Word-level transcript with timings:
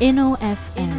InnoFM, 0.00 0.92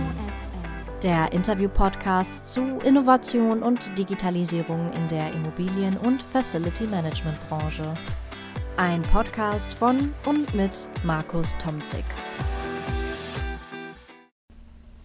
der 1.01 1.31
Interview-Podcast 1.33 2.48
zu 2.53 2.61
Innovation 2.85 3.64
und 3.64 3.98
Digitalisierung 3.98 4.93
in 4.93 5.07
der 5.07 5.33
Immobilien- 5.33 5.97
und 5.97 6.21
Facility-Management-Branche. 6.21 7.95
Ein 8.77 9.01
Podcast 9.01 9.73
von 9.73 10.13
und 10.27 10.53
mit 10.53 10.87
Markus 11.03 11.55
Tomzig. 11.57 12.03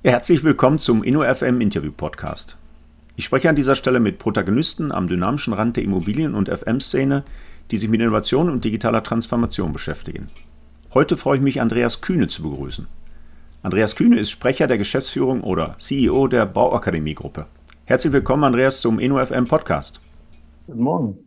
Herzlich 0.05 0.45
willkommen 0.45 0.79
zum 0.79 1.03
InnoFM 1.03 1.63
Interview-Podcast. 1.63 2.59
Ich 3.17 3.25
spreche 3.25 3.49
an 3.49 3.57
dieser 3.57 3.77
Stelle 3.77 4.01
mit 4.01 4.19
Protagonisten 4.19 4.93
am 4.93 5.09
dynamischen 5.09 5.55
Rand 5.55 5.79
der 5.79 5.85
Immobilien- 5.85 6.35
und 6.35 6.51
FM-Szene, 6.51 7.25
die 7.71 7.79
sich 7.79 7.89
mit 7.89 8.03
Innovation 8.03 8.51
und 8.51 8.63
digitaler 8.63 9.03
Transformation 9.03 9.73
beschäftigen. 9.73 10.27
Heute 10.93 11.17
freue 11.17 11.39
ich 11.39 11.43
mich, 11.43 11.63
Andreas 11.63 12.03
Kühne 12.03 12.29
zu 12.29 12.43
begrüßen. 12.43 12.87
Andreas 13.67 13.97
Kühne 13.97 14.21
ist 14.21 14.31
Sprecher 14.31 14.69
der 14.69 14.79
Geschäftsführung 14.79 15.41
oder 15.41 15.75
CEO 15.79 16.29
der 16.29 16.47
Bauakademie-Gruppe. 16.47 17.47
Herzlich 17.85 18.13
willkommen, 18.13 18.45
Andreas, 18.45 18.81
zum 18.81 19.01
InnoFM 19.01 19.47
Podcast. 19.47 20.01
Guten 20.69 20.85
Morgen. 20.85 21.19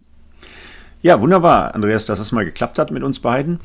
Ja, 1.02 1.20
wunderbar, 1.20 1.76
Andreas, 1.76 2.06
dass 2.06 2.22
es 2.22 2.32
mal 2.32 2.46
geklappt 2.46 2.80
hat 2.80 2.92
mit 2.92 3.04
uns 3.04 3.20
beiden. 3.20 3.60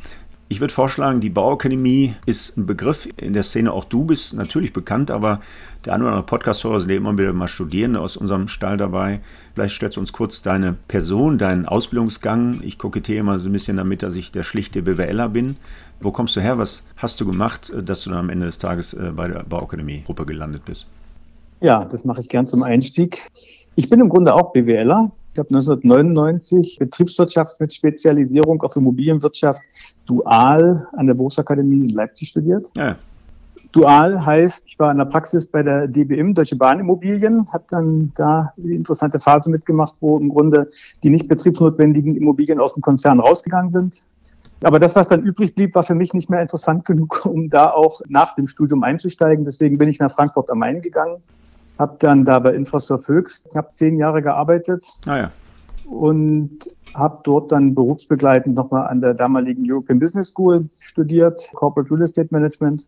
Ich 0.49 0.61
würde 0.61 0.75
vorschlagen, 0.75 1.21
die 1.21 1.31
Bauakademie 1.31 2.17
ist 2.27 2.57
ein 2.57 2.67
Begriff 2.67 3.09
in 3.17 3.33
der 3.33 3.45
Szene. 3.45 3.73
Auch 3.73 3.85
du 3.85 4.07
bist 4.07 4.35
natürlich 4.35 4.73
bekannt, 4.73 5.13
aber 5.13 5.41
der 5.85 5.95
eine 5.95 6.03
oder 6.03 6.13
andere 6.15 6.27
Podcast-Hörer 6.27 6.81
sind 6.81 6.91
immer 6.91 7.17
wieder 7.17 7.33
mal 7.33 7.47
Studierende 7.47 8.01
aus 8.01 8.17
unserem 8.17 8.49
Stall 8.49 8.77
dabei. 8.77 9.21
Vielleicht 9.55 9.77
stellst 9.77 9.97
du 9.97 10.01
uns 10.01 10.13
kurz 10.13 10.43
deine 10.43 10.73
Person, 10.89 11.39
deinen 11.39 11.67
Ausbildungsgang. 11.67 12.61
Ich 12.63 12.79
kokettiere 12.79 13.21
immer 13.21 13.39
so 13.39 13.49
ein 13.49 13.53
bisschen 13.53 13.77
damit, 13.77 14.03
dass 14.03 14.17
ich 14.17 14.33
der 14.33 14.43
schlichte 14.43 14.83
BWLer 14.83 15.29
bin. 15.29 15.57
Wo 16.01 16.11
kommst 16.11 16.37
du 16.37 16.41
her? 16.41 16.59
Was 16.59 16.85
hast 16.97 17.21
du 17.21 17.27
gemacht, 17.27 17.73
dass 17.85 18.03
du 18.03 18.11
dann 18.11 18.19
am 18.19 18.31
Ende 18.31 18.47
des 18.47 18.59
Tages 18.59 18.93
äh, 18.95 19.13
bei 19.15 19.29
der 19.29 19.43
Bauakademie-Gruppe 19.45 20.27
gelandet 20.27 20.65
bist? 20.65 20.87
Ja, 21.61 21.85
das 21.85 22.05
mache 22.05 22.21
ich 22.21 22.29
gern 22.29 22.47
zum 22.47 22.63
Einstieg. 22.63 23.31
Ich 23.77 23.89
bin 23.89 24.01
im 24.01 24.09
Grunde 24.09 24.35
auch 24.35 24.53
BWLer. 24.53 25.11
Ich 25.33 25.39
habe 25.39 25.49
1999 25.49 26.77
Betriebswirtschaft 26.79 27.59
mit 27.59 27.73
Spezialisierung 27.73 28.63
auf 28.63 28.77
Immobilienwirtschaft 28.77 29.63
dual 30.07 30.87
an 30.93 31.07
der 31.07 31.15
Berufsakademie 31.15 31.89
in 31.89 31.89
Leipzig 31.89 32.29
studiert. 32.29 32.71
Ja. 32.77 32.97
Dual 33.73 34.25
heißt, 34.25 34.63
ich 34.67 34.79
war 34.79 34.93
in 34.93 34.99
der 34.99 35.07
Praxis 35.07 35.49
bei 35.49 35.65
der 35.65 35.89
DBM, 35.89 36.35
Deutsche 36.35 36.55
Bahnimmobilien, 36.55 37.53
habe 37.53 37.65
dann 37.69 38.13
da 38.15 38.53
die 38.57 38.75
interessante 38.75 39.19
Phase 39.19 39.51
mitgemacht, 39.51 39.97
wo 39.99 40.17
im 40.17 40.29
Grunde 40.29 40.71
die 41.03 41.11
nicht 41.11 41.27
betriebsnotwendigen 41.27 42.15
Immobilien 42.15 42.61
aus 42.61 42.75
dem 42.75 42.83
Konzern 42.83 43.19
rausgegangen 43.19 43.73
sind. 43.73 44.05
Aber 44.65 44.79
das, 44.79 44.97
was 44.97 45.09
dann 45.09 45.23
übrig 45.23 45.55
blieb, 45.55 45.75
war 45.75 45.83
für 45.83 45.95
mich 45.95 46.15
nicht 46.15 46.31
mehr 46.31 46.43
interessant 46.43 46.85
genug, 46.87 47.25
um 47.27 47.51
da 47.51 47.71
auch 47.71 48.01
nach 48.09 48.35
dem 48.35 48.49
Studium 48.49 48.83
einzusteigen. 48.83 49.45
Deswegen 49.45 49.79
bin 49.79 49.89
ich 49.89 49.99
nach 49.99 50.11
Frankfurt 50.11 50.51
am 50.51 50.59
Main 50.59 50.83
gegangen 50.83 51.23
habe 51.79 51.97
dann 51.99 52.25
da 52.25 52.39
bei 52.39 52.55
Infrasoft 52.55 53.09
Höchst 53.09 53.51
knapp 53.51 53.75
zehn 53.75 53.99
Jahre 53.99 54.23
gearbeitet. 54.23 54.87
Ah 55.07 55.17
ja. 55.17 55.31
Und 55.87 56.71
habe 56.95 57.21
dort 57.25 57.53
dann 57.53 57.75
berufsbegleitend 57.75 58.55
nochmal 58.55 58.87
an 58.87 59.01
der 59.01 59.15
damaligen 59.15 59.71
European 59.71 59.99
Business 59.99 60.29
School 60.29 60.69
studiert, 60.81 61.51
Corporate 61.55 61.91
Real 61.91 62.03
Estate 62.03 62.29
Management. 62.31 62.87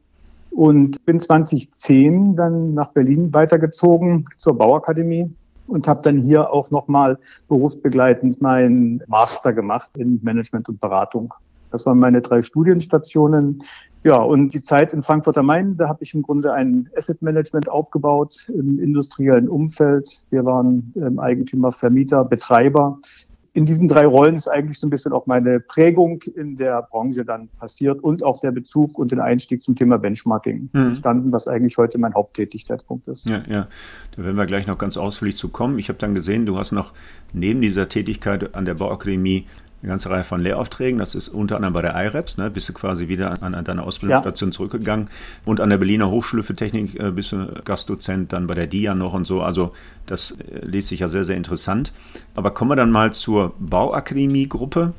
Und 0.51 1.05
bin 1.05 1.21
2010 1.21 2.37
dann 2.37 2.73
nach 2.73 2.93
Berlin 2.93 3.35
weitergezogen 3.35 4.27
zur 4.39 4.57
Bauakademie 4.57 5.31
und 5.67 5.87
habe 5.87 6.01
dann 6.03 6.17
hier 6.17 6.51
auch 6.51 6.71
nochmal 6.71 7.19
berufsbegleitend 7.49 8.41
meinen 8.41 9.03
Master 9.07 9.53
gemacht 9.53 9.91
in 9.99 10.21
Management 10.23 10.69
und 10.71 10.81
Beratung. 10.81 11.35
Das 11.71 11.87
waren 11.87 11.99
meine 11.99 12.23
drei 12.23 12.43
Studienstationen. 12.43 13.63
Ja, 14.05 14.21
und 14.21 14.55
die 14.55 14.63
Zeit 14.63 14.93
in 14.93 15.03
Frankfurt 15.03 15.37
am 15.37 15.47
Main, 15.47 15.77
da 15.77 15.89
habe 15.89 16.05
ich 16.05 16.15
im 16.15 16.23
Grunde 16.23 16.53
ein 16.53 16.89
Asset 16.97 17.21
Management 17.23 17.69
aufgebaut 17.69 18.49
im 18.55 18.79
industriellen 18.79 19.49
Umfeld. 19.49 20.25
Wir 20.31 20.45
waren 20.45 20.93
ähm, 20.97 21.19
Eigentümer, 21.19 21.73
Vermieter, 21.73 22.25
Betreiber. 22.25 23.01
In 23.57 23.65
diesen 23.65 23.89
drei 23.89 24.05
Rollen 24.05 24.35
ist 24.35 24.49
eigentlich 24.49 24.79
so 24.79 24.87
ein 24.87 24.91
bisschen 24.91 25.13
auch 25.13 25.27
meine 25.27 25.61
Prägung 25.61 26.23
in 26.37 26.57
der 26.57 26.83
Branche 26.83 27.25
dann 27.25 27.49
passiert 27.59 28.05
und 28.05 28.23
auch 28.23 28.39
der 28.41 28.51
Bezug 28.51 28.99
und 28.99 29.13
den 29.13 29.19
Einstieg 29.19 29.63
zum 29.63 29.75
Thema 29.75 29.97
Benchmarking 29.97 30.69
mhm. 30.73 30.89
entstanden, 30.89 31.33
was 31.33 31.49
eigentlich 31.49 31.79
heute 31.79 31.97
mein 31.97 32.13
Haupttätigkeitspunkt 32.13 33.09
ist. 33.09 33.27
Ja, 33.27 33.43
ja, 33.49 33.67
da 34.15 34.23
werden 34.23 34.37
wir 34.37 34.45
gleich 34.45 34.67
noch 34.67 34.77
ganz 34.77 34.99
ausführlich 34.99 35.39
zu 35.39 35.49
kommen. 35.49 35.79
Ich 35.79 35.89
habe 35.89 35.99
dann 35.99 36.15
gesehen, 36.15 36.45
du 36.45 36.59
hast 36.59 36.71
noch 36.71 36.93
neben 37.33 37.63
dieser 37.63 37.89
Tätigkeit 37.89 38.55
an 38.55 38.67
der 38.67 38.75
Bauakademie 38.75 39.47
eine 39.83 39.91
ganze 39.91 40.11
Reihe 40.11 40.25
von 40.25 40.41
Lehraufträgen. 40.41 40.99
Das 40.99 41.15
ist 41.15 41.29
unter 41.29 41.57
anderem 41.57 41.75
bei 41.75 41.83
der 41.83 41.95
IREPS, 41.95 42.39
ne, 42.39 42.51
bist 42.51 42.69
du 42.69 42.73
quasi 42.73 43.09
wieder 43.09 43.43
an, 43.43 43.55
an 43.55 43.65
deine 43.65 43.83
Ausbildungsstation 43.83 44.51
ja. 44.51 44.57
zurückgegangen. 44.57 45.11
Und 45.45 45.61
an 45.61 45.71
der 45.71 45.79
Berliner 45.79 46.11
Hochschule 46.11 46.43
für 46.43 46.57
Technik 46.57 46.99
äh, 46.99 47.11
bist 47.11 47.33
du 47.33 47.61
Gastdozent, 47.65 48.33
dann 48.33 48.47
bei 48.47 48.55
der 48.55 48.67
DIA 48.67 48.95
noch 48.95 49.13
und 49.13 49.27
so. 49.27 49.43
Also 49.43 49.73
das 50.07 50.33
äh, 50.33 50.65
liest 50.65 50.89
sich 50.89 51.01
ja 51.01 51.09
sehr, 51.09 51.25
sehr 51.25 51.37
interessant. 51.37 51.93
Aber 52.35 52.51
kommen 52.53 52.71
wir 52.71 52.77
dann 52.77 52.91
mal 52.91 53.13
zur 53.13 53.55
Bauakademie-Gruppe. 53.59 54.93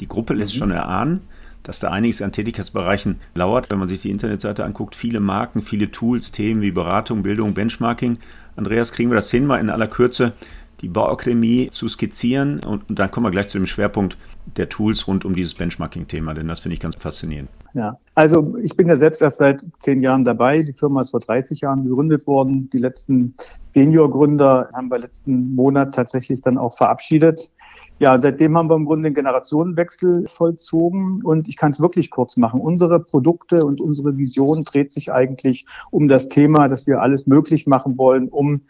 Die 0.00 0.08
Gruppe 0.08 0.34
lässt 0.34 0.54
mhm. 0.54 0.58
schon 0.58 0.70
erahnen, 0.72 1.20
dass 1.62 1.80
da 1.80 1.90
einiges 1.90 2.20
an 2.20 2.32
Tätigkeitsbereichen 2.32 3.20
lauert. 3.34 3.70
Wenn 3.70 3.78
man 3.78 3.88
sich 3.88 4.02
die 4.02 4.10
Internetseite 4.10 4.64
anguckt, 4.64 4.94
viele 4.96 5.20
Marken, 5.20 5.62
viele 5.62 5.90
Tools, 5.90 6.32
Themen 6.32 6.62
wie 6.62 6.72
Beratung, 6.72 7.22
Bildung, 7.22 7.54
Benchmarking. 7.54 8.18
Andreas, 8.56 8.92
kriegen 8.92 9.10
wir 9.10 9.16
das 9.16 9.30
hin, 9.30 9.46
mal 9.46 9.58
in 9.58 9.70
aller 9.70 9.86
Kürze 9.86 10.32
die 10.80 10.88
Bauakademie 10.88 11.70
zu 11.70 11.88
skizzieren. 11.88 12.60
Und 12.60 12.84
dann 12.88 13.10
kommen 13.10 13.26
wir 13.26 13.30
gleich 13.30 13.48
zu 13.48 13.58
dem 13.58 13.66
Schwerpunkt 13.66 14.18
der 14.56 14.68
Tools 14.68 15.06
rund 15.06 15.24
um 15.24 15.34
dieses 15.34 15.54
Benchmarking-Thema, 15.54 16.34
denn 16.34 16.48
das 16.48 16.60
finde 16.60 16.74
ich 16.74 16.80
ganz 16.80 16.96
faszinierend. 16.96 17.50
Ja, 17.74 17.98
also 18.14 18.56
ich 18.62 18.74
bin 18.76 18.88
ja 18.88 18.96
selbst 18.96 19.20
erst 19.20 19.38
seit 19.38 19.64
zehn 19.78 20.02
Jahren 20.02 20.24
dabei. 20.24 20.62
Die 20.62 20.72
Firma 20.72 21.02
ist 21.02 21.10
vor 21.10 21.20
30 21.20 21.60
Jahren 21.60 21.84
gegründet 21.84 22.26
worden. 22.26 22.70
Die 22.70 22.78
letzten 22.78 23.34
Senior-Gründer 23.66 24.70
haben 24.74 24.90
wir 24.90 24.98
letzten 24.98 25.54
Monat 25.54 25.94
tatsächlich 25.94 26.40
dann 26.40 26.56
auch 26.56 26.74
verabschiedet. 26.74 27.52
Ja, 27.98 28.20
seitdem 28.20 28.56
haben 28.56 28.68
wir 28.68 28.76
im 28.76 28.84
Grunde 28.84 29.08
den 29.08 29.14
Generationenwechsel 29.14 30.26
vollzogen 30.26 31.22
und 31.22 31.48
ich 31.48 31.56
kann 31.56 31.72
es 31.72 31.80
wirklich 31.80 32.10
kurz 32.10 32.36
machen. 32.36 32.60
Unsere 32.60 33.00
Produkte 33.00 33.64
und 33.64 33.80
unsere 33.80 34.18
Vision 34.18 34.64
dreht 34.64 34.92
sich 34.92 35.12
eigentlich 35.12 35.64
um 35.90 36.06
das 36.06 36.28
Thema, 36.28 36.68
dass 36.68 36.86
wir 36.86 37.00
alles 37.00 37.26
möglich 37.26 37.66
machen 37.66 37.96
wollen, 37.96 38.28
um 38.28 38.60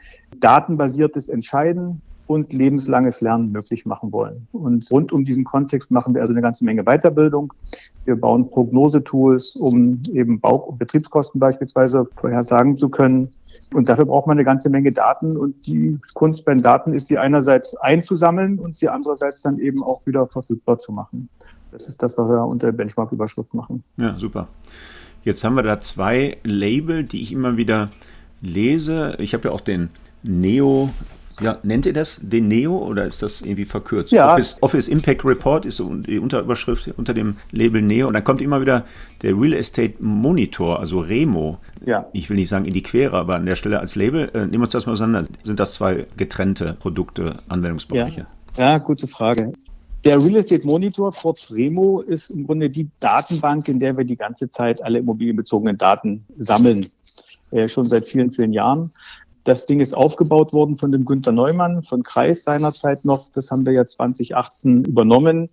datenbasiertes 0.40 1.28
Entscheiden 1.28 2.00
und 2.26 2.52
lebenslanges 2.52 3.20
Lernen 3.20 3.52
möglich 3.52 3.86
machen 3.86 4.10
wollen. 4.10 4.48
Und 4.52 4.90
rund 4.90 5.12
um 5.12 5.24
diesen 5.24 5.44
Kontext 5.44 5.90
machen 5.90 6.14
wir 6.14 6.22
also 6.22 6.32
eine 6.32 6.42
ganze 6.42 6.64
Menge 6.64 6.82
Weiterbildung. 6.82 7.52
Wir 8.04 8.16
bauen 8.16 8.50
Prognosetools, 8.50 9.56
um 9.56 10.02
eben 10.12 10.40
Bau- 10.40 10.56
und 10.56 10.78
Betriebskosten 10.78 11.38
beispielsweise 11.38 12.06
vorhersagen 12.16 12.76
zu 12.76 12.88
können. 12.88 13.30
Und 13.72 13.88
dafür 13.88 14.06
braucht 14.06 14.26
man 14.26 14.36
eine 14.36 14.44
ganze 14.44 14.70
Menge 14.70 14.92
Daten. 14.92 15.36
Und 15.36 15.66
die 15.66 15.98
Kunst 16.14 16.44
bei 16.44 16.52
den 16.52 16.62
Daten 16.62 16.94
ist, 16.94 17.06
sie 17.06 17.18
einerseits 17.18 17.76
einzusammeln 17.76 18.58
und 18.58 18.76
sie 18.76 18.88
andererseits 18.88 19.42
dann 19.42 19.58
eben 19.58 19.84
auch 19.84 20.04
wieder 20.06 20.26
verfügbar 20.26 20.78
zu 20.78 20.92
machen. 20.92 21.28
Das 21.70 21.86
ist 21.86 22.02
das, 22.02 22.18
was 22.18 22.28
wir 22.28 22.44
unter 22.44 22.72
Benchmark-Überschrift 22.72 23.54
machen. 23.54 23.84
Ja, 23.98 24.18
super. 24.18 24.48
Jetzt 25.22 25.44
haben 25.44 25.54
wir 25.54 25.62
da 25.62 25.78
zwei 25.78 26.38
Label, 26.42 27.04
die 27.04 27.22
ich 27.22 27.32
immer 27.32 27.56
wieder 27.56 27.90
lese. 28.40 29.16
Ich 29.18 29.34
habe 29.34 29.48
ja 29.48 29.54
auch 29.54 29.60
den 29.60 29.90
Neo 30.22 30.90
ja, 31.40 31.58
nennt 31.62 31.86
ihr 31.86 31.92
das 31.92 32.20
den 32.22 32.48
Neo 32.48 32.76
oder 32.76 33.04
ist 33.04 33.22
das 33.22 33.40
irgendwie 33.40 33.66
verkürzt? 33.66 34.12
Ja. 34.12 34.32
Office, 34.32 34.56
Office 34.62 34.88
Impact 34.88 35.24
Report 35.24 35.66
ist 35.66 35.78
die 35.78 36.18
Unterüberschrift 36.18 36.88
unter 36.96 37.14
dem 37.14 37.36
Label 37.50 37.82
Neo. 37.82 38.06
Und 38.06 38.14
dann 38.14 38.24
kommt 38.24 38.40
immer 38.40 38.60
wieder 38.60 38.84
der 39.22 39.38
Real 39.38 39.52
Estate 39.52 39.94
Monitor, 40.00 40.80
also 40.80 41.00
Remo. 41.00 41.58
Ja. 41.84 42.06
Ich 42.12 42.30
will 42.30 42.36
nicht 42.36 42.48
sagen 42.48 42.64
in 42.64 42.72
die 42.72 42.82
Quere, 42.82 43.16
aber 43.16 43.36
an 43.36 43.46
der 43.46 43.56
Stelle 43.56 43.80
als 43.80 43.96
Label. 43.96 44.30
Äh, 44.32 44.40
nehmen 44.40 44.54
wir 44.54 44.60
uns 44.62 44.72
das 44.72 44.86
mal 44.86 44.92
auseinander. 44.92 45.28
Sind 45.44 45.60
das 45.60 45.74
zwei 45.74 46.06
getrennte 46.16 46.74
Produkte, 46.74 47.36
Anwendungsbereiche? 47.48 48.26
Ja, 48.56 48.72
ja 48.72 48.78
gute 48.78 49.06
Frage. 49.06 49.52
Der 50.04 50.18
Real 50.18 50.36
Estate 50.36 50.64
Monitor, 50.66 51.10
kurz 51.10 51.50
Remo, 51.50 52.00
ist 52.00 52.30
im 52.30 52.46
Grunde 52.46 52.70
die 52.70 52.88
Datenbank, 53.00 53.68
in 53.68 53.80
der 53.80 53.96
wir 53.96 54.04
die 54.04 54.16
ganze 54.16 54.48
Zeit 54.48 54.82
alle 54.82 55.00
immobilienbezogenen 55.00 55.76
Daten 55.76 56.24
sammeln. 56.38 56.86
Äh, 57.50 57.68
schon 57.68 57.84
seit 57.84 58.04
vielen, 58.04 58.30
vielen 58.30 58.52
Jahren. 58.52 58.90
Das 59.46 59.64
Ding 59.64 59.78
ist 59.78 59.94
aufgebaut 59.94 60.52
worden 60.52 60.76
von 60.76 60.90
dem 60.90 61.04
Günter 61.04 61.30
Neumann 61.30 61.84
von 61.84 62.02
Kreis 62.02 62.42
seinerzeit 62.42 63.04
noch. 63.04 63.28
Das 63.32 63.52
haben 63.52 63.64
wir 63.64 63.72
ja 63.72 63.86
2018 63.86 64.84
übernommen. 64.84 65.50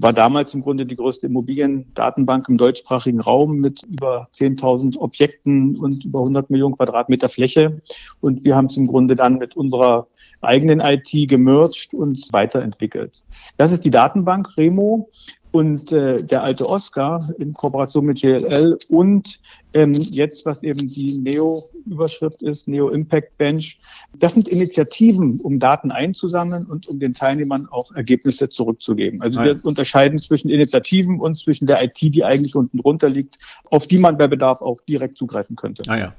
War 0.00 0.14
damals 0.14 0.54
im 0.54 0.62
Grunde 0.62 0.86
die 0.86 0.96
größte 0.96 1.26
Immobiliendatenbank 1.26 2.48
im 2.48 2.56
deutschsprachigen 2.56 3.20
Raum 3.20 3.58
mit 3.58 3.82
über 3.82 4.28
10.000 4.32 4.96
Objekten 4.96 5.76
und 5.76 6.06
über 6.06 6.20
100 6.20 6.48
Millionen 6.48 6.74
Quadratmeter 6.74 7.28
Fläche. 7.28 7.82
Und 8.22 8.44
wir 8.44 8.56
haben 8.56 8.66
es 8.66 8.78
im 8.78 8.86
Grunde 8.86 9.14
dann 9.14 9.36
mit 9.36 9.58
unserer 9.58 10.06
eigenen 10.40 10.80
IT 10.80 11.10
gemerged 11.28 11.92
und 11.92 12.26
weiterentwickelt. 12.32 13.24
Das 13.58 13.72
ist 13.72 13.84
die 13.84 13.90
Datenbank 13.90 14.56
Remo. 14.56 15.06
Und 15.54 15.92
äh, 15.92 16.20
der 16.26 16.42
alte 16.42 16.68
Oscar 16.68 17.30
in 17.38 17.52
Kooperation 17.52 18.06
mit 18.06 18.20
JLL 18.20 18.76
und 18.88 19.38
ähm, 19.72 19.92
jetzt, 19.92 20.44
was 20.46 20.64
eben 20.64 20.88
die 20.88 21.16
Neo-Überschrift 21.18 22.42
ist, 22.42 22.66
Neo 22.66 22.88
Impact 22.88 23.38
Bench, 23.38 23.78
das 24.18 24.34
sind 24.34 24.48
Initiativen, 24.48 25.38
um 25.40 25.60
Daten 25.60 25.92
einzusammeln 25.92 26.66
und 26.66 26.88
um 26.88 26.98
den 26.98 27.12
Teilnehmern 27.12 27.68
auch 27.70 27.92
Ergebnisse 27.92 28.48
zurückzugeben. 28.48 29.22
Also 29.22 29.40
wir 29.40 29.56
unterscheiden 29.64 30.18
zwischen 30.18 30.50
Initiativen 30.50 31.20
und 31.20 31.38
zwischen 31.38 31.68
der 31.68 31.84
IT, 31.84 32.00
die 32.00 32.24
eigentlich 32.24 32.56
unten 32.56 32.78
drunter 32.78 33.08
liegt, 33.08 33.38
auf 33.70 33.86
die 33.86 33.98
man 33.98 34.18
bei 34.18 34.26
Bedarf 34.26 34.60
auch 34.60 34.80
direkt 34.88 35.14
zugreifen 35.14 35.54
könnte. 35.54 35.84
Ah 35.86 35.96
ja. 35.96 36.14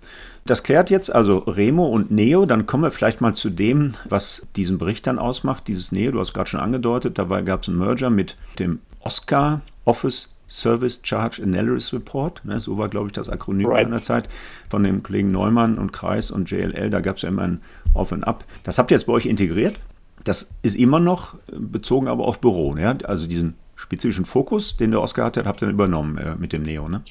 Das 0.46 0.64
klärt 0.64 0.90
jetzt 0.90 1.14
also 1.14 1.40
Remo 1.40 1.88
und 1.88 2.10
Neo. 2.10 2.46
Dann 2.46 2.68
kommen 2.68 2.84
wir 2.84 2.92
vielleicht 2.92 3.20
mal 3.20 3.34
zu 3.34 3.50
dem, 3.50 3.96
was 4.08 4.44
diesen 4.56 4.78
Bericht 4.78 5.08
dann 5.08 5.20
ausmacht. 5.20 5.68
Dieses 5.68 5.92
Neo, 5.92 6.12
du 6.12 6.22
hast 6.22 6.34
gerade 6.34 6.50
schon 6.50 6.62
angedeutet, 6.62 7.18
dabei 7.18 7.42
gab 7.42 7.64
es 7.64 7.68
einen 7.68 7.80
Merger 7.80 8.10
mit 8.10 8.38
dem 8.60 8.80
Oscar 9.06 9.62
Office 9.86 10.36
Service 10.48 11.00
Charge 11.04 11.42
Analysis 11.42 11.94
Report. 11.94 12.44
Ne, 12.44 12.60
so 12.60 12.78
war, 12.78 12.90
glaube 12.90 13.08
ich, 13.08 13.14
das 13.14 13.30
Akronym 13.30 13.68
right. 13.68 13.86
einer 13.86 14.02
Zeit 14.02 14.28
von 14.70 14.84
dem 14.84 15.02
Kollegen 15.02 15.32
Neumann 15.32 15.78
und 15.78 15.94
Kreis 15.94 16.32
und 16.32 16.52
JLL. 16.52 16.90
Da 16.90 17.02
gab 17.02 17.16
es 17.16 17.22
ja 17.24 17.30
immer 17.30 17.44
ein 17.44 17.62
Auf 17.94 18.12
und 18.12 18.24
Ab. 18.24 18.44
Das 18.64 18.78
habt 18.78 18.92
ihr 18.92 18.98
jetzt 18.98 19.06
bei 19.06 19.14
euch 19.14 19.26
integriert. 19.26 19.80
Das 20.24 20.52
ist 20.62 20.76
immer 20.76 21.00
noch 21.00 21.36
bezogen 21.48 22.08
aber 22.08 22.26
auf 22.26 22.40
Büro. 22.40 22.76
Ja? 22.78 22.96
Also 23.06 23.28
diesen 23.28 23.56
spezifischen 23.76 24.26
Fokus, 24.26 24.78
den 24.78 24.92
der 24.92 25.02
Oscar 25.02 25.26
hatte, 25.26 25.46
habt 25.46 25.62
ihr 25.62 25.68
dann 25.68 25.76
übernommen 25.76 26.18
äh, 26.18 26.36
mit 26.36 26.54
dem 26.54 26.64
Neo, 26.64 26.88
ne? 26.88 27.02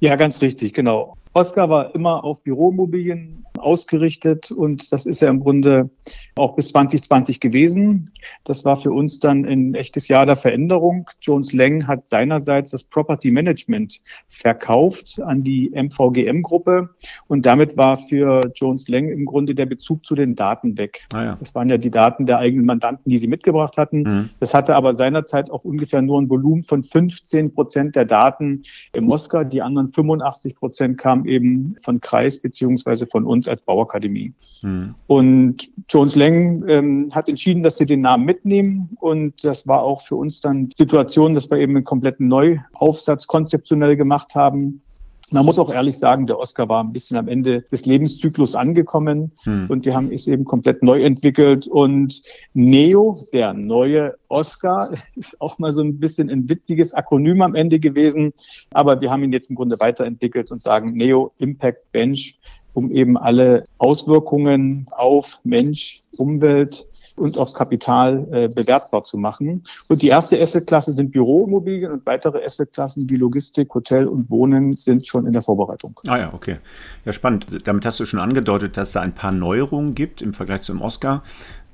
Ja, 0.00 0.16
ganz 0.16 0.42
richtig, 0.42 0.74
genau. 0.74 1.16
Oscar 1.34 1.68
war 1.68 1.94
immer 1.96 2.22
auf 2.22 2.42
Büromobilien 2.42 3.44
ausgerichtet 3.58 4.50
und 4.50 4.92
das 4.92 5.06
ist 5.06 5.20
ja 5.20 5.28
im 5.28 5.40
Grunde 5.40 5.90
auch 6.36 6.54
bis 6.54 6.68
2020 6.68 7.40
gewesen. 7.40 8.12
Das 8.44 8.64
war 8.64 8.76
für 8.76 8.92
uns 8.92 9.18
dann 9.20 9.44
ein 9.44 9.74
echtes 9.74 10.08
Jahr 10.08 10.26
der 10.26 10.36
Veränderung. 10.36 11.10
Jones 11.20 11.52
Lang 11.52 11.86
hat 11.86 12.06
seinerseits 12.06 12.70
das 12.72 12.84
Property 12.84 13.30
Management 13.30 14.00
verkauft 14.28 15.20
an 15.24 15.42
die 15.42 15.70
MVGM-Gruppe 15.70 16.90
und 17.26 17.46
damit 17.46 17.76
war 17.76 17.96
für 17.96 18.42
Jones 18.54 18.88
Lang 18.88 19.08
im 19.08 19.24
Grunde 19.24 19.54
der 19.54 19.66
Bezug 19.66 20.06
zu 20.06 20.14
den 20.14 20.36
Daten 20.36 20.78
weg. 20.78 21.04
Ah 21.12 21.24
ja. 21.24 21.36
Das 21.40 21.54
waren 21.54 21.68
ja 21.68 21.78
die 21.78 21.90
Daten 21.90 22.26
der 22.26 22.38
eigenen 22.38 22.66
Mandanten, 22.66 23.10
die 23.10 23.18
sie 23.18 23.28
mitgebracht 23.28 23.76
hatten. 23.76 24.02
Mhm. 24.02 24.30
Das 24.40 24.54
hatte 24.54 24.76
aber 24.76 24.96
seinerzeit 24.96 25.50
auch 25.50 25.64
ungefähr 25.64 26.02
nur 26.02 26.20
ein 26.20 26.28
Volumen 26.28 26.62
von 26.62 26.84
15 26.84 27.54
Prozent 27.54 27.96
der 27.96 28.04
Daten 28.04 28.62
im 28.92 29.10
Oscar. 29.10 29.44
Die 29.44 29.62
anderen 29.62 29.90
85 29.90 30.56
Prozent 30.56 30.98
kamen 30.98 31.23
eben 31.26 31.76
von 31.82 32.00
Kreis 32.00 32.40
beziehungsweise 32.40 33.06
von 33.06 33.24
uns 33.24 33.48
als 33.48 33.60
Bauakademie. 33.62 34.32
Mhm. 34.62 34.94
Und 35.06 35.70
Jones 35.88 36.14
Lang 36.16 36.64
ähm, 36.68 37.08
hat 37.12 37.28
entschieden, 37.28 37.62
dass 37.62 37.76
sie 37.76 37.86
den 37.86 38.00
Namen 38.00 38.24
mitnehmen. 38.24 38.90
Und 39.00 39.44
das 39.44 39.66
war 39.66 39.82
auch 39.82 40.02
für 40.02 40.16
uns 40.16 40.40
dann 40.40 40.70
Situation, 40.76 41.34
dass 41.34 41.50
wir 41.50 41.58
eben 41.58 41.76
einen 41.76 41.84
kompletten 41.84 42.28
Neuaufsatz 42.28 43.26
konzeptionell 43.26 43.96
gemacht 43.96 44.34
haben. 44.34 44.82
Man 45.30 45.46
muss 45.46 45.58
auch 45.58 45.72
ehrlich 45.72 45.98
sagen, 45.98 46.26
der 46.26 46.38
Oscar 46.38 46.68
war 46.68 46.82
ein 46.84 46.92
bisschen 46.92 47.16
am 47.16 47.28
Ende 47.28 47.62
des 47.62 47.86
Lebenszyklus 47.86 48.54
angekommen 48.54 49.32
hm. 49.44 49.66
und 49.68 49.84
wir 49.84 49.94
haben 49.94 50.12
es 50.12 50.26
eben 50.26 50.44
komplett 50.44 50.82
neu 50.82 51.02
entwickelt. 51.02 51.66
Und 51.66 52.20
Neo, 52.52 53.16
der 53.32 53.54
neue 53.54 54.16
Oscar, 54.28 54.92
ist 55.16 55.40
auch 55.40 55.58
mal 55.58 55.72
so 55.72 55.80
ein 55.80 55.98
bisschen 55.98 56.30
ein 56.30 56.48
witziges 56.48 56.92
Akronym 56.92 57.42
am 57.42 57.54
Ende 57.54 57.80
gewesen. 57.80 58.32
Aber 58.72 59.00
wir 59.00 59.10
haben 59.10 59.22
ihn 59.22 59.32
jetzt 59.32 59.48
im 59.48 59.56
Grunde 59.56 59.80
weiterentwickelt 59.80 60.52
und 60.52 60.60
sagen 60.62 60.92
Neo 60.92 61.32
Impact 61.38 61.90
Bench 61.92 62.38
um 62.74 62.90
eben 62.90 63.16
alle 63.16 63.64
Auswirkungen 63.78 64.86
auf 64.90 65.40
Mensch, 65.44 66.00
Umwelt 66.18 66.86
und 67.16 67.38
aufs 67.38 67.54
Kapital 67.54 68.26
äh, 68.32 68.48
bewertbar 68.48 69.04
zu 69.04 69.16
machen. 69.16 69.64
Und 69.88 70.02
die 70.02 70.08
erste 70.08 70.40
Assetklasse 70.40 70.92
sind 70.92 71.12
Büroimmobilien 71.12 71.92
und 71.92 72.06
weitere 72.06 72.44
Assetklassen 72.44 73.08
wie 73.08 73.16
Logistik, 73.16 73.72
Hotel 73.74 74.06
und 74.06 74.28
Wohnen 74.30 74.76
sind 74.76 75.06
schon 75.06 75.26
in 75.26 75.32
der 75.32 75.42
Vorbereitung. 75.42 75.98
Ah 76.06 76.18
ja, 76.18 76.34
okay. 76.34 76.58
Ja, 77.04 77.12
spannend. 77.12 77.46
Damit 77.64 77.86
hast 77.86 78.00
du 78.00 78.04
schon 78.04 78.20
angedeutet, 78.20 78.76
dass 78.76 78.92
da 78.92 79.00
ein 79.00 79.14
paar 79.14 79.32
Neuerungen 79.32 79.94
gibt 79.94 80.22
im 80.22 80.34
Vergleich 80.34 80.62
zum 80.62 80.82
Oscar. 80.82 81.22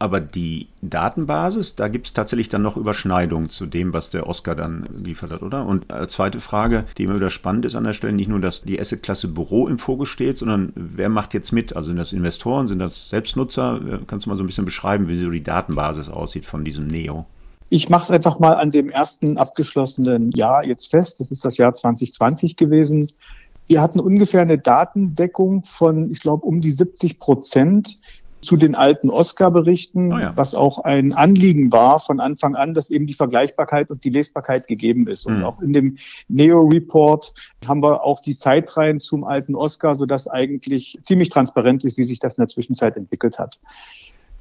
Aber 0.00 0.18
die 0.18 0.68
Datenbasis, 0.80 1.76
da 1.76 1.88
gibt 1.88 2.06
es 2.06 2.14
tatsächlich 2.14 2.48
dann 2.48 2.62
noch 2.62 2.78
Überschneidungen 2.78 3.50
zu 3.50 3.66
dem, 3.66 3.92
was 3.92 4.08
der 4.08 4.26
Oscar 4.26 4.54
dann 4.54 4.88
liefert 4.90 5.30
hat, 5.30 5.42
oder? 5.42 5.66
Und 5.66 5.90
äh, 5.90 6.08
zweite 6.08 6.40
Frage, 6.40 6.86
die 6.96 7.02
immer 7.02 7.16
wieder 7.16 7.28
spannend 7.28 7.66
ist 7.66 7.74
an 7.74 7.84
der 7.84 7.92
Stelle, 7.92 8.14
nicht 8.14 8.28
nur, 8.28 8.40
dass 8.40 8.62
die 8.62 8.80
Assetklasse 8.80 9.28
Büro 9.28 9.68
im 9.68 9.76
Fokus 9.76 10.08
steht, 10.08 10.38
sondern 10.38 10.72
wer 10.74 11.10
macht 11.10 11.34
jetzt 11.34 11.52
mit? 11.52 11.76
Also 11.76 11.88
sind 11.88 11.98
das 11.98 12.14
Investoren, 12.14 12.66
sind 12.66 12.78
das 12.78 13.10
Selbstnutzer? 13.10 13.78
Äh, 13.86 13.98
kannst 14.06 14.24
du 14.24 14.30
mal 14.30 14.36
so 14.36 14.42
ein 14.42 14.46
bisschen 14.46 14.64
beschreiben, 14.64 15.06
wie 15.08 15.22
so 15.22 15.28
die 15.28 15.44
Datenbasis 15.44 16.08
aussieht 16.08 16.46
von 16.46 16.64
diesem 16.64 16.86
Neo? 16.86 17.26
Ich 17.68 17.90
mache 17.90 18.04
es 18.04 18.10
einfach 18.10 18.38
mal 18.38 18.54
an 18.54 18.70
dem 18.70 18.88
ersten 18.88 19.36
abgeschlossenen 19.36 20.32
Jahr 20.32 20.64
jetzt 20.64 20.90
fest. 20.90 21.20
Das 21.20 21.30
ist 21.30 21.44
das 21.44 21.58
Jahr 21.58 21.74
2020 21.74 22.56
gewesen. 22.56 23.06
Wir 23.66 23.82
hatten 23.82 24.00
ungefähr 24.00 24.40
eine 24.40 24.58
Datendeckung 24.58 25.62
von, 25.62 26.10
ich 26.10 26.20
glaube, 26.20 26.46
um 26.46 26.62
die 26.62 26.72
70 26.72 27.18
Prozent 27.18 27.96
zu 28.40 28.56
den 28.56 28.74
alten 28.74 29.10
Oscar-Berichten, 29.10 30.12
oh 30.12 30.18
ja. 30.18 30.32
was 30.34 30.54
auch 30.54 30.78
ein 30.78 31.12
Anliegen 31.12 31.72
war 31.72 32.00
von 32.00 32.20
Anfang 32.20 32.54
an, 32.54 32.74
dass 32.74 32.90
eben 32.90 33.06
die 33.06 33.14
Vergleichbarkeit 33.14 33.90
und 33.90 34.04
die 34.04 34.10
Lesbarkeit 34.10 34.66
gegeben 34.66 35.06
ist. 35.08 35.26
Und 35.26 35.38
mhm. 35.38 35.44
auch 35.44 35.60
in 35.60 35.72
dem 35.72 35.96
Neo-Report 36.28 37.34
haben 37.66 37.82
wir 37.82 38.02
auch 38.04 38.22
die 38.22 38.36
Zeitreihen 38.36 39.00
zum 39.00 39.24
alten 39.24 39.54
Oscar, 39.54 39.96
sodass 39.96 40.26
eigentlich 40.26 40.98
ziemlich 41.04 41.28
transparent 41.28 41.84
ist, 41.84 41.98
wie 41.98 42.04
sich 42.04 42.18
das 42.18 42.38
in 42.38 42.42
der 42.42 42.48
Zwischenzeit 42.48 42.96
entwickelt 42.96 43.38
hat. 43.38 43.60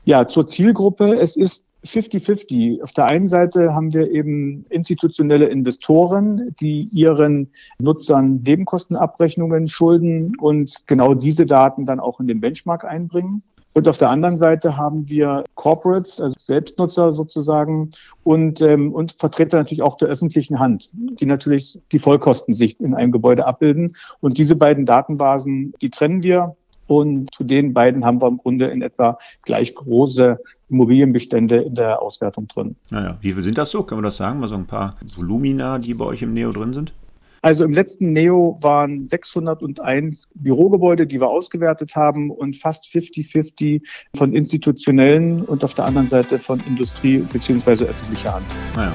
Ja, 0.06 0.28
zur 0.28 0.48
Zielgruppe. 0.48 1.20
Es 1.20 1.36
ist 1.36 1.64
50-50. 1.86 2.82
Auf 2.82 2.92
der 2.92 3.06
einen 3.06 3.28
Seite 3.28 3.74
haben 3.74 3.94
wir 3.94 4.12
eben 4.12 4.66
institutionelle 4.70 5.46
Investoren, 5.46 6.54
die 6.60 6.84
ihren 6.92 7.50
Nutzern 7.82 8.42
Nebenkostenabrechnungen 8.44 9.68
schulden 9.68 10.36
und 10.40 10.88
genau 10.88 11.14
diese 11.14 11.46
Daten 11.46 11.86
dann 11.86 12.00
auch 12.00 12.20
in 12.20 12.28
den 12.28 12.42
Benchmark 12.42 12.84
einbringen. 12.84 13.42
Und 13.76 13.88
auf 13.88 14.00
der 14.00 14.10
anderen 14.10 14.38
Seite 14.38 14.78
haben 14.78 15.08
wir 15.10 15.44
Corporates, 15.54 16.20
also 16.20 16.34
Selbstnutzer 16.38 17.14
sozusagen, 17.14 17.92
und, 18.24 18.62
ähm, 18.62 18.92
und 18.94 19.12
Vertreter 19.12 19.58
natürlich 19.58 19.84
auch 19.84 19.96
der 19.96 20.08
öffentlichen 20.08 20.60
Hand, 20.60 20.90
die 20.94 21.26
natürlich 21.26 21.80
die 21.92 22.00
Vollkostensicht 22.00 22.82
in 22.82 22.96
einem 22.96 23.12
Gebäude 23.12 23.46
abbilden. 23.46 23.94
Und 24.22 24.38
diese 24.38 24.56
beiden 24.56 24.86
Datenbasen, 24.86 25.74
die 25.82 25.92
trennen 25.92 26.24
wir. 26.24 26.56
Und 26.90 27.32
zu 27.36 27.44
den 27.44 27.72
beiden 27.76 28.04
haben 28.04 28.20
wir 28.20 28.28
im 28.28 28.38
Grunde 28.38 28.66
in 28.66 28.82
etwa 28.82 29.20
gleich 29.44 29.76
große 29.76 30.40
Immobilienbestände 30.70 31.58
in 31.58 31.76
der 31.76 32.02
Auswertung 32.02 32.48
drin. 32.48 32.76
Naja, 32.90 33.20
wie 33.22 33.32
viel 33.32 33.44
sind 33.44 33.60
das 33.60 33.70
so? 33.70 33.84
Kann 33.84 33.98
man 34.00 34.06
das 34.06 34.18
sagen? 34.18 34.40
Mal 34.40 34.48
so 34.48 34.56
ein 34.56 34.66
paar 34.66 34.98
Volumina, 35.16 35.78
die 35.78 35.94
bei 35.94 36.06
euch 36.06 36.24
im 36.24 36.34
Neo 36.34 36.52
drin 36.52 36.74
sind? 36.74 36.94
Also 37.44 37.64
im 37.64 37.74
letzten 37.74 38.12
Neo 38.12 38.58
waren 38.62 39.06
601 39.06 40.30
Bürogebäude, 40.34 41.06
die 41.06 41.22
wir 41.22 41.28
ausgewertet 41.28 41.96
haben 41.96 42.32
und 42.32 42.58
fast 42.58 42.86
50-50 42.86 43.82
von 44.18 44.34
institutionellen 44.34 45.44
und 45.44 45.64
auf 45.64 45.76
der 45.76 45.86
anderen 45.86 46.08
Seite 46.08 46.40
von 46.40 46.60
Industrie 46.68 47.20
bzw. 47.20 47.86
öffentlicher 47.86 48.34
Hand. 48.34 48.46
Naja. 48.76 48.94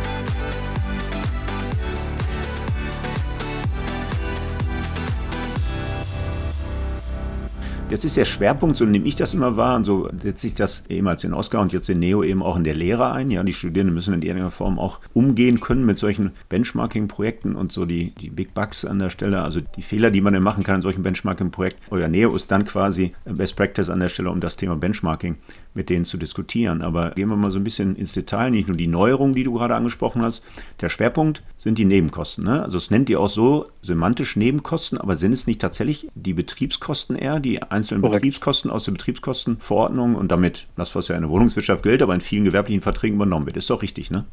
Jetzt 7.91 8.07
ist 8.07 8.17
der 8.17 8.25
Schwerpunkt, 8.25 8.77
so 8.77 8.87
nehme 8.87 9.07
ich 9.07 9.15
das 9.15 9.35
immer 9.35 9.59
wahr, 9.59 9.77
und 9.77 9.85
so 9.85 10.09
setze 10.21 10.47
ich 10.47 10.55
das 10.55 10.85
ehemals 10.89 11.23
in 11.23 11.35
Oscar 11.35 11.61
und 11.61 11.73
jetzt 11.73 11.91
in 11.91 11.99
Neo 11.99 12.25
eben 12.25 12.43
auch 12.43 12.57
in 12.57 12.65
der 12.65 12.75
Lehre 12.75 13.13
ein. 13.13 13.31
Ja, 13.31 13.43
die 13.43 13.53
Studierenden 13.53 13.95
müssen 13.95 14.15
in 14.15 14.23
irgendeiner 14.23 14.51
Form 14.51 14.79
auch 14.79 15.01
umgehen 15.13 15.61
können 15.61 15.85
mit 15.85 15.99
solchen 15.99 16.33
Benchmarking-Projekten 16.49 17.55
und 17.55 17.73
so 17.73 17.85
die, 17.85 18.13
die 18.13 18.31
Big 18.31 18.55
Bugs 18.55 18.87
an 18.87 18.99
der 18.99 19.11
Stelle, 19.11 19.43
also 19.43 19.61
die 19.61 19.83
Fehler, 19.83 20.11
die 20.11 20.23
man 20.23 20.33
dann 20.33 20.43
machen 20.43 20.65
kann 20.65 20.77
in 20.77 20.83
solchen 20.83 21.03
Benchmarking-Projekten. 21.03 21.83
Euer 21.91 22.09
Neo 22.09 22.35
ist 22.35 22.51
dann 22.51 22.65
quasi 22.65 23.13
Best 23.27 23.55
Practice 23.55 23.91
an 23.91 24.01
der 24.01 24.09
Stelle, 24.09 24.31
um 24.31 24.41
das 24.41 24.57
Thema 24.57 24.77
Benchmarking 24.77 25.37
mit 25.75 25.91
denen 25.91 26.05
zu 26.05 26.17
diskutieren. 26.17 26.83
Aber 26.83 27.11
gehen 27.11 27.29
wir 27.29 27.37
mal 27.37 27.51
so 27.51 27.59
ein 27.59 27.65
bisschen 27.65 27.97
ins 27.97 28.13
Detail, 28.13 28.51
nicht 28.51 28.69
nur 28.69 28.77
die 28.77 28.87
Neuerungen, 28.87 29.35
die 29.35 29.45
du 29.45 29.53
gerade 29.53 29.75
angesprochen 29.75 30.23
hast. 30.23 30.43
Der 30.81 30.89
Schwerpunkt 30.89 31.43
sind 31.57 31.79
die 31.79 31.85
Nebenkosten. 31.85 32.45
Ne? 32.45 32.63
Also 32.63 32.79
es 32.79 32.91
nennt 32.91 33.11
ihr 33.11 33.21
auch 33.21 33.29
so 33.29 33.67
semantisch 33.83 34.37
Nebenkosten, 34.37 34.99
aber 34.99 35.17
sind 35.17 35.33
es 35.33 35.47
nicht 35.47 35.61
tatsächlich 35.61 36.09
die 36.15 36.35
Betriebskosten 36.35 37.17
eher, 37.17 37.41
die 37.41 37.63
einzelnen 37.63 38.01
Korrekt. 38.01 38.23
Betriebskosten 38.23 38.71
aus 38.71 38.85
der 38.85 38.93
Betriebskostenverordnung 38.93 40.15
und 40.15 40.31
damit 40.31 40.67
das, 40.77 40.95
was 40.95 41.09
ja 41.09 41.17
in 41.17 41.23
der 41.23 41.31
Wohnungswirtschaft 41.31 41.83
gilt, 41.83 42.03
aber 42.03 42.15
in 42.15 42.21
vielen 42.21 42.45
gewerblichen 42.45 42.83
Verträgen 42.83 43.17
übernommen 43.17 43.47
wird? 43.47 43.57
Ist 43.57 43.71
doch 43.71 43.83
richtig, 43.83 44.11
ne? 44.11 44.25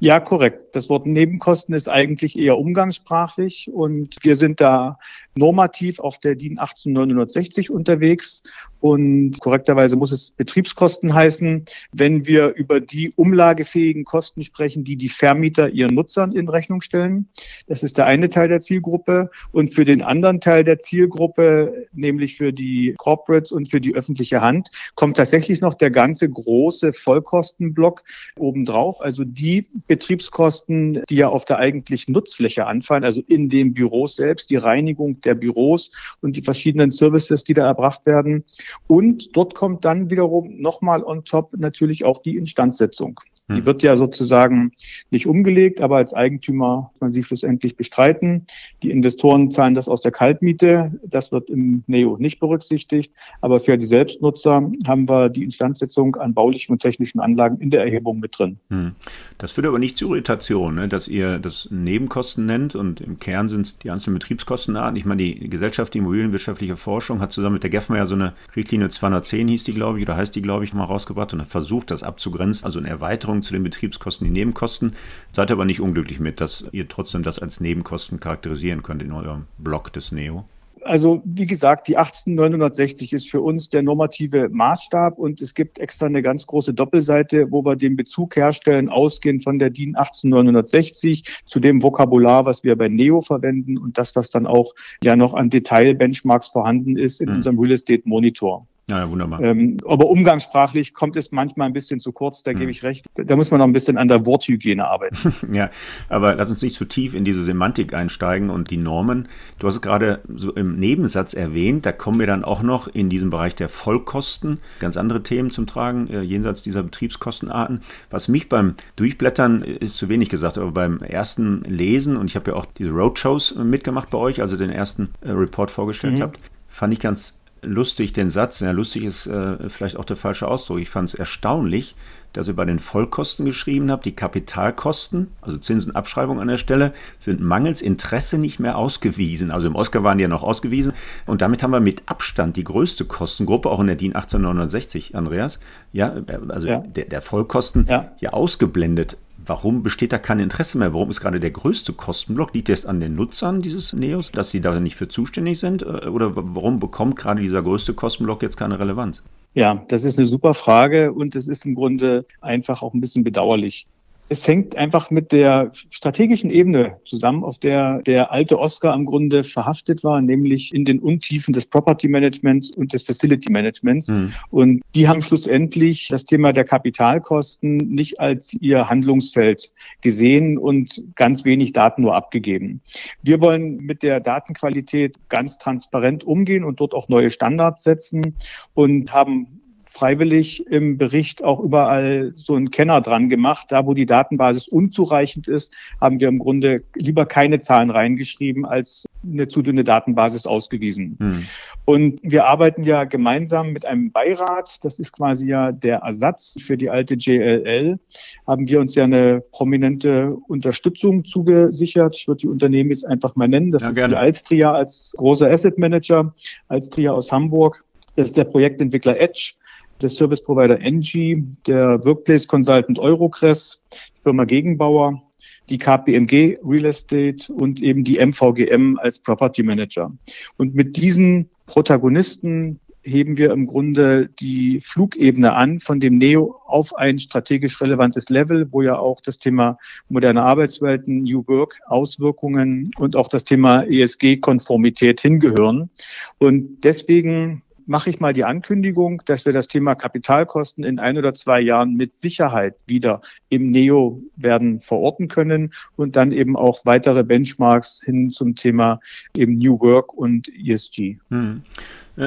Ja, 0.00 0.20
korrekt. 0.20 0.76
Das 0.76 0.88
Wort 0.90 1.06
Nebenkosten 1.06 1.74
ist 1.74 1.88
eigentlich 1.88 2.38
eher 2.38 2.56
umgangssprachlich 2.56 3.68
und 3.72 4.14
wir 4.22 4.36
sind 4.36 4.60
da 4.60 4.96
normativ 5.34 5.98
auf 5.98 6.20
der 6.20 6.36
DIN 6.36 6.56
18960 6.60 7.68
unterwegs 7.70 8.44
und 8.80 9.40
korrekterweise 9.40 9.96
muss 9.96 10.12
es 10.12 10.30
Betriebskosten 10.30 11.14
heißen, 11.14 11.64
wenn 11.92 12.26
wir 12.26 12.54
über 12.54 12.80
die 12.80 13.12
umlagefähigen 13.16 14.04
Kosten 14.04 14.42
sprechen, 14.42 14.84
die 14.84 14.96
die 14.96 15.08
Vermieter 15.08 15.70
ihren 15.70 15.94
Nutzern 15.94 16.32
in 16.32 16.48
Rechnung 16.48 16.80
stellen. 16.80 17.28
Das 17.66 17.82
ist 17.82 17.98
der 17.98 18.06
eine 18.06 18.28
Teil 18.28 18.48
der 18.48 18.60
Zielgruppe. 18.60 19.30
Und 19.52 19.74
für 19.74 19.84
den 19.84 20.02
anderen 20.02 20.40
Teil 20.40 20.64
der 20.64 20.78
Zielgruppe, 20.78 21.86
nämlich 21.92 22.36
für 22.36 22.52
die 22.52 22.94
Corporates 22.98 23.52
und 23.52 23.70
für 23.70 23.80
die 23.80 23.94
öffentliche 23.94 24.40
Hand, 24.40 24.68
kommt 24.94 25.16
tatsächlich 25.16 25.60
noch 25.60 25.74
der 25.74 25.90
ganze 25.90 26.28
große 26.28 26.92
Vollkostenblock 26.92 28.04
obendrauf. 28.38 29.00
Also 29.00 29.24
die 29.24 29.66
Betriebskosten, 29.86 31.02
die 31.08 31.16
ja 31.16 31.28
auf 31.28 31.44
der 31.44 31.58
eigentlichen 31.58 32.12
Nutzfläche 32.12 32.66
anfallen, 32.66 33.04
also 33.04 33.22
in 33.26 33.48
den 33.48 33.74
Büros 33.74 34.16
selbst, 34.16 34.50
die 34.50 34.56
Reinigung 34.56 35.20
der 35.22 35.34
Büros 35.34 35.90
und 36.20 36.36
die 36.36 36.42
verschiedenen 36.42 36.90
Services, 36.90 37.44
die 37.44 37.54
da 37.54 37.66
erbracht 37.66 38.06
werden. 38.06 38.44
Und 38.86 39.36
dort 39.36 39.54
kommt 39.54 39.84
dann 39.84 40.10
wiederum 40.10 40.60
nochmal 40.60 41.02
on 41.02 41.24
top 41.24 41.52
natürlich 41.56 42.04
auch 42.04 42.22
die 42.22 42.36
Instandsetzung. 42.36 43.20
Die 43.48 43.56
hm. 43.56 43.64
wird 43.66 43.82
ja 43.82 43.96
sozusagen 43.96 44.72
nicht 45.10 45.26
umgelegt, 45.26 45.80
aber 45.80 45.96
als 45.96 46.12
Eigentümer 46.12 46.90
muss 46.92 47.00
man 47.00 47.12
sie 47.12 47.22
schlussendlich 47.22 47.76
bestreiten. 47.76 48.46
Die 48.82 48.90
Investoren 48.90 49.50
zahlen 49.50 49.74
das 49.74 49.88
aus 49.88 50.02
der 50.02 50.12
Kaltmiete. 50.12 50.92
Das 51.02 51.32
wird 51.32 51.48
im 51.48 51.82
NEO 51.86 52.18
nicht 52.18 52.40
berücksichtigt. 52.40 53.12
Aber 53.40 53.58
für 53.58 53.78
die 53.78 53.86
Selbstnutzer 53.86 54.70
haben 54.86 55.08
wir 55.08 55.30
die 55.30 55.44
Instandsetzung 55.44 56.16
an 56.16 56.34
baulichen 56.34 56.72
und 56.72 56.82
technischen 56.82 57.20
Anlagen 57.20 57.58
in 57.58 57.70
der 57.70 57.82
Erhebung 57.82 58.20
mit 58.20 58.38
drin. 58.38 58.58
Hm. 58.68 58.92
Das 59.38 59.52
führt 59.52 59.66
aber 59.66 59.78
nicht 59.78 59.96
zu 59.96 60.08
Irritation, 60.10 60.74
ne? 60.74 60.88
dass 60.88 61.08
ihr 61.08 61.38
das 61.38 61.68
Nebenkosten 61.70 62.44
nennt 62.44 62.74
und 62.74 63.00
im 63.00 63.18
Kern 63.18 63.48
sind 63.48 63.62
es 63.62 63.78
die 63.78 63.90
einzelnen 63.90 64.18
Betriebskostenarten. 64.18 64.96
Ich 64.96 65.06
meine, 65.06 65.22
die 65.22 65.48
Gesellschaft 65.48 65.94
die 65.94 65.98
Immobilienwirtschaftliche 65.98 66.76
Forschung 66.76 67.20
hat 67.20 67.32
zusammen 67.32 67.54
mit 67.54 67.62
der 67.62 67.70
GEFMA 67.70 67.96
ja 67.96 68.06
so 68.06 68.14
eine 68.14 68.34
Richtlinie 68.58 68.88
210 68.88 69.48
hieß 69.48 69.64
die, 69.64 69.72
glaube 69.72 69.98
ich, 69.98 70.04
oder 70.04 70.16
heißt 70.16 70.34
die, 70.34 70.42
glaube 70.42 70.64
ich, 70.64 70.74
mal 70.74 70.84
rausgebracht 70.84 71.32
und 71.32 71.40
hat 71.40 71.48
versucht, 71.48 71.90
das 71.90 72.02
abzugrenzen. 72.02 72.66
Also 72.66 72.78
eine 72.78 72.88
Erweiterung 72.88 73.42
zu 73.42 73.52
den 73.52 73.62
Betriebskosten 73.62 74.24
die 74.24 74.32
Nebenkosten. 74.32 74.94
Seid 75.32 75.50
aber 75.50 75.64
nicht 75.64 75.80
unglücklich 75.80 76.18
mit, 76.18 76.40
dass 76.40 76.64
ihr 76.72 76.88
trotzdem 76.88 77.22
das 77.22 77.38
als 77.38 77.60
Nebenkosten 77.60 78.20
charakterisieren 78.20 78.82
könnt 78.82 79.02
in 79.02 79.12
eurem 79.12 79.46
Blog 79.58 79.92
des 79.92 80.12
NEO. 80.12 80.44
Also 80.84 81.22
wie 81.24 81.46
gesagt, 81.46 81.88
die 81.88 81.96
18960 81.96 83.12
ist 83.12 83.30
für 83.30 83.40
uns 83.40 83.68
der 83.68 83.82
normative 83.82 84.48
Maßstab 84.50 85.18
und 85.18 85.40
es 85.40 85.54
gibt 85.54 85.78
extra 85.78 86.06
eine 86.06 86.22
ganz 86.22 86.46
große 86.46 86.74
Doppelseite, 86.74 87.50
wo 87.50 87.64
wir 87.64 87.76
den 87.76 87.96
Bezug 87.96 88.36
herstellen, 88.36 88.88
ausgehend 88.88 89.44
von 89.44 89.58
der 89.58 89.70
DIN 89.70 89.96
18960 89.96 91.42
zu 91.44 91.60
dem 91.60 91.82
Vokabular, 91.82 92.44
was 92.44 92.64
wir 92.64 92.76
bei 92.76 92.88
Neo 92.88 93.20
verwenden 93.20 93.78
und 93.78 93.98
das, 93.98 94.16
was 94.16 94.30
dann 94.30 94.46
auch 94.46 94.74
ja 95.02 95.16
noch 95.16 95.34
an 95.34 95.50
Detail-Benchmarks 95.50 96.48
vorhanden 96.48 96.96
ist 96.96 97.20
in 97.20 97.28
mhm. 97.28 97.36
unserem 97.36 97.58
Real 97.58 97.72
Estate 97.72 98.02
Monitor. 98.08 98.66
Ja, 98.88 98.98
ja 98.98 99.10
wunderbar. 99.10 99.40
Ähm, 99.40 99.78
aber 99.86 100.06
umgangssprachlich 100.08 100.94
kommt 100.94 101.16
es 101.16 101.30
manchmal 101.32 101.66
ein 101.66 101.72
bisschen 101.72 102.00
zu 102.00 102.12
kurz, 102.12 102.42
da 102.42 102.52
hm. 102.52 102.58
gebe 102.58 102.70
ich 102.70 102.82
recht. 102.82 103.06
Da 103.14 103.36
muss 103.36 103.50
man 103.50 103.58
noch 103.58 103.66
ein 103.66 103.72
bisschen 103.72 103.98
an 103.98 104.08
der 104.08 104.24
Worthygiene 104.26 104.86
arbeiten. 104.86 105.34
ja, 105.52 105.70
aber 106.08 106.34
lass 106.34 106.50
uns 106.50 106.62
nicht 106.62 106.74
zu 106.74 106.84
tief 106.84 107.14
in 107.14 107.24
diese 107.24 107.42
Semantik 107.42 107.94
einsteigen 107.94 108.50
und 108.50 108.70
die 108.70 108.76
Normen. 108.76 109.28
Du 109.58 109.66
hast 109.66 109.74
es 109.74 109.82
gerade 109.82 110.20
so 110.34 110.52
im 110.52 110.74
Nebensatz 110.74 111.34
erwähnt, 111.34 111.84
da 111.86 111.92
kommen 111.92 112.18
wir 112.18 112.26
dann 112.26 112.44
auch 112.44 112.62
noch 112.62 112.88
in 112.88 113.10
diesem 113.10 113.30
Bereich 113.30 113.54
der 113.54 113.68
Vollkosten 113.68 114.58
ganz 114.80 114.96
andere 114.96 115.22
Themen 115.22 115.50
zum 115.50 115.66
Tragen, 115.66 116.08
äh, 116.08 116.20
jenseits 116.22 116.62
dieser 116.62 116.82
Betriebskostenarten. 116.82 117.82
Was 118.10 118.28
mich 118.28 118.48
beim 118.48 118.74
Durchblättern 118.96 119.62
äh, 119.62 119.72
ist 119.72 119.96
zu 119.96 120.08
wenig 120.08 120.28
gesagt, 120.28 120.58
aber 120.58 120.70
beim 120.72 121.00
ersten 121.02 121.62
Lesen, 121.62 122.16
und 122.16 122.30
ich 122.30 122.36
habe 122.36 122.52
ja 122.52 122.56
auch 122.56 122.66
diese 122.66 122.90
Roadshows 122.90 123.56
mitgemacht 123.56 124.10
bei 124.10 124.18
euch, 124.18 124.40
also 124.40 124.56
den 124.56 124.70
ersten 124.70 125.10
äh, 125.20 125.30
Report 125.30 125.70
vorgestellt 125.70 126.18
mhm. 126.18 126.22
habt, 126.22 126.40
fand 126.68 126.92
ich 126.92 127.00
ganz 127.00 127.38
lustig 127.62 128.12
den 128.12 128.30
Satz, 128.30 128.60
ja, 128.60 128.70
lustig 128.70 129.04
ist 129.04 129.26
äh, 129.26 129.68
vielleicht 129.68 129.96
auch 129.96 130.04
der 130.04 130.16
falsche 130.16 130.48
Ausdruck. 130.48 130.80
Ich 130.80 130.90
fand 130.90 131.08
es 131.08 131.14
erstaunlich, 131.14 131.94
dass 132.32 132.48
ihr 132.48 132.54
bei 132.54 132.64
den 132.64 132.78
Vollkosten 132.78 133.44
geschrieben 133.44 133.90
habt, 133.90 134.04
die 134.04 134.14
Kapitalkosten, 134.14 135.28
also 135.40 135.58
Zinsenabschreibung 135.58 136.40
an 136.40 136.48
der 136.48 136.58
Stelle, 136.58 136.92
sind 137.18 137.40
mangels 137.40 137.80
Interesse 137.80 138.38
nicht 138.38 138.60
mehr 138.60 138.76
ausgewiesen. 138.76 139.50
Also 139.50 139.66
im 139.66 139.76
Oscar 139.76 140.04
waren 140.04 140.18
die 140.18 140.22
ja 140.22 140.28
noch 140.28 140.42
ausgewiesen. 140.42 140.92
Und 141.26 141.40
damit 141.40 141.62
haben 141.62 141.70
wir 141.70 141.80
mit 141.80 142.02
Abstand 142.06 142.56
die 142.56 142.64
größte 142.64 143.04
Kostengruppe, 143.04 143.70
auch 143.70 143.80
in 143.80 143.86
der 143.86 143.96
DIN 143.96 144.14
18960, 144.14 145.16
Andreas, 145.16 145.58
ja, 145.92 146.16
äh, 146.16 146.38
also 146.48 146.66
ja. 146.66 146.78
Der, 146.78 147.06
der 147.06 147.22
Vollkosten 147.22 147.86
ja. 147.88 148.12
ja 148.20 148.30
ausgeblendet. 148.30 149.16
Warum 149.48 149.82
besteht 149.82 150.12
da 150.12 150.18
kein 150.18 150.40
Interesse 150.40 150.76
mehr? 150.78 150.92
Warum 150.92 151.08
ist 151.08 151.20
gerade 151.20 151.40
der 151.40 151.50
größte 151.50 151.94
Kostenblock? 151.94 152.54
Liegt 152.54 152.68
das 152.68 152.84
an 152.84 153.00
den 153.00 153.14
Nutzern 153.14 153.62
dieses 153.62 153.94
Neos, 153.94 154.30
dass 154.30 154.50
sie 154.50 154.60
da 154.60 154.78
nicht 154.78 154.96
für 154.96 155.08
zuständig 155.08 155.58
sind? 155.58 155.82
Äh, 155.82 156.08
oder 156.08 156.32
warum 156.34 156.80
bekommt 156.80 157.16
gerade 157.16 157.40
dieser 157.40 157.62
größte 157.62 157.94
Kostenblock 157.94 158.42
jetzt 158.42 158.56
keine 158.56 158.78
Relevanz? 158.78 159.22
Ja, 159.54 159.82
das 159.88 160.04
ist 160.04 160.18
eine 160.18 160.26
super 160.26 160.54
Frage 160.54 161.12
und 161.12 161.34
es 161.34 161.48
ist 161.48 161.64
im 161.64 161.74
Grunde 161.74 162.26
einfach 162.40 162.82
auch 162.82 162.92
ein 162.92 163.00
bisschen 163.00 163.24
bedauerlich 163.24 163.86
es 164.28 164.46
hängt 164.46 164.76
einfach 164.76 165.10
mit 165.10 165.32
der 165.32 165.70
strategischen 165.72 166.50
Ebene 166.50 166.98
zusammen, 167.04 167.44
auf 167.44 167.58
der 167.58 168.02
der 168.02 168.30
alte 168.30 168.58
Oscar 168.58 168.94
im 168.94 169.06
Grunde 169.06 169.42
verhaftet 169.42 170.04
war, 170.04 170.20
nämlich 170.20 170.74
in 170.74 170.84
den 170.84 170.98
Untiefen 170.98 171.52
des 171.52 171.66
Property 171.66 172.08
Managements 172.08 172.70
und 172.76 172.92
des 172.92 173.04
Facility 173.04 173.50
Managements. 173.50 174.08
Mhm. 174.08 174.32
Und 174.50 174.82
die 174.94 175.08
haben 175.08 175.22
schlussendlich 175.22 176.08
das 176.08 176.24
Thema 176.24 176.52
der 176.52 176.64
Kapitalkosten 176.64 177.76
nicht 177.76 178.20
als 178.20 178.54
ihr 178.60 178.88
Handlungsfeld 178.88 179.72
gesehen 180.00 180.58
und 180.58 181.02
ganz 181.14 181.44
wenig 181.44 181.72
Daten 181.72 182.02
nur 182.02 182.14
abgegeben. 182.14 182.80
Wir 183.22 183.40
wollen 183.40 183.78
mit 183.78 184.02
der 184.02 184.20
Datenqualität 184.20 185.28
ganz 185.28 185.58
transparent 185.58 186.24
umgehen 186.24 186.64
und 186.64 186.80
dort 186.80 186.94
auch 186.94 187.08
neue 187.08 187.30
Standards 187.30 187.84
setzen 187.84 188.36
und 188.74 189.12
haben 189.12 189.57
freiwillig 189.98 190.64
im 190.68 190.96
Bericht 190.96 191.42
auch 191.42 191.58
überall 191.58 192.30
so 192.34 192.54
einen 192.54 192.70
Kenner 192.70 193.00
dran 193.00 193.28
gemacht. 193.28 193.66
Da, 193.70 193.84
wo 193.84 193.94
die 193.94 194.06
Datenbasis 194.06 194.68
unzureichend 194.68 195.48
ist, 195.48 195.74
haben 196.00 196.20
wir 196.20 196.28
im 196.28 196.38
Grunde 196.38 196.84
lieber 196.94 197.26
keine 197.26 197.60
Zahlen 197.60 197.90
reingeschrieben, 197.90 198.64
als 198.64 199.06
eine 199.24 199.48
zu 199.48 199.62
dünne 199.62 199.82
Datenbasis 199.82 200.46
ausgewiesen. 200.46 201.16
Hm. 201.18 201.46
Und 201.84 202.20
wir 202.22 202.46
arbeiten 202.46 202.84
ja 202.84 203.04
gemeinsam 203.04 203.72
mit 203.72 203.84
einem 203.86 204.12
Beirat. 204.12 204.84
Das 204.84 205.00
ist 205.00 205.12
quasi 205.12 205.48
ja 205.48 205.72
der 205.72 205.98
Ersatz 205.98 206.56
für 206.60 206.76
die 206.76 206.90
alte 206.90 207.14
JLL. 207.14 207.98
Haben 208.46 208.68
wir 208.68 208.80
uns 208.80 208.94
ja 208.94 209.04
eine 209.04 209.42
prominente 209.50 210.36
Unterstützung 210.46 211.24
zugesichert. 211.24 212.16
Ich 212.16 212.28
würde 212.28 212.42
die 212.42 212.48
Unternehmen 212.48 212.90
jetzt 212.90 213.04
einfach 213.04 213.34
mal 213.34 213.48
nennen. 213.48 213.72
Das 213.72 213.82
ja, 213.82 213.88
ist 213.88 213.96
gerne. 213.96 214.14
die 214.14 214.20
Alstria 214.20 214.72
als 214.72 215.12
großer 215.16 215.50
Asset 215.50 215.76
Manager, 215.76 216.32
Alstria 216.68 217.12
aus 217.12 217.32
Hamburg. 217.32 217.84
Das 218.14 218.28
ist 218.28 218.36
der 218.36 218.44
Projektentwickler 218.44 219.20
Edge 219.20 219.54
der 220.00 220.08
Service 220.08 220.42
Provider 220.42 220.80
Engie, 220.80 221.44
der 221.66 222.04
Workplace 222.04 222.46
Consultant 222.46 222.98
Eurocress, 222.98 223.84
Firma 224.22 224.44
Gegenbauer, 224.44 225.22
die 225.68 225.78
KPMG 225.78 226.58
Real 226.64 226.86
Estate 226.86 227.52
und 227.52 227.82
eben 227.82 228.04
die 228.04 228.24
MVGM 228.24 228.98
als 228.98 229.18
Property 229.18 229.62
Manager. 229.62 230.12
Und 230.56 230.74
mit 230.74 230.96
diesen 230.96 231.50
Protagonisten 231.66 232.80
heben 233.02 233.38
wir 233.38 233.52
im 233.52 233.66
Grunde 233.66 234.28
die 234.40 234.80
Flugebene 234.82 235.54
an 235.54 235.80
von 235.80 236.00
dem 236.00 236.18
Neo 236.18 236.60
auf 236.66 236.94
ein 236.96 237.18
strategisch 237.18 237.80
relevantes 237.80 238.28
Level, 238.28 238.68
wo 238.70 238.82
ja 238.82 238.98
auch 238.98 239.20
das 239.20 239.38
Thema 239.38 239.78
moderne 240.08 240.42
Arbeitswelten, 240.42 241.22
New 241.22 241.44
Work, 241.46 241.78
Auswirkungen 241.86 242.90
und 242.98 243.16
auch 243.16 243.28
das 243.28 243.44
Thema 243.44 243.82
ESG-Konformität 243.82 245.20
hingehören. 245.20 245.90
Und 246.38 246.84
deswegen 246.84 247.62
mache 247.88 248.10
ich 248.10 248.20
mal 248.20 248.34
die 248.34 248.44
Ankündigung, 248.44 249.22
dass 249.24 249.46
wir 249.46 249.52
das 249.52 249.66
Thema 249.66 249.94
Kapitalkosten 249.94 250.84
in 250.84 250.98
ein 250.98 251.16
oder 251.16 251.34
zwei 251.34 251.60
Jahren 251.60 251.94
mit 251.94 252.14
Sicherheit 252.14 252.76
wieder 252.86 253.22
im 253.48 253.70
NEO 253.70 254.22
werden 254.36 254.80
verorten 254.80 255.28
können 255.28 255.72
und 255.96 256.14
dann 256.14 256.30
eben 256.30 256.56
auch 256.56 256.84
weitere 256.84 257.24
Benchmarks 257.24 258.02
hin 258.04 258.30
zum 258.30 258.54
Thema 258.54 259.00
eben 259.34 259.56
New 259.56 259.80
Work 259.80 260.12
und 260.12 260.48
ESG. 260.48 261.16
Hm. 261.30 261.62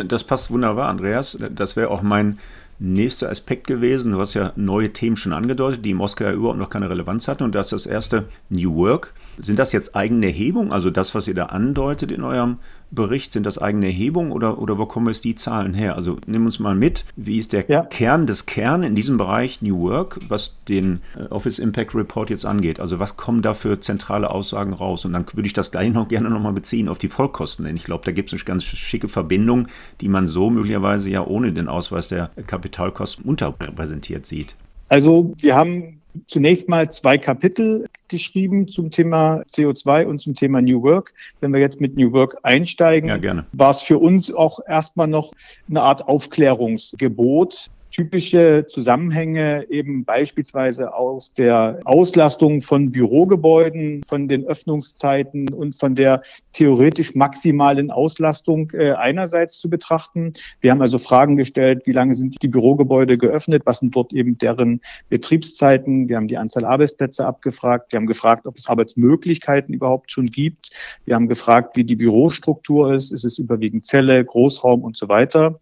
Das 0.08 0.24
passt 0.24 0.50
wunderbar, 0.50 0.90
Andreas. 0.90 1.38
Das 1.54 1.76
wäre 1.76 1.92
auch 1.92 2.02
mein 2.02 2.40
nächster 2.80 3.30
Aspekt 3.30 3.68
gewesen. 3.68 4.14
Du 4.14 4.20
hast 4.20 4.34
ja 4.34 4.54
neue 4.56 4.92
Themen 4.92 5.16
schon 5.16 5.34
angedeutet, 5.34 5.86
die 5.86 5.92
im 5.92 6.02
Oscar 6.02 6.30
ja 6.30 6.34
überhaupt 6.34 6.58
noch 6.58 6.70
keine 6.70 6.90
Relevanz 6.90 7.28
hatten. 7.28 7.44
Und 7.44 7.54
das 7.54 7.72
ist 7.72 7.86
das 7.86 7.92
erste 7.92 8.26
New 8.50 8.76
Work. 8.76 9.14
Sind 9.38 9.60
das 9.60 9.72
jetzt 9.72 9.96
eigene 9.96 10.26
Erhebungen, 10.26 10.74
also 10.74 10.90
das, 10.90 11.14
was 11.14 11.28
ihr 11.28 11.36
da 11.36 11.46
andeutet 11.48 12.12
in 12.12 12.24
eurem 12.24 12.58
Bericht, 12.92 13.34
sind 13.34 13.46
das 13.46 13.58
eigene 13.58 13.88
Erhebungen 13.88 14.32
oder, 14.32 14.60
oder 14.60 14.78
wo 14.78 14.86
kommen 14.86 15.08
jetzt 15.08 15.24
die 15.24 15.36
Zahlen 15.36 15.74
her? 15.74 15.96
Also 15.96 16.18
nimm 16.28 16.46
uns 16.46 16.60
mal 16.60 16.76
mit, 16.76 17.06
wie 17.16 17.40
ist 17.40 17.54
der 17.54 17.66
ja. 17.68 17.84
Kern 17.84 18.28
des 18.28 18.46
Kern 18.46 18.84
in 18.84 18.96
diesem 18.96 19.18
Bereich 19.18 19.62
New 19.62 19.80
Work, 19.80 20.20
was 20.28 20.56
den 20.68 21.00
äh, 21.16 21.24
Office 21.30 21.58
Impact 21.58 21.96
Report 21.96 22.30
jetzt 22.30 22.46
angeht? 22.46 22.80
Also 22.80 23.00
was 23.00 23.18
kommen 23.18 23.42
da 23.42 23.54
für 23.54 23.80
zentrale 23.80 24.30
Aussagen 24.30 24.74
raus? 24.74 25.06
Und 25.06 25.14
dann 25.14 25.26
würde 25.34 25.48
ich 25.48 25.54
das 25.54 25.72
gleich 25.72 25.92
noch 25.92 26.10
gerne 26.10 26.30
nochmal 26.30 26.54
beziehen 26.54 26.90
auf 26.90 26.98
die 26.98 27.10
Vollkosten, 27.10 27.66
denn 27.66 27.76
ich 27.76 27.86
glaube, 27.86 28.04
da 28.06 28.12
gibt 28.12 28.30
es 28.30 28.34
eine 28.34 28.44
ganz 28.44 28.64
schicke 28.64 29.08
Verbindung, 29.08 29.68
die 30.02 30.10
man 30.10 30.28
so 30.28 30.50
möglicherweise 30.50 31.10
ja 31.10 31.26
ohne 31.26 31.54
den 31.54 31.68
Ausweis 31.68 32.08
der 32.08 32.32
Kapitalkosten 32.48 33.24
unterrepräsentiert 33.26 34.26
sieht. 34.26 34.56
Also 34.90 35.34
wir 35.40 35.56
haben 35.56 36.02
zunächst 36.28 36.68
mal 36.68 36.92
zwei 36.92 37.18
Kapitel 37.18 37.88
geschrieben 38.12 38.68
zum 38.68 38.92
Thema 38.92 39.42
CO2 39.48 40.06
und 40.06 40.20
zum 40.20 40.36
Thema 40.36 40.62
New 40.62 40.84
Work. 40.84 41.14
Wenn 41.40 41.52
wir 41.52 41.60
jetzt 41.60 41.82
mit 41.82 41.98
New 41.98 42.12
Work 42.12 42.38
einsteigen, 42.44 43.10
ja, 43.10 43.46
war 43.54 43.72
es 43.72 43.82
für 43.82 43.98
uns 43.98 44.32
auch 44.32 44.60
erstmal 44.68 45.08
noch 45.08 45.34
eine 45.68 45.82
Art 45.82 46.08
Aufklärungsgebot 46.08 47.72
typische 47.92 48.66
Zusammenhänge 48.68 49.66
eben 49.70 50.06
beispielsweise 50.06 50.94
aus 50.94 51.34
der 51.34 51.80
Auslastung 51.84 52.62
von 52.62 52.92
Bürogebäuden, 52.92 54.02
von 54.08 54.28
den 54.28 54.46
Öffnungszeiten 54.46 55.50
und 55.54 55.76
von 55.76 55.96
der 55.96 56.24
theoretisch 56.54 57.16
maximalen 57.16 57.92
Auslastung 57.92 58.72
äh, 58.72 58.94
einerseits 58.94 59.60
zu 59.60 59.70
betrachten. 59.70 60.34
Wir 60.62 60.72
haben 60.72 60.82
also 60.82 60.98
Fragen 60.98 61.36
gestellt, 61.36 61.84
wie 61.86 61.92
lange 61.92 62.16
sind 62.16 62.42
die 62.42 62.48
Bürogebäude 62.48 63.18
geöffnet, 63.18 63.64
was 63.66 63.80
sind 63.80 63.96
dort 63.96 64.14
eben 64.14 64.38
deren 64.38 64.82
Betriebszeiten. 65.10 66.08
Wir 66.08 66.18
haben 66.18 66.28
die 66.28 66.38
Anzahl 66.38 66.66
Arbeitsplätze 66.66 67.26
abgefragt. 67.26 67.92
Wir 67.92 67.98
haben 67.98 68.08
gefragt, 68.08 68.48
ob 68.48 68.58
es 68.58 68.68
Arbeitsmöglichkeiten 68.68 69.74
überhaupt 69.74 70.12
schon 70.12 70.28
gibt. 70.28 70.70
Wir 71.06 71.16
haben 71.16 71.28
gefragt, 71.28 71.76
wie 71.76 71.84
die 71.84 71.96
Bürostruktur 71.98 72.94
ist. 72.94 73.12
Ist 73.12 73.26
es 73.26 73.38
überwiegend 73.38 73.86
Zelle, 73.86 74.24
Großraum 74.24 74.84
und 74.84 74.96
so 74.96 75.10
weiter. 75.10 75.60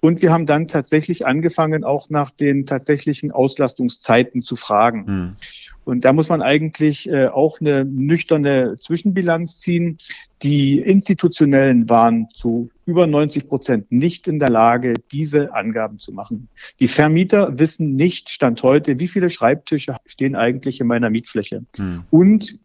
Und 0.00 0.22
wir 0.22 0.32
haben 0.32 0.46
dann 0.46 0.68
tatsächlich 0.68 1.26
angefangen, 1.26 1.63
angefangen, 1.64 1.84
auch 1.84 2.10
nach 2.10 2.30
den 2.30 2.66
tatsächlichen 2.66 3.32
Auslastungszeiten 3.32 4.42
zu 4.42 4.56
fragen. 4.56 5.06
Hm. 5.06 5.36
Und 5.84 6.06
da 6.06 6.14
muss 6.14 6.30
man 6.30 6.40
eigentlich 6.40 7.08
äh, 7.10 7.26
auch 7.26 7.60
eine 7.60 7.84
nüchterne 7.84 8.76
Zwischenbilanz 8.78 9.60
ziehen. 9.60 9.98
Die 10.42 10.78
institutionellen 10.78 11.90
waren 11.90 12.28
zu 12.32 12.70
über 12.86 13.06
90 13.06 13.48
Prozent 13.48 13.92
nicht 13.92 14.26
in 14.26 14.38
der 14.38 14.48
Lage, 14.48 14.94
diese 15.12 15.54
Angaben 15.54 15.98
zu 15.98 16.12
machen. 16.12 16.48
Die 16.80 16.88
Vermieter 16.88 17.58
wissen 17.58 17.96
nicht, 17.96 18.30
Stand 18.30 18.62
heute, 18.62 18.98
wie 18.98 19.08
viele 19.08 19.28
Schreibtische 19.28 19.96
stehen 20.06 20.36
eigentlich 20.36 20.80
in 20.80 20.86
meiner 20.86 21.10
Mietfläche. 21.10 21.64
Hm. 21.76 22.04
Und 22.10 22.58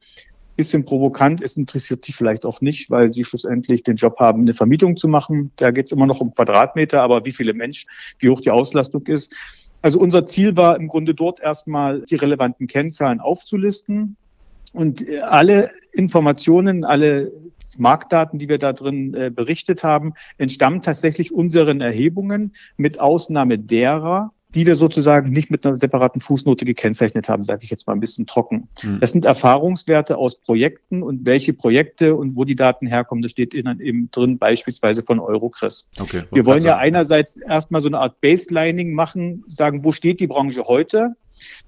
bisschen 0.59 0.83
provokant. 0.83 1.41
Es 1.41 1.55
interessiert 1.55 2.03
sie 2.03 2.11
vielleicht 2.11 2.45
auch 2.45 2.59
nicht, 2.59 2.91
weil 2.91 3.13
sie 3.13 3.23
schlussendlich 3.23 3.81
den 3.83 3.95
Job 3.95 4.19
haben, 4.19 4.41
eine 4.41 4.53
Vermietung 4.53 4.97
zu 4.97 5.07
machen. 5.07 5.51
Da 5.55 5.71
geht 5.71 5.85
es 5.85 5.93
immer 5.93 6.05
noch 6.05 6.19
um 6.19 6.33
Quadratmeter, 6.33 7.01
aber 7.01 7.23
wie 7.23 7.31
viele 7.31 7.53
Menschen, 7.53 7.89
wie 8.19 8.27
hoch 8.29 8.41
die 8.41 8.51
Auslastung 8.51 9.07
ist. 9.07 9.33
Also 9.81 9.99
unser 9.99 10.25
Ziel 10.25 10.57
war 10.57 10.75
im 10.75 10.89
Grunde 10.89 11.15
dort 11.15 11.39
erstmal 11.39 12.01
die 12.01 12.15
relevanten 12.15 12.67
Kennzahlen 12.67 13.21
aufzulisten 13.21 14.17
und 14.73 15.07
äh, 15.07 15.21
alle 15.21 15.71
Informationen, 15.93 16.83
alle 16.83 17.31
Marktdaten, 17.77 18.37
die 18.37 18.49
wir 18.49 18.57
da 18.57 18.73
drin 18.73 19.13
äh, 19.13 19.31
berichtet 19.33 19.83
haben, 19.83 20.13
entstammen 20.37 20.81
tatsächlich 20.81 21.31
unseren 21.31 21.79
Erhebungen 21.79 22.51
mit 22.75 22.99
Ausnahme 22.99 23.57
derer, 23.57 24.33
die 24.55 24.65
wir 24.65 24.75
sozusagen 24.75 25.31
nicht 25.31 25.51
mit 25.51 25.65
einer 25.65 25.77
separaten 25.77 26.21
Fußnote 26.21 26.65
gekennzeichnet 26.65 27.29
haben, 27.29 27.43
sage 27.43 27.63
ich 27.63 27.69
jetzt 27.69 27.85
mal 27.85 27.93
ein 27.93 27.99
bisschen 27.99 28.25
trocken. 28.25 28.67
Mhm. 28.81 28.99
Das 28.99 29.11
sind 29.11 29.25
Erfahrungswerte 29.25 30.17
aus 30.17 30.39
Projekten 30.39 31.03
und 31.03 31.25
welche 31.25 31.53
Projekte 31.53 32.15
und 32.15 32.35
wo 32.35 32.45
die 32.45 32.55
Daten 32.55 32.87
herkommen, 32.87 33.21
das 33.21 33.31
steht 33.31 33.53
eben 33.53 34.09
drin, 34.11 34.39
beispielsweise 34.39 35.03
von 35.03 35.19
Eurocris. 35.19 35.87
Okay, 35.99 36.23
wir 36.31 36.45
wollen 36.45 36.63
ja 36.63 36.77
einerseits 36.77 37.37
erstmal 37.37 37.81
so 37.81 37.89
eine 37.89 37.99
Art 37.99 38.21
Baselining 38.21 38.93
machen, 38.93 39.43
sagen, 39.47 39.85
wo 39.85 39.91
steht 39.91 40.19
die 40.19 40.27
Branche 40.27 40.63
heute? 40.63 41.15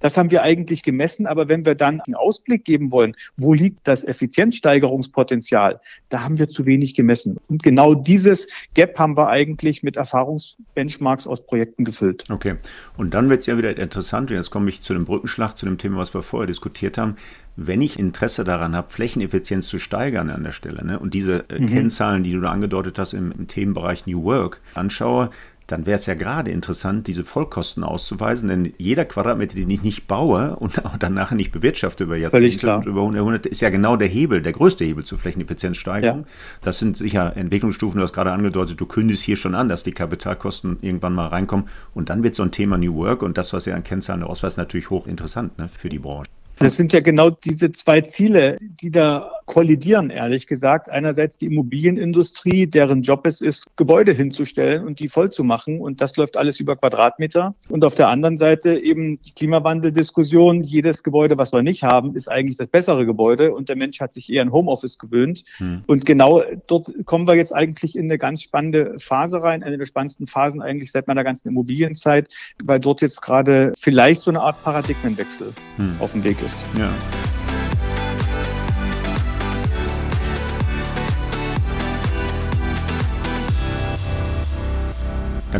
Das 0.00 0.16
haben 0.16 0.30
wir 0.30 0.42
eigentlich 0.42 0.82
gemessen, 0.82 1.26
aber 1.26 1.48
wenn 1.48 1.64
wir 1.64 1.74
dann 1.74 2.00
einen 2.00 2.14
Ausblick 2.14 2.64
geben 2.64 2.90
wollen, 2.90 3.14
wo 3.36 3.54
liegt 3.54 3.86
das 3.86 4.04
Effizienzsteigerungspotenzial, 4.04 5.80
da 6.08 6.22
haben 6.22 6.38
wir 6.38 6.48
zu 6.48 6.66
wenig 6.66 6.94
gemessen. 6.94 7.38
Und 7.48 7.62
genau 7.62 7.94
dieses 7.94 8.48
Gap 8.74 8.98
haben 8.98 9.16
wir 9.16 9.28
eigentlich 9.28 9.82
mit 9.82 9.96
Erfahrungsbenchmarks 9.96 11.26
aus 11.26 11.44
Projekten 11.44 11.84
gefüllt. 11.84 12.24
Okay, 12.30 12.56
und 12.96 13.14
dann 13.14 13.30
wird 13.30 13.40
es 13.40 13.46
ja 13.46 13.58
wieder 13.58 13.76
interessant, 13.76 14.30
und 14.30 14.36
jetzt 14.36 14.50
komme 14.50 14.68
ich 14.68 14.82
zu 14.82 14.94
dem 14.94 15.04
Brückenschlag, 15.04 15.56
zu 15.56 15.66
dem 15.66 15.78
Thema, 15.78 15.98
was 15.98 16.14
wir 16.14 16.22
vorher 16.22 16.46
diskutiert 16.46 16.98
haben 16.98 17.16
wenn 17.56 17.82
ich 17.82 17.98
Interesse 17.98 18.44
daran 18.44 18.74
habe, 18.74 18.90
Flächeneffizienz 18.90 19.68
zu 19.68 19.78
steigern 19.78 20.30
an 20.30 20.44
der 20.44 20.52
Stelle 20.52 20.84
ne, 20.84 20.98
und 20.98 21.14
diese 21.14 21.48
äh, 21.50 21.60
mhm. 21.60 21.68
Kennzahlen, 21.68 22.22
die 22.22 22.32
du 22.32 22.40
da 22.40 22.50
angedeutet 22.50 22.98
hast 22.98 23.12
im, 23.12 23.32
im, 23.32 23.48
Themenbereich 23.48 24.06
New 24.06 24.24
Work 24.24 24.60
anschaue, 24.74 25.30
dann 25.72 25.86
wäre 25.86 25.98
es 25.98 26.06
ja 26.06 26.14
gerade 26.14 26.50
interessant, 26.50 27.06
diese 27.06 27.24
Vollkosten 27.24 27.82
auszuweisen, 27.82 28.48
denn 28.48 28.74
jeder 28.76 29.04
Quadratmeter, 29.04 29.56
den 29.56 29.70
ich 29.70 29.82
nicht 29.82 30.06
baue 30.06 30.54
und 30.56 30.82
dann 30.98 31.14
nachher 31.14 31.34
nicht 31.34 31.50
bewirtschafte 31.50 32.04
über 32.04 32.16
Jahrzehnte 32.16 32.74
und 32.74 32.86
über 32.86 33.00
Jahrhunderte, 33.14 33.48
ist 33.48 33.62
ja 33.62 33.70
genau 33.70 33.96
der 33.96 34.08
Hebel, 34.08 34.42
der 34.42 34.52
größte 34.52 34.84
Hebel 34.84 35.04
zur 35.04 35.18
Flächeneffizienzsteigerung. 35.18 36.20
Ja. 36.20 36.26
Das 36.60 36.78
sind 36.78 36.96
sicher 36.96 37.36
Entwicklungsstufen, 37.36 37.98
du 37.98 38.04
hast 38.04 38.12
gerade 38.12 38.32
angedeutet, 38.32 38.80
du 38.80 38.86
kündigst 38.86 39.24
hier 39.24 39.36
schon 39.36 39.54
an, 39.54 39.68
dass 39.68 39.82
die 39.82 39.92
Kapitalkosten 39.92 40.78
irgendwann 40.82 41.14
mal 41.14 41.28
reinkommen 41.28 41.68
und 41.94 42.10
dann 42.10 42.22
wird 42.22 42.34
so 42.34 42.42
ein 42.42 42.50
Thema 42.50 42.76
New 42.76 42.94
Work 42.94 43.22
und 43.22 43.38
das, 43.38 43.52
was 43.52 43.66
ihr 43.66 43.74
an 43.74 43.82
Kennzahlen 43.82 44.22
ausweist, 44.22 44.58
natürlich 44.58 44.90
hochinteressant 44.90 45.58
ne, 45.58 45.68
für 45.68 45.88
die 45.88 45.98
Branche. 45.98 46.30
Das 46.58 46.76
sind 46.76 46.92
ja 46.92 47.00
genau 47.00 47.30
diese 47.30 47.72
zwei 47.72 48.02
Ziele, 48.02 48.56
die 48.60 48.90
da 48.90 49.30
kollidieren, 49.46 50.10
ehrlich 50.10 50.46
gesagt. 50.46 50.90
Einerseits 50.90 51.38
die 51.38 51.46
Immobilienindustrie, 51.46 52.66
deren 52.66 53.02
Job 53.02 53.26
es 53.26 53.40
ist, 53.40 53.76
Gebäude 53.76 54.12
hinzustellen 54.12 54.86
und 54.86 55.00
die 55.00 55.08
voll 55.08 55.30
zu 55.30 55.44
machen. 55.44 55.80
Und 55.80 56.00
das 56.00 56.16
läuft 56.16 56.36
alles 56.36 56.60
über 56.60 56.76
Quadratmeter. 56.76 57.54
Und 57.68 57.84
auf 57.84 57.94
der 57.94 58.08
anderen 58.08 58.38
Seite 58.38 58.78
eben 58.78 59.20
die 59.22 59.32
Klimawandeldiskussion. 59.32 60.62
Jedes 60.62 61.02
Gebäude, 61.02 61.38
was 61.38 61.52
wir 61.52 61.62
nicht 61.62 61.82
haben, 61.82 62.14
ist 62.14 62.28
eigentlich 62.28 62.56
das 62.56 62.68
bessere 62.68 63.06
Gebäude. 63.06 63.52
Und 63.54 63.68
der 63.68 63.76
Mensch 63.76 64.00
hat 64.00 64.12
sich 64.12 64.30
eher 64.30 64.42
an 64.42 64.52
Homeoffice 64.52 64.98
gewöhnt. 64.98 65.44
Hm. 65.58 65.82
Und 65.86 66.06
genau 66.06 66.42
dort 66.66 66.92
kommen 67.04 67.26
wir 67.26 67.34
jetzt 67.34 67.54
eigentlich 67.54 67.96
in 67.96 68.04
eine 68.04 68.18
ganz 68.18 68.42
spannende 68.42 68.94
Phase 68.98 69.42
rein, 69.42 69.62
eine 69.62 69.78
der 69.78 69.86
spannendsten 69.86 70.26
Phasen 70.26 70.62
eigentlich 70.62 70.92
seit 70.92 71.06
meiner 71.06 71.24
ganzen 71.24 71.48
Immobilienzeit, 71.48 72.32
weil 72.62 72.80
dort 72.80 73.00
jetzt 73.00 73.22
gerade 73.22 73.72
vielleicht 73.78 74.22
so 74.22 74.30
eine 74.30 74.40
Art 74.40 74.62
Paradigmenwechsel 74.62 75.52
hm. 75.76 75.96
auf 75.98 76.12
dem 76.12 76.24
Weg 76.24 76.36
ist. 76.42 76.64
Ja. 76.78 76.90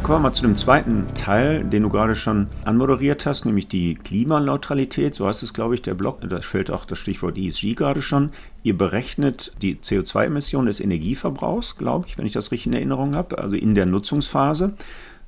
Kommen 0.03 0.25
wir 0.25 0.31
mal 0.31 0.35
zu 0.35 0.43
dem 0.43 0.57
zweiten 0.57 1.07
Teil, 1.15 1.63
den 1.63 1.85
du 1.85 1.89
gerade 1.89 2.17
schon 2.17 2.49
anmoderiert 2.65 3.25
hast, 3.25 3.45
nämlich 3.45 3.69
die 3.69 3.95
Klimaneutralität. 3.95 5.15
So 5.15 5.29
heißt 5.29 5.45
es, 5.45 5.55
glaube 5.55 5.77
ich, 5.77 5.83
der 5.83 5.95
Blog. 5.95 6.21
Da 6.29 6.41
fällt 6.41 6.73
auch 6.73 6.85
das 6.85 6.99
Stichwort 6.99 7.39
ESG 7.39 7.75
gerade 7.75 8.03
schon. 8.03 8.31
Ihr 8.65 8.77
berechnet 8.77 9.53
die 9.63 9.77
CO2-Emissionen 9.77 10.67
des 10.67 10.81
Energieverbrauchs, 10.81 11.77
glaube 11.77 12.07
ich, 12.09 12.19
wenn 12.19 12.27
ich 12.27 12.33
das 12.33 12.51
richtig 12.51 12.67
in 12.67 12.73
Erinnerung 12.73 13.15
habe, 13.15 13.39
also 13.39 13.55
in 13.55 13.77
der 13.77 13.87
Nutzungsphase. 13.87 14.73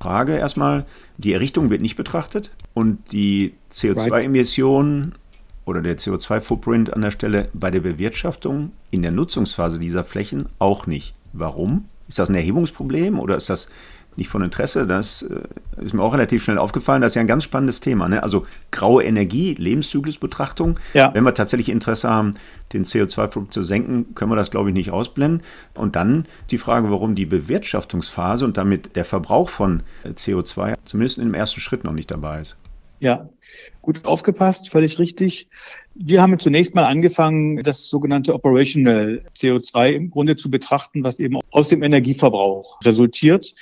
Frage 0.01 0.35
erstmal, 0.35 0.85
die 1.17 1.31
Errichtung 1.31 1.69
wird 1.69 1.81
nicht 1.81 1.95
betrachtet 1.95 2.51
und 2.73 2.99
die 3.13 3.53
CO2-Emissionen 3.73 5.15
oder 5.63 5.81
der 5.81 5.97
CO2-Footprint 5.97 6.93
an 6.93 7.01
der 7.01 7.11
Stelle 7.11 7.47
bei 7.53 7.71
der 7.71 7.79
Bewirtschaftung 7.79 8.73
in 8.91 9.03
der 9.03 9.11
Nutzungsphase 9.11 9.79
dieser 9.79 10.03
Flächen 10.03 10.49
auch 10.59 10.85
nicht. 10.85 11.13
Warum? 11.31 11.85
Ist 12.09 12.19
das 12.19 12.29
ein 12.29 12.35
Erhebungsproblem 12.35 13.19
oder 13.19 13.37
ist 13.37 13.49
das 13.49 13.69
nicht 14.17 14.29
von 14.29 14.41
Interesse. 14.41 14.87
Das 14.87 15.21
äh, 15.21 15.81
ist 15.81 15.93
mir 15.93 16.01
auch 16.01 16.13
relativ 16.13 16.43
schnell 16.43 16.57
aufgefallen. 16.57 17.01
Das 17.01 17.11
ist 17.11 17.15
ja 17.15 17.21
ein 17.21 17.27
ganz 17.27 17.43
spannendes 17.43 17.79
Thema. 17.79 18.07
Ne? 18.07 18.23
Also 18.23 18.45
graue 18.71 19.03
Energie, 19.03 19.55
Lebenszyklusbetrachtung. 19.55 20.79
Ja. 20.93 21.13
Wenn 21.13 21.23
wir 21.23 21.33
tatsächlich 21.33 21.69
Interesse 21.69 22.09
haben, 22.09 22.35
den 22.73 22.83
CO2-Flug 22.83 23.53
zu 23.53 23.63
senken, 23.63 24.15
können 24.15 24.31
wir 24.31 24.35
das, 24.35 24.51
glaube 24.51 24.69
ich, 24.69 24.73
nicht 24.73 24.91
ausblenden. 24.91 25.43
Und 25.73 25.95
dann 25.95 26.25
die 26.51 26.57
Frage, 26.57 26.91
warum 26.91 27.15
die 27.15 27.25
Bewirtschaftungsphase 27.25 28.45
und 28.45 28.57
damit 28.57 28.95
der 28.95 29.05
Verbrauch 29.05 29.49
von 29.49 29.83
äh, 30.03 30.09
CO2 30.09 30.75
zumindest 30.85 31.17
im 31.17 31.33
ersten 31.33 31.59
Schritt 31.59 31.83
noch 31.83 31.93
nicht 31.93 32.11
dabei 32.11 32.41
ist. 32.41 32.57
Ja, 32.99 33.29
gut 33.81 34.05
aufgepasst, 34.05 34.71
völlig 34.71 34.99
richtig. 34.99 35.49
Wir 35.95 36.21
haben 36.21 36.39
zunächst 36.39 36.75
mal 36.75 36.85
angefangen, 36.85 37.61
das 37.61 37.87
sogenannte 37.87 38.33
Operational 38.33 39.21
CO2 39.35 39.91
im 39.91 40.09
Grunde 40.09 40.35
zu 40.35 40.49
betrachten, 40.49 41.03
was 41.03 41.19
eben 41.19 41.39
aus 41.51 41.69
dem 41.69 41.83
Energieverbrauch 41.83 42.79
resultiert 42.83 43.53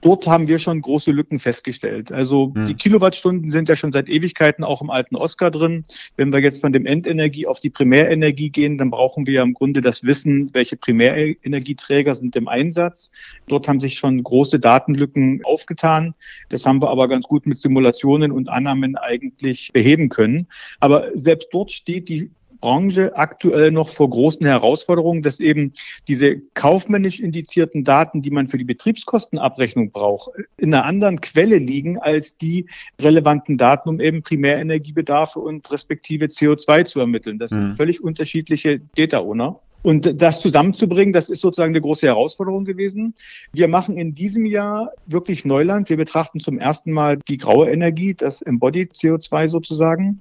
dort 0.00 0.26
haben 0.26 0.48
wir 0.48 0.58
schon 0.58 0.80
große 0.80 1.10
Lücken 1.10 1.38
festgestellt. 1.38 2.12
Also 2.12 2.52
hm. 2.54 2.66
die 2.66 2.74
Kilowattstunden 2.74 3.50
sind 3.50 3.68
ja 3.68 3.76
schon 3.76 3.92
seit 3.92 4.08
Ewigkeiten 4.08 4.64
auch 4.64 4.82
im 4.82 4.90
alten 4.90 5.16
Oscar 5.16 5.50
drin. 5.50 5.84
Wenn 6.16 6.32
wir 6.32 6.40
jetzt 6.40 6.60
von 6.60 6.72
dem 6.72 6.86
Endenergie 6.86 7.46
auf 7.46 7.60
die 7.60 7.70
Primärenergie 7.70 8.50
gehen, 8.50 8.78
dann 8.78 8.90
brauchen 8.90 9.26
wir 9.26 9.34
ja 9.34 9.42
im 9.42 9.54
Grunde 9.54 9.80
das 9.80 10.04
Wissen, 10.04 10.52
welche 10.54 10.76
Primärenergieträger 10.76 12.14
sind 12.14 12.36
im 12.36 12.48
Einsatz. 12.48 13.10
Dort 13.46 13.68
haben 13.68 13.80
sich 13.80 13.98
schon 13.98 14.22
große 14.22 14.60
Datenlücken 14.60 15.40
aufgetan. 15.44 16.14
Das 16.48 16.64
haben 16.66 16.80
wir 16.82 16.90
aber 16.90 17.08
ganz 17.08 17.26
gut 17.26 17.46
mit 17.46 17.58
Simulationen 17.58 18.32
und 18.32 18.48
Annahmen 18.48 18.96
eigentlich 18.96 19.70
beheben 19.72 20.08
können. 20.08 20.46
Aber 20.80 21.08
selbst 21.14 21.48
dort 21.52 21.72
steht 21.72 22.08
die 22.08 22.30
Branche 22.60 23.16
aktuell 23.16 23.70
noch 23.70 23.88
vor 23.88 24.10
großen 24.10 24.44
Herausforderungen, 24.46 25.22
dass 25.22 25.40
eben 25.40 25.72
diese 26.08 26.38
kaufmännisch 26.54 27.20
indizierten 27.20 27.84
Daten, 27.84 28.22
die 28.22 28.30
man 28.30 28.48
für 28.48 28.58
die 28.58 28.64
Betriebskostenabrechnung 28.64 29.90
braucht, 29.90 30.30
in 30.56 30.74
einer 30.74 30.84
anderen 30.84 31.20
Quelle 31.20 31.58
liegen 31.58 31.98
als 31.98 32.36
die 32.36 32.66
relevanten 33.00 33.58
Daten, 33.58 33.88
um 33.88 34.00
eben 34.00 34.22
Primärenergiebedarfe 34.22 35.38
und 35.38 35.70
respektive 35.70 36.26
CO2 36.26 36.84
zu 36.84 37.00
ermitteln. 37.00 37.38
Das 37.38 37.50
sind 37.50 37.68
mhm. 37.68 37.74
völlig 37.74 38.02
unterschiedliche 38.02 38.80
Data-Owner. 38.96 39.60
Und 39.82 40.20
das 40.20 40.40
zusammenzubringen, 40.40 41.12
das 41.12 41.28
ist 41.28 41.40
sozusagen 41.40 41.70
eine 41.70 41.80
große 41.80 42.06
Herausforderung 42.06 42.64
gewesen. 42.64 43.14
Wir 43.52 43.68
machen 43.68 43.96
in 43.96 44.12
diesem 44.12 44.44
Jahr 44.44 44.90
wirklich 45.06 45.44
Neuland. 45.44 45.88
Wir 45.88 45.96
betrachten 45.96 46.40
zum 46.40 46.58
ersten 46.58 46.92
Mal 46.92 47.18
die 47.28 47.36
graue 47.36 47.70
Energie, 47.70 48.14
das 48.14 48.42
Embodied 48.42 48.92
CO2 48.92 49.48
sozusagen. 49.48 50.20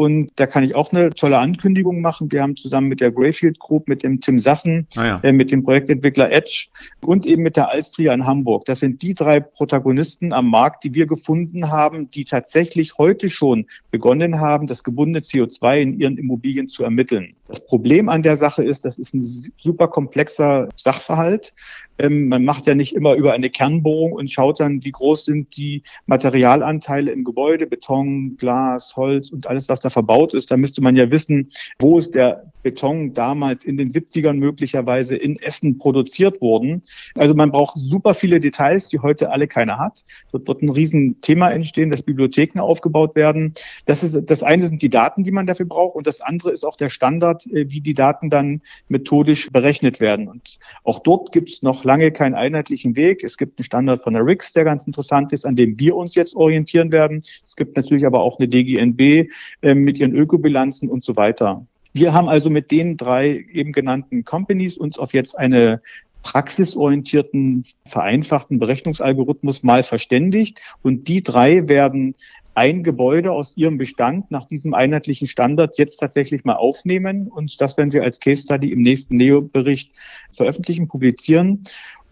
Und 0.00 0.30
da 0.36 0.46
kann 0.46 0.64
ich 0.64 0.74
auch 0.74 0.94
eine 0.94 1.10
tolle 1.10 1.36
Ankündigung 1.36 2.00
machen. 2.00 2.32
Wir 2.32 2.42
haben 2.42 2.56
zusammen 2.56 2.88
mit 2.88 3.02
der 3.02 3.12
Greyfield 3.12 3.58
Group, 3.58 3.86
mit 3.86 4.02
dem 4.02 4.22
Tim 4.22 4.38
Sassen, 4.38 4.86
ah 4.96 5.04
ja. 5.04 5.20
äh, 5.22 5.30
mit 5.30 5.50
dem 5.52 5.62
Projektentwickler 5.62 6.32
Edge 6.32 6.68
und 7.02 7.26
eben 7.26 7.42
mit 7.42 7.58
der 7.58 7.68
Alstria 7.68 8.14
in 8.14 8.24
Hamburg. 8.24 8.64
Das 8.64 8.80
sind 8.80 9.02
die 9.02 9.12
drei 9.12 9.40
Protagonisten 9.40 10.32
am 10.32 10.48
Markt, 10.48 10.84
die 10.84 10.94
wir 10.94 11.06
gefunden 11.06 11.70
haben, 11.70 12.10
die 12.10 12.24
tatsächlich 12.24 12.96
heute 12.96 13.28
schon 13.28 13.66
begonnen 13.90 14.40
haben, 14.40 14.66
das 14.66 14.84
gebundene 14.84 15.20
CO2 15.20 15.82
in 15.82 16.00
ihren 16.00 16.16
Immobilien 16.16 16.68
zu 16.68 16.82
ermitteln. 16.82 17.36
Das 17.46 17.66
Problem 17.66 18.08
an 18.08 18.22
der 18.22 18.38
Sache 18.38 18.64
ist, 18.64 18.86
das 18.86 18.96
ist 18.96 19.12
ein 19.12 19.22
super 19.22 19.88
komplexer 19.88 20.70
Sachverhalt. 20.76 21.52
Ähm, 21.98 22.28
man 22.28 22.44
macht 22.44 22.66
ja 22.66 22.74
nicht 22.74 22.94
immer 22.94 23.16
über 23.16 23.34
eine 23.34 23.50
Kernbohrung 23.50 24.12
und 24.12 24.30
schaut 24.30 24.60
dann, 24.60 24.82
wie 24.82 24.92
groß 24.92 25.26
sind 25.26 25.54
die 25.58 25.82
Materialanteile 26.06 27.10
im 27.10 27.24
Gebäude, 27.24 27.66
Beton, 27.66 28.38
Glas, 28.38 28.96
Holz 28.96 29.30
und 29.30 29.46
alles, 29.46 29.68
was 29.68 29.80
da 29.80 29.89
verbaut 29.90 30.34
ist. 30.34 30.50
Da 30.50 30.56
müsste 30.56 30.82
man 30.82 30.96
ja 30.96 31.10
wissen, 31.10 31.50
wo 31.78 31.98
ist 31.98 32.14
der 32.14 32.44
Beton 32.62 33.14
damals 33.14 33.64
in 33.64 33.76
den 33.76 33.90
70ern 33.90 34.34
möglicherweise 34.34 35.16
in 35.16 35.38
Essen 35.38 35.78
produziert 35.78 36.40
worden. 36.40 36.82
Also 37.14 37.34
man 37.34 37.50
braucht 37.50 37.78
super 37.78 38.14
viele 38.14 38.40
Details, 38.40 38.88
die 38.88 38.98
heute 38.98 39.30
alle 39.30 39.48
keiner 39.48 39.78
hat. 39.78 40.04
Dort 40.32 40.46
wird 40.46 40.62
ein 40.62 40.68
Riesenthema 40.68 41.50
entstehen, 41.50 41.90
dass 41.90 42.02
Bibliotheken 42.02 42.60
aufgebaut 42.60 43.14
werden. 43.14 43.54
Das 43.86 44.02
ist, 44.02 44.18
das 44.26 44.42
eine 44.42 44.66
sind 44.66 44.82
die 44.82 44.90
Daten, 44.90 45.24
die 45.24 45.30
man 45.30 45.46
dafür 45.46 45.66
braucht 45.66 45.96
und 45.96 46.06
das 46.06 46.20
andere 46.20 46.52
ist 46.52 46.64
auch 46.64 46.76
der 46.76 46.88
Standard, 46.88 47.46
äh, 47.46 47.70
wie 47.70 47.80
die 47.80 47.94
Daten 47.94 48.30
dann 48.30 48.60
methodisch 48.88 49.50
berechnet 49.50 50.00
werden. 50.00 50.28
Und 50.28 50.58
auch 50.84 50.98
dort 51.00 51.32
gibt 51.32 51.48
es 51.48 51.62
noch 51.62 51.84
lange 51.84 52.12
keinen 52.12 52.34
einheitlichen 52.34 52.96
Weg. 52.96 53.24
Es 53.24 53.36
gibt 53.36 53.58
einen 53.58 53.64
Standard 53.64 54.02
von 54.02 54.14
der 54.14 54.24
RIX, 54.24 54.52
der 54.52 54.64
ganz 54.64 54.86
interessant 54.86 55.32
ist, 55.32 55.44
an 55.44 55.56
dem 55.56 55.78
wir 55.78 55.96
uns 55.96 56.14
jetzt 56.14 56.36
orientieren 56.36 56.92
werden. 56.92 57.22
Es 57.44 57.56
gibt 57.56 57.76
natürlich 57.76 58.06
aber 58.06 58.20
auch 58.20 58.38
eine 58.38 58.48
DGNB 58.48 59.30
äh, 59.62 59.74
mit 59.84 59.98
ihren 59.98 60.14
Ökobilanzen 60.14 60.88
und 60.88 61.04
so 61.04 61.16
weiter. 61.16 61.66
Wir 61.92 62.12
haben 62.12 62.28
also 62.28 62.50
mit 62.50 62.70
den 62.70 62.96
drei 62.96 63.44
eben 63.52 63.72
genannten 63.72 64.24
Companies 64.24 64.76
uns 64.76 64.98
auf 64.98 65.12
jetzt 65.12 65.36
eine 65.36 65.80
praxisorientierten, 66.22 67.64
vereinfachten 67.86 68.58
Berechnungsalgorithmus 68.58 69.62
mal 69.62 69.82
verständigt. 69.82 70.60
Und 70.82 71.08
die 71.08 71.22
drei 71.22 71.68
werden 71.68 72.14
ein 72.54 72.82
Gebäude 72.84 73.32
aus 73.32 73.56
ihrem 73.56 73.78
Bestand 73.78 74.30
nach 74.30 74.46
diesem 74.46 74.74
einheitlichen 74.74 75.26
Standard 75.26 75.78
jetzt 75.78 75.96
tatsächlich 75.96 76.44
mal 76.44 76.56
aufnehmen. 76.56 77.28
Und 77.28 77.60
das 77.60 77.76
werden 77.76 77.92
wir 77.92 78.02
als 78.02 78.20
Case 78.20 78.42
Study 78.42 78.72
im 78.72 78.82
nächsten 78.82 79.16
NEO-Bericht 79.16 79.92
veröffentlichen, 80.32 80.88
publizieren. 80.88 81.62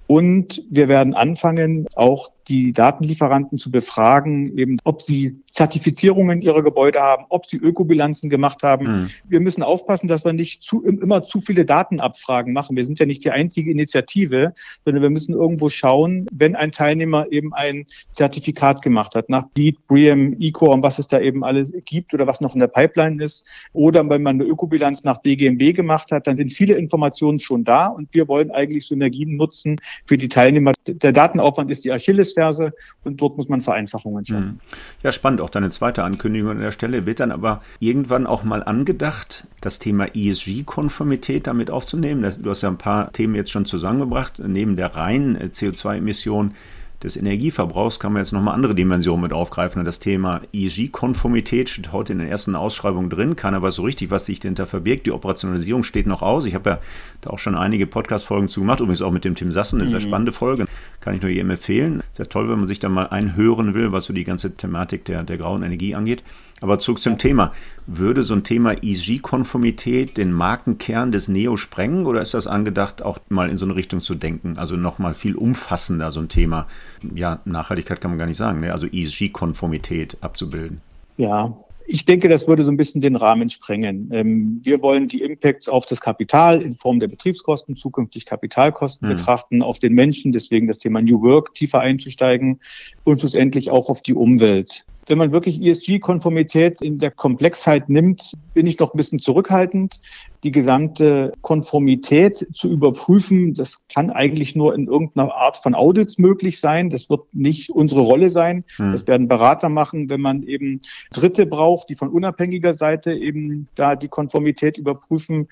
Und 0.07 0.65
wir 0.71 0.89
werden 0.89 1.15
anfangen, 1.15 1.87
auch 1.95 2.31
die 2.49 2.73
Datenlieferanten 2.73 3.59
zu 3.59 3.71
befragen, 3.71 4.57
eben 4.57 4.79
ob 4.85 5.03
sie 5.03 5.37
Zertifizierungen 5.51 6.41
ihrer 6.41 6.63
Gebäude 6.63 7.01
haben, 7.01 7.27
ob 7.29 7.47
sie 7.47 7.59
Ökobilanzen 7.59 8.31
gemacht 8.31 8.63
haben. 8.63 8.87
Mhm. 8.87 9.11
Wir 9.29 9.41
müssen 9.41 9.63
aufpassen, 9.63 10.09
dass 10.09 10.25
wir 10.25 10.33
nicht 10.33 10.63
zu, 10.63 10.83
immer 10.85 11.25
zu 11.25 11.41
viele 11.41 11.65
Datenabfragen 11.65 12.53
machen. 12.53 12.77
Wir 12.77 12.85
sind 12.85 12.99
ja 12.99 13.07
nicht 13.07 13.25
die 13.25 13.31
einzige 13.31 13.71
Initiative, 13.71 14.55
sondern 14.85 15.03
wir 15.03 15.11
müssen 15.11 15.35
irgendwo 15.35 15.69
schauen, 15.69 16.27
wenn 16.33 16.57
ein 16.57 16.73
Teilnehmer 16.73 17.31
eben 17.31 17.53
ein 17.53 17.87
Zertifikat 18.13 18.83
gemacht 18.83 19.15
hat, 19.15 19.29
nach 19.29 19.45
LEED, 19.57 19.87
BREEAM, 19.87 20.37
ECO 20.41 20.73
und 20.73 20.83
was 20.83 20.99
es 20.99 21.07
da 21.07 21.21
eben 21.21 21.45
alles 21.45 21.73
gibt 21.85 22.15
oder 22.15 22.27
was 22.27 22.41
noch 22.41 22.55
in 22.55 22.61
der 22.61 22.69
Pipeline 22.69 23.23
ist, 23.23 23.45
oder 23.73 24.09
wenn 24.09 24.23
man 24.23 24.41
eine 24.41 24.45
Ökobilanz 24.45 25.05
nach 25.05 25.21
DGMB 25.23 25.75
gemacht 25.75 26.11
hat, 26.13 26.27
dann 26.27 26.37
sind 26.37 26.53
viele 26.53 26.75
Informationen 26.75 27.39
schon 27.39 27.65
da 27.65 27.87
und 27.87 28.15
wir 28.15 28.29
wollen 28.29 28.51
eigentlich 28.51 28.87
Synergien 28.87 29.37
nutzen 29.37 29.77
für 30.07 30.17
die 30.17 30.29
Teilnehmer. 30.29 30.73
Der 30.87 31.13
Datenaufwand 31.13 31.71
ist 31.71 31.85
die 31.85 31.93
Achilles 31.93 32.38
Verse 32.39 32.73
und 33.05 33.21
dort 33.21 33.37
muss 33.37 33.49
man 33.49 33.61
Vereinfachungen 33.61 34.25
schaffen. 34.25 34.45
Mhm. 34.45 34.61
Ja, 35.03 35.11
spannend, 35.11 35.41
auch 35.41 35.51
deine 35.51 35.71
zweite 35.71 36.05
Ankündigung 36.05 36.53
an 36.53 36.61
der 36.61 36.73
Stelle. 36.73 37.05
Wird 37.05 37.19
dann 37.21 37.33
aber 37.33 37.63
irgendwann 37.81 38.27
auch 38.27 38.45
mal 38.45 38.63
angedacht, 38.63 39.47
das 39.61 39.81
Thema 39.81 40.07
ESG-Konformität 40.15 41.47
damit 41.47 41.71
aufzunehmen? 41.71 42.33
Du 42.41 42.51
hast 42.51 42.63
ja 42.63 42.69
ein 42.69 42.79
paar 42.79 43.13
Themen 43.13 43.35
jetzt 43.35 43.51
schon 43.51 43.65
zusammengebracht, 43.65 44.41
neben 44.45 44.77
der 44.77 44.95
reinen 44.95 45.37
CO2-Emission 45.37 46.53
des 47.03 47.17
Energieverbrauchs 47.17 48.01
kann 48.01 48.13
man 48.13 48.23
jetzt 48.23 48.33
nochmal 48.33 48.55
andere 48.55 48.75
Dimensionen 48.75 49.23
mit 49.23 49.33
aufgreifen. 49.33 49.79
Und 49.79 49.85
das 49.85 50.01
Thema 50.01 50.41
ESG-Konformität 50.53 51.69
steht 51.69 51.93
heute 51.93 52.13
in 52.13 52.19
den 52.19 52.29
ersten 52.29 52.57
Ausschreibungen 52.57 53.09
drin. 53.09 53.37
Keiner 53.37 53.63
weiß 53.63 53.77
so 53.77 53.83
richtig, 53.83 54.11
was 54.11 54.27
sich 54.27 54.41
dahinter 54.41 54.67
verbirgt. 54.67 55.07
Die 55.07 55.13
Operationalisierung 55.13 55.85
steht 55.85 56.09
noch 56.09 56.23
aus. 56.23 56.45
Ich 56.45 56.55
habe 56.55 56.71
ja 56.71 56.79
da 57.21 57.31
auch 57.31 57.39
schon 57.39 57.55
einige 57.55 57.87
Podcast-Folgen 57.87 58.49
zu 58.49 58.61
gemacht, 58.61 58.81
übrigens 58.81 59.03
auch 59.03 59.13
mit 59.13 59.25
dem 59.25 59.37
Tim 59.37 59.53
Sassen, 59.53 59.81
eine 59.81 59.89
mhm. 59.89 59.93
sehr 59.93 60.01
spannende 60.01 60.33
Folge. 60.33 60.67
Kann 61.01 61.15
ich 61.15 61.23
nur 61.23 61.31
jedem 61.31 61.51
empfehlen. 61.51 62.03
Sehr 62.13 62.29
toll, 62.29 62.49
wenn 62.49 62.59
man 62.59 62.67
sich 62.69 62.81
da 62.81 62.89
mal 62.89 63.07
einhören 63.07 63.75
will, 63.75 63.93
was 63.93 64.07
so 64.07 64.13
die 64.13 64.25
ganze 64.25 64.57
Thematik 64.57 65.05
der, 65.05 65.23
der 65.23 65.39
grauen 65.39 65.63
Energie 65.63 65.95
angeht. 65.95 66.25
Aber 66.61 66.81
zurück 66.81 67.01
zum 67.01 67.19
Thema. 67.19 67.53
Würde 67.87 68.25
so 68.25 68.35
ein 68.35 68.43
Thema 68.43 68.73
ESG-Konformität 68.73 70.17
den 70.17 70.33
Markenkern 70.33 71.13
des 71.13 71.29
Neo 71.29 71.57
sprengen 71.57 72.07
oder 72.07 72.21
ist 72.21 72.35
das 72.35 72.49
angedacht, 72.49 73.03
auch 73.03 73.19
mal 73.29 73.49
in 73.49 73.57
so 73.57 73.67
eine 73.67 73.77
Richtung 73.77 74.01
zu 74.01 74.17
denken? 74.17 74.59
Also 74.59 74.77
nochmal 74.77 75.15
viel 75.15 75.37
umfassender 75.37 76.11
so 76.11 76.21
ein 76.21 76.29
Thema. 76.29 76.67
Ja, 77.15 77.41
Nachhaltigkeit 77.45 78.01
kann 78.01 78.11
man 78.11 78.19
gar 78.19 78.27
nicht 78.27 78.37
sagen, 78.37 78.61
ne? 78.61 78.73
also 78.73 78.87
ESG-Konformität 78.87 80.17
abzubilden. 80.21 80.81
Ja, 81.17 81.57
ich 81.91 82.05
denke, 82.05 82.29
das 82.29 82.47
würde 82.47 82.65
so 82.65 82.71
ein 82.71 82.77
bisschen 82.77 83.01
den 83.01 83.17
Rahmen 83.17 83.49
sprengen. 83.49 84.11
Ähm, 84.13 84.61
wir 84.63 84.83
wollen 84.83 85.09
die 85.09 85.23
Impacts 85.23 85.71
auf 85.71 85.87
das 85.87 86.03
Kapital 86.03 86.61
in 86.61 86.75
Form 86.75 87.01
der 87.01 87.09
Betriebskosten, 87.09 87.77
zukünftig 87.77 88.27
Kapitalkosten 88.27 89.09
mhm. 89.09 89.17
betrachten, 89.17 89.63
auf 89.63 89.79
den 89.79 89.95
Menschen, 89.95 90.33
deswegen 90.33 90.67
das 90.67 90.79
Thema 90.79 91.01
New 91.01 91.23
Work 91.23 91.55
tiefer 91.55 91.81
einzusteigen 91.81 92.61
und 93.05 93.21
schlussendlich 93.21 93.71
auch 93.71 93.89
auf 93.89 94.03
die 94.03 94.13
Umwelt. 94.13 94.85
Wenn 95.07 95.17
man 95.17 95.33
wirklich 95.33 95.63
ESG-Konformität 95.63 96.83
in 96.83 96.99
der 96.99 97.11
Komplexheit 97.11 97.89
nimmt, 97.89 98.35
bin 98.53 98.67
ich 98.67 98.79
noch 98.79 98.93
ein 98.93 98.99
bisschen 98.99 99.19
zurückhaltend 99.19 99.99
die 100.45 100.51
gesamte 100.51 101.33
Konformität 101.43 102.47
zu 102.53 102.71
überprüfen. 102.71 103.55
Das 103.55 103.87
kann 103.93 104.11
eigentlich 104.11 104.55
nur 104.55 104.75
in 104.75 104.87
irgendeiner 104.87 105.35
Art 105.35 105.57
von 105.57 105.75
Audits 105.75 106.19
möglich 106.19 106.61
sein. 106.61 106.91
Das 106.91 107.11
wird 107.11 107.23
nicht 107.33 107.71
unsere 107.71 108.01
Rolle 108.01 108.31
sein. 108.31 108.65
Hm. 108.77 108.93
Das 108.93 109.07
werden 109.07 109.29
Berater 109.29 109.69
machen, 109.69 110.09
wenn 110.11 110.21
man 110.21 110.43
eben 110.43 110.81
Dritte 111.13 111.47
braucht, 111.47 111.89
die 111.89 111.97
von 111.97 112.09
unabhängiger 112.09 112.75
Seite 112.75 113.13
eben 113.15 113.69
da 113.75 113.97
die 113.97 114.09
Konformität 114.09 114.79
überprüfen. 114.79 115.49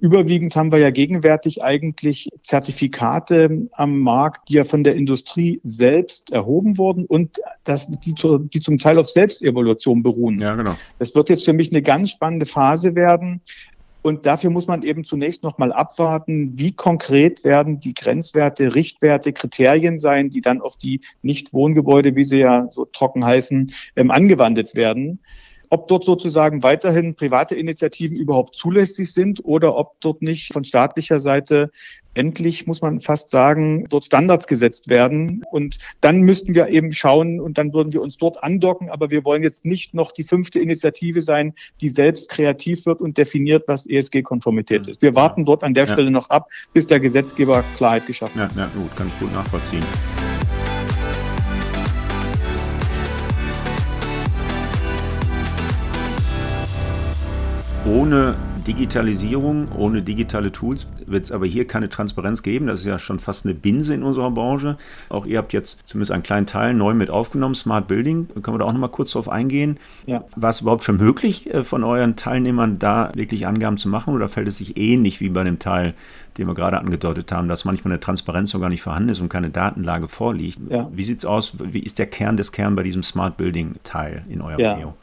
Überwiegend 0.00 0.56
haben 0.56 0.72
wir 0.72 0.78
ja 0.78 0.90
gegenwärtig 0.90 1.62
eigentlich 1.62 2.30
Zertifikate 2.42 3.68
am 3.72 4.00
Markt, 4.00 4.48
die 4.48 4.54
ja 4.54 4.64
von 4.64 4.84
der 4.84 4.94
Industrie 4.94 5.60
selbst 5.64 6.32
erhoben 6.32 6.78
wurden 6.78 7.04
und 7.04 7.40
das, 7.64 7.88
die, 7.88 8.14
die 8.14 8.60
zum 8.60 8.78
Teil 8.78 8.98
auf 8.98 9.08
Selbstevolution 9.08 10.02
beruhen. 10.02 10.40
Ja, 10.40 10.54
genau. 10.54 10.76
Das 10.98 11.14
wird 11.14 11.28
jetzt 11.28 11.44
für 11.44 11.52
mich 11.52 11.70
eine 11.70 11.82
ganz 11.82 12.10
spannende 12.10 12.46
Phase 12.46 12.94
werden, 12.94 13.40
und 14.02 14.26
dafür 14.26 14.50
muss 14.50 14.66
man 14.66 14.82
eben 14.82 15.04
zunächst 15.04 15.42
noch 15.42 15.58
mal 15.58 15.72
abwarten, 15.72 16.58
wie 16.58 16.72
konkret 16.72 17.44
werden 17.44 17.80
die 17.80 17.94
Grenzwerte, 17.94 18.74
Richtwerte, 18.74 19.32
Kriterien 19.32 19.98
sein, 19.98 20.30
die 20.30 20.40
dann 20.40 20.60
auf 20.60 20.76
die 20.76 21.00
Nicht-Wohngebäude, 21.22 22.16
wie 22.16 22.24
sie 22.24 22.38
ja 22.38 22.68
so 22.70 22.84
trocken 22.86 23.24
heißen, 23.24 23.72
ähm, 23.96 24.10
angewandt 24.10 24.74
werden 24.74 25.20
ob 25.70 25.88
dort 25.88 26.04
sozusagen 26.04 26.62
weiterhin 26.62 27.14
private 27.14 27.54
Initiativen 27.54 28.16
überhaupt 28.16 28.56
zulässig 28.56 29.12
sind 29.12 29.44
oder 29.44 29.76
ob 29.76 29.98
dort 30.00 30.20
nicht 30.20 30.52
von 30.52 30.64
staatlicher 30.64 31.20
Seite 31.20 31.70
endlich, 32.14 32.66
muss 32.66 32.82
man 32.82 33.00
fast 33.00 33.30
sagen, 33.30 33.86
dort 33.88 34.04
Standards 34.04 34.48
gesetzt 34.48 34.88
werden. 34.88 35.44
Und 35.50 35.78
dann 36.00 36.20
müssten 36.22 36.54
wir 36.54 36.68
eben 36.68 36.92
schauen 36.92 37.40
und 37.40 37.56
dann 37.56 37.72
würden 37.72 37.92
wir 37.92 38.02
uns 38.02 38.16
dort 38.16 38.42
andocken. 38.42 38.90
Aber 38.90 39.10
wir 39.10 39.24
wollen 39.24 39.44
jetzt 39.44 39.64
nicht 39.64 39.94
noch 39.94 40.10
die 40.12 40.24
fünfte 40.24 40.58
Initiative 40.58 41.22
sein, 41.22 41.54
die 41.80 41.88
selbst 41.88 42.28
kreativ 42.28 42.84
wird 42.86 43.00
und 43.00 43.16
definiert, 43.16 43.64
was 43.68 43.86
ESG-Konformität 43.86 44.88
ist. 44.88 45.02
Wir 45.02 45.14
warten 45.14 45.44
dort 45.44 45.62
an 45.62 45.74
der 45.74 45.84
ja. 45.84 45.92
Stelle 45.92 46.10
noch 46.10 46.30
ab, 46.30 46.48
bis 46.72 46.86
der 46.86 46.98
Gesetzgeber 46.98 47.64
Klarheit 47.76 48.06
geschaffen 48.06 48.40
hat. 48.40 48.56
Ja, 48.56 48.62
ja 48.62 48.70
gut, 48.74 48.94
kann 48.96 49.06
ich 49.06 49.18
gut 49.20 49.32
nachvollziehen. 49.32 49.84
Ohne 57.90 58.36
Digitalisierung, 58.66 59.66
ohne 59.76 60.02
digitale 60.02 60.52
Tools 60.52 60.86
wird 61.06 61.24
es 61.24 61.32
aber 61.32 61.46
hier 61.46 61.66
keine 61.66 61.88
Transparenz 61.88 62.42
geben. 62.42 62.68
Das 62.68 62.80
ist 62.80 62.86
ja 62.86 63.00
schon 63.00 63.18
fast 63.18 63.44
eine 63.44 63.54
Binse 63.54 63.94
in 63.94 64.04
unserer 64.04 64.30
Branche. 64.30 64.76
Auch 65.08 65.26
ihr 65.26 65.38
habt 65.38 65.52
jetzt 65.52 65.80
zumindest 65.84 66.12
einen 66.12 66.22
kleinen 66.22 66.46
Teil 66.46 66.74
neu 66.74 66.94
mit 66.94 67.10
aufgenommen, 67.10 67.56
Smart 67.56 67.88
Building. 67.88 68.28
Können 68.28 68.54
wir 68.54 68.58
da 68.58 68.66
auch 68.66 68.72
noch 68.72 68.80
mal 68.80 68.88
kurz 68.88 69.12
drauf 69.12 69.28
eingehen? 69.28 69.78
Ja. 70.06 70.24
War 70.36 70.50
es 70.50 70.60
überhaupt 70.60 70.84
schon 70.84 70.98
möglich, 70.98 71.52
äh, 71.52 71.64
von 71.64 71.82
euren 71.82 72.14
Teilnehmern 72.14 72.78
da 72.78 73.10
wirklich 73.14 73.48
Angaben 73.48 73.76
zu 73.76 73.88
machen 73.88 74.14
oder 74.14 74.28
fällt 74.28 74.46
es 74.46 74.58
sich 74.58 74.76
ähnlich 74.76 75.20
wie 75.20 75.28
bei 75.28 75.42
dem 75.42 75.58
Teil, 75.58 75.94
den 76.38 76.46
wir 76.46 76.54
gerade 76.54 76.78
angedeutet 76.78 77.32
haben, 77.32 77.48
dass 77.48 77.64
manchmal 77.64 77.92
eine 77.92 78.00
Transparenz 78.00 78.50
sogar 78.50 78.68
nicht 78.68 78.82
vorhanden 78.82 79.08
ist 79.08 79.20
und 79.20 79.30
keine 79.30 79.50
Datenlage 79.50 80.06
vorliegt? 80.06 80.60
Ja. 80.68 80.88
Wie 80.92 81.02
sieht 81.02 81.18
es 81.18 81.24
aus? 81.24 81.54
Wie 81.58 81.80
ist 81.80 81.98
der 81.98 82.06
Kern 82.06 82.36
des 82.36 82.52
Kern 82.52 82.76
bei 82.76 82.84
diesem 82.84 83.02
Smart 83.02 83.36
Building 83.36 83.74
Teil 83.82 84.22
in 84.28 84.42
eurem 84.42 84.60
ja. 84.60 84.76
Neo? 84.76 84.94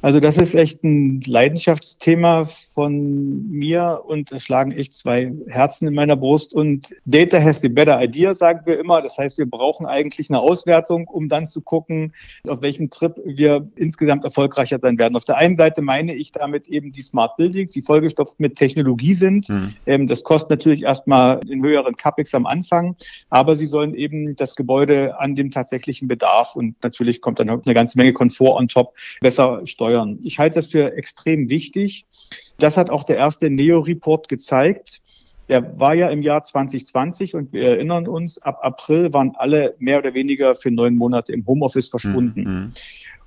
Also 0.00 0.20
das 0.20 0.36
ist 0.36 0.54
echt 0.54 0.84
ein 0.84 1.20
Leidenschaftsthema 1.26 2.44
von 2.44 3.50
mir 3.50 4.02
und 4.06 4.30
es 4.30 4.44
schlagen 4.44 4.70
echt 4.70 4.94
zwei 4.94 5.32
Herzen 5.48 5.88
in 5.88 5.94
meiner 5.94 6.14
Brust. 6.14 6.54
Und 6.54 6.94
Data 7.04 7.40
has 7.40 7.60
the 7.60 7.68
better 7.68 8.00
idea, 8.00 8.34
sagen 8.34 8.60
wir 8.64 8.78
immer. 8.78 9.02
Das 9.02 9.18
heißt, 9.18 9.38
wir 9.38 9.50
brauchen 9.50 9.86
eigentlich 9.86 10.30
eine 10.30 10.38
Auswertung, 10.38 11.08
um 11.08 11.28
dann 11.28 11.48
zu 11.48 11.62
gucken, 11.62 12.12
auf 12.46 12.62
welchem 12.62 12.90
Trip 12.90 13.12
wir 13.24 13.68
insgesamt 13.74 14.24
erfolgreicher 14.24 14.78
sein 14.80 14.98
werden. 14.98 15.16
Auf 15.16 15.24
der 15.24 15.36
einen 15.36 15.56
Seite 15.56 15.82
meine 15.82 16.14
ich 16.14 16.30
damit 16.30 16.68
eben 16.68 16.92
die 16.92 17.02
Smart 17.02 17.36
Buildings, 17.36 17.72
die 17.72 17.82
vollgestopft 17.82 18.38
mit 18.38 18.54
Technologie 18.54 19.14
sind. 19.14 19.48
Mhm. 19.48 19.74
Ähm, 19.86 20.06
das 20.06 20.22
kostet 20.22 20.50
natürlich 20.50 20.82
erstmal 20.82 21.40
den 21.40 21.64
höheren 21.64 21.96
CapEx 21.96 22.34
am 22.36 22.46
Anfang, 22.46 22.94
aber 23.30 23.56
sie 23.56 23.66
sollen 23.66 23.94
eben 23.94 24.36
das 24.36 24.54
Gebäude 24.54 25.18
an 25.18 25.34
dem 25.34 25.50
tatsächlichen 25.50 26.06
Bedarf 26.06 26.54
und 26.54 26.76
natürlich 26.84 27.20
kommt 27.20 27.40
dann 27.40 27.50
eine 27.50 27.74
ganze 27.74 27.98
Menge 27.98 28.12
Komfort 28.12 28.56
on 28.56 28.68
top 28.68 28.94
besser 29.20 29.66
steuern. 29.66 29.87
Ich 30.22 30.38
halte 30.38 30.56
das 30.56 30.68
für 30.68 30.96
extrem 30.96 31.50
wichtig. 31.50 32.06
Das 32.58 32.76
hat 32.76 32.90
auch 32.90 33.04
der 33.04 33.16
erste 33.16 33.50
NEO-Report 33.50 34.28
gezeigt. 34.28 35.00
Der 35.48 35.78
war 35.78 35.94
ja 35.94 36.08
im 36.08 36.22
Jahr 36.22 36.42
2020 36.42 37.34
und 37.34 37.52
wir 37.52 37.62
erinnern 37.62 38.06
uns, 38.06 38.40
ab 38.42 38.58
April 38.62 39.12
waren 39.12 39.32
alle 39.36 39.74
mehr 39.78 39.98
oder 39.98 40.12
weniger 40.12 40.54
für 40.54 40.70
neun 40.70 40.96
Monate 40.96 41.32
im 41.32 41.46
Homeoffice 41.46 41.88
verschwunden. 41.88 42.42
Mhm. 42.42 42.72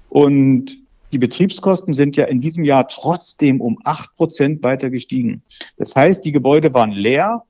Und 0.09 0.77
die 1.11 1.17
Betriebskosten 1.17 1.93
sind 1.93 2.15
ja 2.15 2.25
in 2.25 2.39
diesem 2.39 2.63
Jahr 2.63 2.87
trotzdem 2.87 3.59
um 3.59 3.79
acht 3.83 4.15
Prozent 4.15 4.63
weiter 4.63 4.89
gestiegen. 4.89 5.41
Das 5.77 5.95
heißt, 5.95 6.23
die 6.23 6.31
Gebäude 6.31 6.73
waren 6.73 6.91
leer 6.91 7.43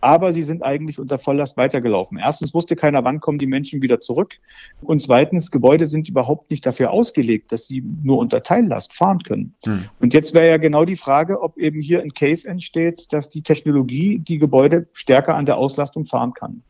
aber 0.00 0.32
sie 0.32 0.42
sind 0.42 0.62
eigentlich 0.62 0.98
unter 0.98 1.18
Volllast 1.18 1.56
weitergelaufen. 1.56 2.18
Erstens 2.18 2.54
wusste 2.54 2.76
keiner, 2.76 3.04
wann 3.04 3.20
kommen 3.20 3.38
die 3.38 3.46
Menschen 3.46 3.82
wieder 3.82 4.00
zurück. 4.00 4.34
Und 4.80 5.02
zweitens, 5.02 5.50
Gebäude 5.50 5.86
sind 5.86 6.08
überhaupt 6.08 6.50
nicht 6.50 6.64
dafür 6.64 6.90
ausgelegt, 6.90 7.52
dass 7.52 7.66
sie 7.66 7.82
nur 8.02 8.18
unter 8.18 8.42
Teillast 8.42 8.92
fahren 8.92 9.22
können. 9.22 9.54
Hm. 9.64 9.84
Und 10.00 10.14
jetzt 10.14 10.34
wäre 10.34 10.48
ja 10.48 10.56
genau 10.56 10.84
die 10.84 10.96
Frage, 10.96 11.42
ob 11.42 11.56
eben 11.58 11.80
hier 11.80 12.02
ein 12.02 12.12
Case 12.12 12.48
entsteht, 12.48 13.12
dass 13.12 13.28
die 13.28 13.42
Technologie 13.42 14.18
die 14.18 14.38
Gebäude 14.38 14.86
stärker 14.92 15.34
an 15.34 15.46
der 15.46 15.56
Auslastung 15.56 16.06
fahren 16.06 16.32
kann. 16.32 16.62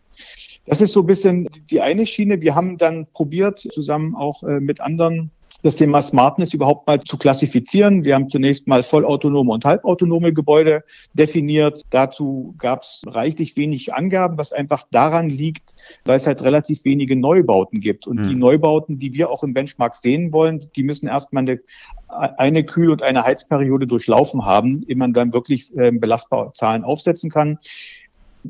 Das 0.67 0.83
ist 0.83 0.93
so 0.93 1.01
ein 1.01 1.07
bisschen 1.07 1.49
die 1.71 1.81
eine 1.81 2.05
Schiene. 2.05 2.41
Wir 2.41 2.55
haben 2.55 2.77
dann 2.77 3.07
probiert, 3.13 3.59
zusammen 3.59 4.15
auch 4.15 4.43
äh, 4.43 4.61
mit 4.61 4.81
anderen 4.81 5.31
das 5.63 5.77
Thema 5.77 6.01
Smartness 6.01 6.55
überhaupt 6.55 6.87
mal 6.87 7.01
zu 7.01 7.17
klassifizieren. 7.17 8.05
Wir 8.05 8.15
haben 8.15 8.29
zunächst 8.29 8.69
mal 8.69 8.83
vollautonome 8.83 9.53
und 9.53 9.65
halbautonome 9.65 10.33
Gebäude 10.33 10.85
definiert. 11.15 11.83
Dazu 11.91 12.55
gab 12.59 12.83
es 12.83 13.03
reichlich 13.07 13.57
wenig 13.57 13.93
Angaben, 13.93 14.39
was 14.39 14.53
einfach 14.53 14.85
daran 14.91 15.29
liegt, 15.29 15.75
weil 16.05 16.17
es 16.17 16.27
halt 16.27 16.43
relativ 16.43 16.85
wenige 16.85 17.17
Neubauten 17.17 17.81
gibt. 17.81 18.07
Und 18.07 18.21
mhm. 18.21 18.29
die 18.29 18.35
Neubauten, 18.37 18.99
die 18.99 19.13
wir 19.13 19.31
auch 19.31 19.43
im 19.43 19.53
Benchmark 19.53 19.97
sehen 19.97 20.33
wollen, 20.33 20.69
die 20.77 20.85
müssen 20.85 21.09
erstmal 21.09 21.43
eine, 21.43 21.61
eine 22.09 22.65
Kühl- 22.65 22.91
und 22.91 23.03
eine 23.03 23.25
Heizperiode 23.25 23.87
durchlaufen 23.87 24.45
haben, 24.45 24.85
ehe 24.87 24.97
man 24.97 25.13
dann 25.13 25.33
wirklich 25.33 25.77
äh, 25.77 25.91
belastbare 25.91 26.53
Zahlen 26.53 26.85
aufsetzen 26.85 27.31
kann. 27.31 27.59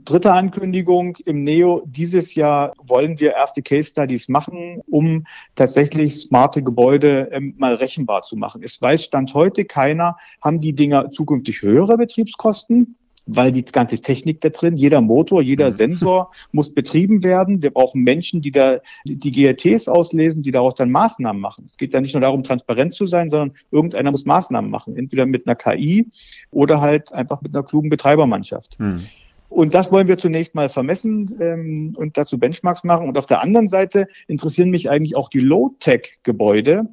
Dritte 0.05 0.33
Ankündigung 0.33 1.17
im 1.25 1.45
NEO. 1.45 1.83
Dieses 1.87 2.35
Jahr 2.35 2.73
wollen 2.83 3.19
wir 3.21 3.35
erste 3.35 3.63
Case 3.63 3.91
Studies 3.91 4.29
machen, 4.29 4.83
um 4.91 5.25
tatsächlich 5.55 6.17
smarte 6.17 6.63
Gebäude 6.63 7.29
ähm, 7.33 7.55
mal 7.59 7.75
rechenbar 7.75 8.23
zu 8.23 8.37
machen. 8.37 8.63
Es 8.63 8.81
weiß 8.81 9.05
Stand 9.05 9.35
heute 9.35 9.65
keiner, 9.65 10.17
haben 10.43 10.61
die 10.61 10.73
Dinger 10.73 11.11
zukünftig 11.11 11.63
höhere 11.63 11.97
Betriebskosten? 11.97 12.97
weil 13.29 13.53
die 13.53 13.65
ganze 13.65 14.01
Technik 14.01 14.41
da 14.41 14.49
drin, 14.49 14.77
jeder 14.77 15.01
Motor, 15.01 15.43
jeder 15.43 15.67
mhm. 15.67 15.73
Sensor 15.73 16.31
muss 16.53 16.73
betrieben 16.73 17.23
werden. 17.23 17.63
Wir 17.63 17.71
brauchen 17.71 18.03
Menschen, 18.03 18.41
die 18.41 18.51
da 18.51 18.79
die 19.05 19.31
GRTs 19.31 19.87
auslesen, 19.87 20.43
die 20.43 20.51
daraus 20.51 20.75
dann 20.75 20.91
Maßnahmen 20.91 21.41
machen. 21.41 21.65
Es 21.67 21.77
geht 21.77 21.93
ja 21.93 22.01
nicht 22.01 22.15
nur 22.15 22.23
darum, 22.23 22.43
transparent 22.43 22.95
zu 22.95 23.07
sein, 23.07 23.31
sondern 23.31 23.53
irgendeiner 23.71 24.11
muss 24.11 24.25
Maßnahmen 24.25 24.71
machen, 24.71 24.97
entweder 24.97 25.27
mit 25.27 25.47
einer 25.47 25.57
KI 25.57 26.09
oder 26.51 26.81
halt 26.81 27.13
einfach 27.13 27.43
mit 27.43 27.55
einer 27.55 27.65
klugen 27.65 27.91
Betreibermannschaft. 27.91 28.79
Hm. 28.79 29.03
Und 29.49 29.75
das 29.75 29.91
wollen 29.91 30.09
wir 30.09 30.19
zunächst 30.19 30.55
mal 30.55 30.69
vermessen 30.69 31.37
ähm, 31.41 31.95
und 31.97 32.17
dazu 32.17 32.39
Benchmarks 32.39 32.85
machen. 32.85 33.09
Und 33.09 33.17
auf 33.17 33.27
der 33.27 33.41
anderen 33.41 33.69
Seite 33.69 34.07
interessieren 34.27 34.71
mich 34.71 34.91
eigentlich 34.91 35.17
auch 35.17 35.29
die 35.29 35.41
Low-Tech-Gebäude. 35.41 36.87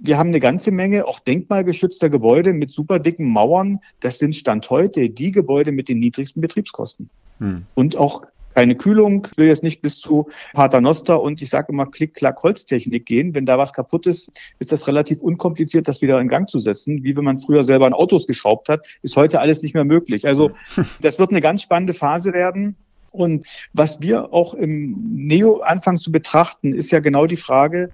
Wir 0.00 0.18
haben 0.18 0.28
eine 0.28 0.40
ganze 0.40 0.70
Menge 0.70 1.06
auch 1.06 1.18
denkmalgeschützter 1.18 2.10
Gebäude 2.10 2.52
mit 2.52 2.70
super 2.70 2.98
dicken 2.98 3.26
Mauern. 3.32 3.80
Das 4.00 4.18
sind 4.18 4.36
Stand 4.36 4.68
heute 4.70 5.10
die 5.10 5.32
Gebäude 5.32 5.72
mit 5.72 5.88
den 5.88 5.98
niedrigsten 5.98 6.40
Betriebskosten. 6.40 7.10
Hm. 7.38 7.64
Und 7.74 7.96
auch 7.96 8.22
keine 8.58 8.74
Kühlung. 8.74 9.28
Ich 9.30 9.38
will 9.38 9.46
jetzt 9.46 9.62
nicht 9.62 9.82
bis 9.82 10.00
zu 10.00 10.26
Paternoster 10.52 11.22
und 11.22 11.40
ich 11.40 11.48
sage 11.48 11.72
immer 11.72 11.86
Klick-Klack-Holztechnik 11.86 13.06
gehen. 13.06 13.32
Wenn 13.32 13.46
da 13.46 13.56
was 13.56 13.72
kaputt 13.72 14.04
ist, 14.06 14.32
ist 14.58 14.72
das 14.72 14.88
relativ 14.88 15.20
unkompliziert, 15.20 15.86
das 15.86 16.02
wieder 16.02 16.20
in 16.20 16.26
Gang 16.26 16.48
zu 16.48 16.58
setzen. 16.58 17.04
Wie 17.04 17.16
wenn 17.16 17.22
man 17.22 17.38
früher 17.38 17.62
selber 17.62 17.86
an 17.86 17.92
Autos 17.92 18.26
geschraubt 18.26 18.68
hat, 18.68 18.84
ist 19.02 19.16
heute 19.16 19.38
alles 19.38 19.62
nicht 19.62 19.74
mehr 19.74 19.84
möglich. 19.84 20.26
Also 20.26 20.50
das 21.02 21.20
wird 21.20 21.30
eine 21.30 21.40
ganz 21.40 21.62
spannende 21.62 21.92
Phase 21.92 22.32
werden. 22.32 22.74
Und 23.12 23.46
was 23.74 24.02
wir 24.02 24.32
auch 24.32 24.54
im 24.54 24.96
Neo 25.14 25.60
anfangen 25.60 25.98
zu 25.98 26.10
betrachten, 26.10 26.74
ist 26.74 26.90
ja 26.90 26.98
genau 26.98 27.26
die 27.26 27.36
Frage, 27.36 27.90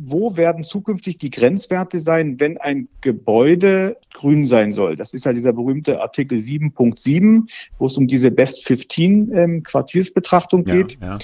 wo 0.00 0.36
werden 0.36 0.62
zukünftig 0.62 1.18
die 1.18 1.30
Grenzwerte 1.30 1.98
sein, 1.98 2.38
wenn 2.38 2.56
ein 2.56 2.88
Gebäude 3.00 3.96
grün 4.14 4.46
sein 4.46 4.70
soll? 4.70 4.94
Das 4.94 5.12
ist 5.12 5.24
ja 5.24 5.32
dieser 5.32 5.52
berühmte 5.52 6.00
Artikel 6.00 6.38
7.7, 6.38 7.50
wo 7.78 7.86
es 7.86 7.96
um 7.96 8.06
diese 8.06 8.30
Best 8.30 8.64
15 8.64 9.32
ähm, 9.34 9.62
Quartiersbetrachtung 9.64 10.64
geht. 10.64 10.98
Ja, 11.00 11.14
ja. 11.14 11.18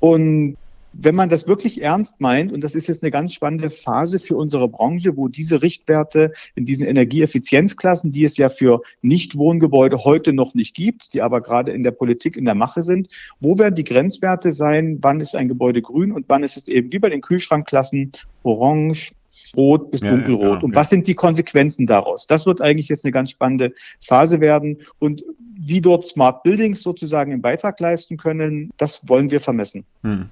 Und 0.00 0.56
wenn 0.92 1.14
man 1.14 1.28
das 1.28 1.48
wirklich 1.48 1.82
ernst 1.82 2.20
meint, 2.20 2.52
und 2.52 2.62
das 2.62 2.74
ist 2.74 2.88
jetzt 2.88 3.02
eine 3.02 3.10
ganz 3.10 3.34
spannende 3.34 3.70
Phase 3.70 4.18
für 4.18 4.36
unsere 4.36 4.68
Branche, 4.68 5.16
wo 5.16 5.28
diese 5.28 5.62
Richtwerte 5.62 6.32
in 6.54 6.64
diesen 6.64 6.86
Energieeffizienzklassen, 6.86 8.12
die 8.12 8.24
es 8.24 8.36
ja 8.36 8.48
für 8.48 8.82
Nichtwohngebäude 9.00 10.04
heute 10.04 10.32
noch 10.32 10.54
nicht 10.54 10.74
gibt, 10.74 11.14
die 11.14 11.22
aber 11.22 11.40
gerade 11.40 11.72
in 11.72 11.82
der 11.82 11.92
Politik 11.92 12.36
in 12.36 12.44
der 12.44 12.54
Mache 12.54 12.82
sind, 12.82 13.08
wo 13.40 13.58
werden 13.58 13.74
die 13.74 13.84
Grenzwerte 13.84 14.52
sein, 14.52 14.98
wann 15.00 15.20
ist 15.20 15.34
ein 15.34 15.48
Gebäude 15.48 15.82
grün 15.82 16.12
und 16.12 16.26
wann 16.28 16.42
ist 16.42 16.56
es 16.56 16.68
eben 16.68 16.92
wie 16.92 16.98
bei 16.98 17.08
den 17.08 17.20
Kühlschrankklassen 17.20 18.12
orange, 18.42 19.12
rot 19.56 19.90
bis 19.90 20.00
dunkelrot. 20.00 20.42
Ja, 20.42 20.54
ja, 20.54 20.60
und 20.60 20.74
was 20.74 20.88
sind 20.88 21.06
die 21.06 21.14
Konsequenzen 21.14 21.86
daraus? 21.86 22.26
Das 22.26 22.46
wird 22.46 22.60
eigentlich 22.60 22.88
jetzt 22.88 23.04
eine 23.04 23.12
ganz 23.12 23.30
spannende 23.30 23.74
Phase 24.00 24.40
werden. 24.40 24.78
Und 24.98 25.24
wie 25.54 25.80
dort 25.80 26.04
Smart 26.04 26.42
Buildings 26.42 26.82
sozusagen 26.82 27.32
einen 27.32 27.42
Beitrag 27.42 27.78
leisten 27.80 28.16
können, 28.16 28.70
das 28.76 29.08
wollen 29.08 29.30
wir 29.30 29.40
vermessen. 29.40 29.84
Hm. 30.02 30.28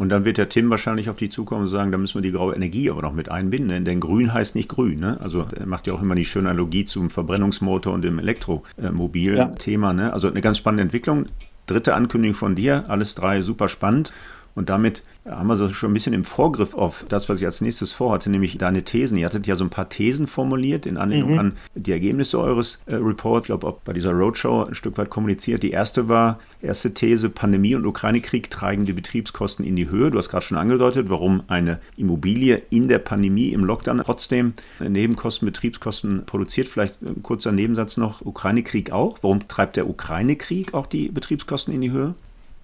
Und 0.00 0.08
dann 0.08 0.24
wird 0.24 0.38
der 0.38 0.48
Tim 0.48 0.70
wahrscheinlich 0.70 1.10
auf 1.10 1.18
die 1.18 1.28
zukommen 1.28 1.64
und 1.64 1.68
sagen, 1.68 1.92
da 1.92 1.98
müssen 1.98 2.14
wir 2.14 2.22
die 2.22 2.32
graue 2.32 2.54
Energie 2.54 2.90
aber 2.90 3.02
noch 3.02 3.12
mit 3.12 3.30
einbinden, 3.30 3.84
denn 3.84 4.00
grün 4.00 4.32
heißt 4.32 4.54
nicht 4.54 4.70
grün. 4.70 4.98
Ne? 4.98 5.18
Also 5.20 5.44
er 5.54 5.66
macht 5.66 5.86
ja 5.86 5.92
auch 5.92 6.00
immer 6.00 6.14
die 6.14 6.24
schöne 6.24 6.48
Analogie 6.48 6.86
zum 6.86 7.10
Verbrennungsmotor 7.10 7.92
und 7.92 8.00
dem 8.00 8.18
Elektromobil-Thema. 8.18 9.88
Ja. 9.88 9.92
Ne? 9.92 10.10
Also 10.14 10.28
eine 10.28 10.40
ganz 10.40 10.56
spannende 10.56 10.84
Entwicklung. 10.84 11.26
Dritte 11.66 11.92
Ankündigung 11.92 12.34
von 12.34 12.54
dir, 12.54 12.86
alles 12.88 13.14
drei 13.14 13.42
super 13.42 13.68
spannend. 13.68 14.10
Und 14.54 14.68
damit 14.68 15.02
haben 15.24 15.46
wir 15.46 15.56
so 15.56 15.68
schon 15.68 15.90
ein 15.90 15.94
bisschen 15.94 16.12
im 16.12 16.24
Vorgriff 16.24 16.74
auf 16.74 17.04
das, 17.08 17.28
was 17.28 17.40
ich 17.40 17.46
als 17.46 17.60
nächstes 17.60 17.92
vorhatte, 17.92 18.30
nämlich 18.30 18.56
deine 18.58 18.82
Thesen. 18.84 19.16
Ihr 19.16 19.26
hattet 19.26 19.46
ja 19.46 19.56
so 19.56 19.64
ein 19.64 19.70
paar 19.70 19.88
Thesen 19.88 20.26
formuliert 20.26 20.86
in 20.86 20.96
Anlehnung 20.96 21.32
mhm. 21.32 21.38
an 21.38 21.52
die 21.74 21.92
Ergebnisse 21.92 22.38
eures 22.38 22.80
äh, 22.86 22.96
Reports. 22.96 23.44
Ich 23.44 23.46
glaube, 23.46 23.66
auch 23.66 23.78
bei 23.84 23.92
dieser 23.92 24.12
Roadshow 24.12 24.64
ein 24.64 24.74
Stück 24.74 24.98
weit 24.98 25.10
kommuniziert. 25.10 25.62
Die 25.62 25.70
erste 25.70 26.08
war, 26.08 26.40
erste 26.62 26.94
These, 26.94 27.28
Pandemie 27.30 27.74
und 27.74 27.86
Ukraine-Krieg 27.86 28.50
treiben 28.50 28.84
die 28.84 28.92
Betriebskosten 28.92 29.64
in 29.64 29.76
die 29.76 29.88
Höhe. 29.90 30.10
Du 30.10 30.18
hast 30.18 30.30
gerade 30.30 30.44
schon 30.44 30.58
angedeutet, 30.58 31.10
warum 31.10 31.42
eine 31.48 31.78
Immobilie 31.96 32.62
in 32.70 32.88
der 32.88 32.98
Pandemie, 32.98 33.48
im 33.48 33.64
Lockdown 33.64 34.02
trotzdem 34.04 34.54
Nebenkosten, 34.80 35.46
Betriebskosten 35.46 36.24
produziert. 36.26 36.66
Vielleicht 36.66 37.02
ein 37.02 37.22
kurzer 37.22 37.52
Nebensatz 37.52 37.96
noch, 37.96 38.24
Ukraine-Krieg 38.24 38.90
auch. 38.90 39.18
Warum 39.22 39.46
treibt 39.48 39.76
der 39.76 39.88
Ukraine-Krieg 39.88 40.74
auch 40.74 40.86
die 40.86 41.08
Betriebskosten 41.08 41.74
in 41.74 41.80
die 41.80 41.92
Höhe? 41.92 42.14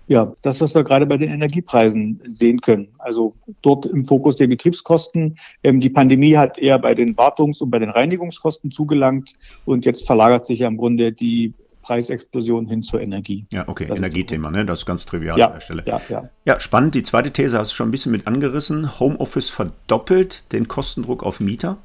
Ja, 0.09 0.33
das, 0.42 0.61
was 0.61 0.75
wir 0.75 0.85
gerade 0.85 1.05
bei 1.05 1.16
den 1.16 1.31
Energiepreisen 1.31 2.23
sehen 2.29 2.61
können. 2.61 2.88
Also 2.99 3.35
dort 3.62 3.87
im 3.87 4.05
Fokus 4.05 4.37
der 4.37 4.47
Betriebskosten. 4.47 5.37
Ähm, 5.64 5.81
die 5.81 5.90
Pandemie 5.90 6.37
hat 6.37 6.59
eher 6.59 6.79
bei 6.79 6.95
den 6.95 7.16
Wartungs- 7.16 7.61
und 7.61 7.71
bei 7.71 7.79
den 7.79 7.90
Reinigungskosten 7.90 8.71
zugelangt 8.71 9.35
und 9.64 9.85
jetzt 9.85 10.07
verlagert 10.07 10.47
sich 10.47 10.61
ja 10.61 10.69
im 10.69 10.77
Grunde 10.77 11.12
die 11.12 11.55
Preisexplosion 11.83 12.66
hin 12.66 12.83
zur 12.83 13.01
Energie. 13.01 13.47
Ja, 13.53 13.69
okay, 13.69 13.87
das 13.87 13.99
Energiethema, 13.99 14.51
ne? 14.51 14.64
Das 14.64 14.81
ist 14.81 14.87
ganz 14.87 15.07
trivial 15.07 15.38
ja, 15.38 15.47
an 15.47 15.53
der 15.55 15.61
Stelle. 15.61 15.83
Ja, 15.87 16.01
ja. 16.09 16.29
ja, 16.45 16.59
spannend. 16.59 16.97
Die 16.97 17.05
zweite 17.05 17.31
These 17.31 17.59
hast 17.59 17.73
du 17.73 17.77
schon 17.77 17.88
ein 17.88 17.92
bisschen 17.92 18.11
mit 18.11 18.27
angerissen. 18.27 18.99
Homeoffice 18.99 19.51
verdoppelt 19.51 20.53
den 20.53 20.66
Kostendruck 20.66 21.23
auf 21.23 21.38
Mieter. 21.38 21.79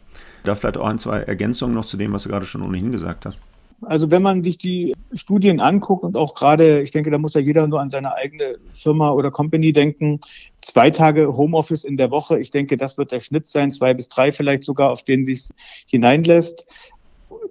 Da 0.43 0.55
vielleicht 0.55 0.77
auch 0.77 0.87
ein, 0.87 0.97
zwei 0.97 1.19
Ergänzungen 1.19 1.75
noch 1.75 1.85
zu 1.85 1.97
dem, 1.97 2.13
was 2.13 2.23
du 2.23 2.29
gerade 2.29 2.47
schon 2.47 2.63
ohnehin 2.63 2.91
gesagt 2.91 3.27
hast. 3.27 3.39
Also 3.81 4.11
wenn 4.11 4.21
man 4.21 4.43
sich 4.43 4.57
die 4.57 4.93
Studien 5.13 5.59
anguckt 5.59 6.03
und 6.03 6.15
auch 6.15 6.35
gerade, 6.35 6.81
ich 6.81 6.91
denke, 6.91 7.09
da 7.09 7.17
muss 7.17 7.33
ja 7.33 7.41
jeder 7.41 7.67
nur 7.67 7.81
an 7.81 7.89
seine 7.89 8.13
eigene 8.13 8.57
Firma 8.73 9.11
oder 9.11 9.31
Company 9.31 9.73
denken, 9.73 10.21
zwei 10.61 10.91
Tage 10.91 11.35
Homeoffice 11.35 11.83
in 11.83 11.97
der 11.97 12.11
Woche, 12.11 12.39
ich 12.39 12.51
denke, 12.51 12.77
das 12.77 12.97
wird 12.97 13.11
der 13.11 13.21
Schnitt 13.21 13.47
sein, 13.47 13.71
zwei 13.71 13.93
bis 13.93 14.07
drei 14.07 14.31
vielleicht 14.31 14.63
sogar, 14.63 14.91
auf 14.91 15.03
den 15.03 15.25
sich 15.25 15.49
hineinlässt. 15.87 16.65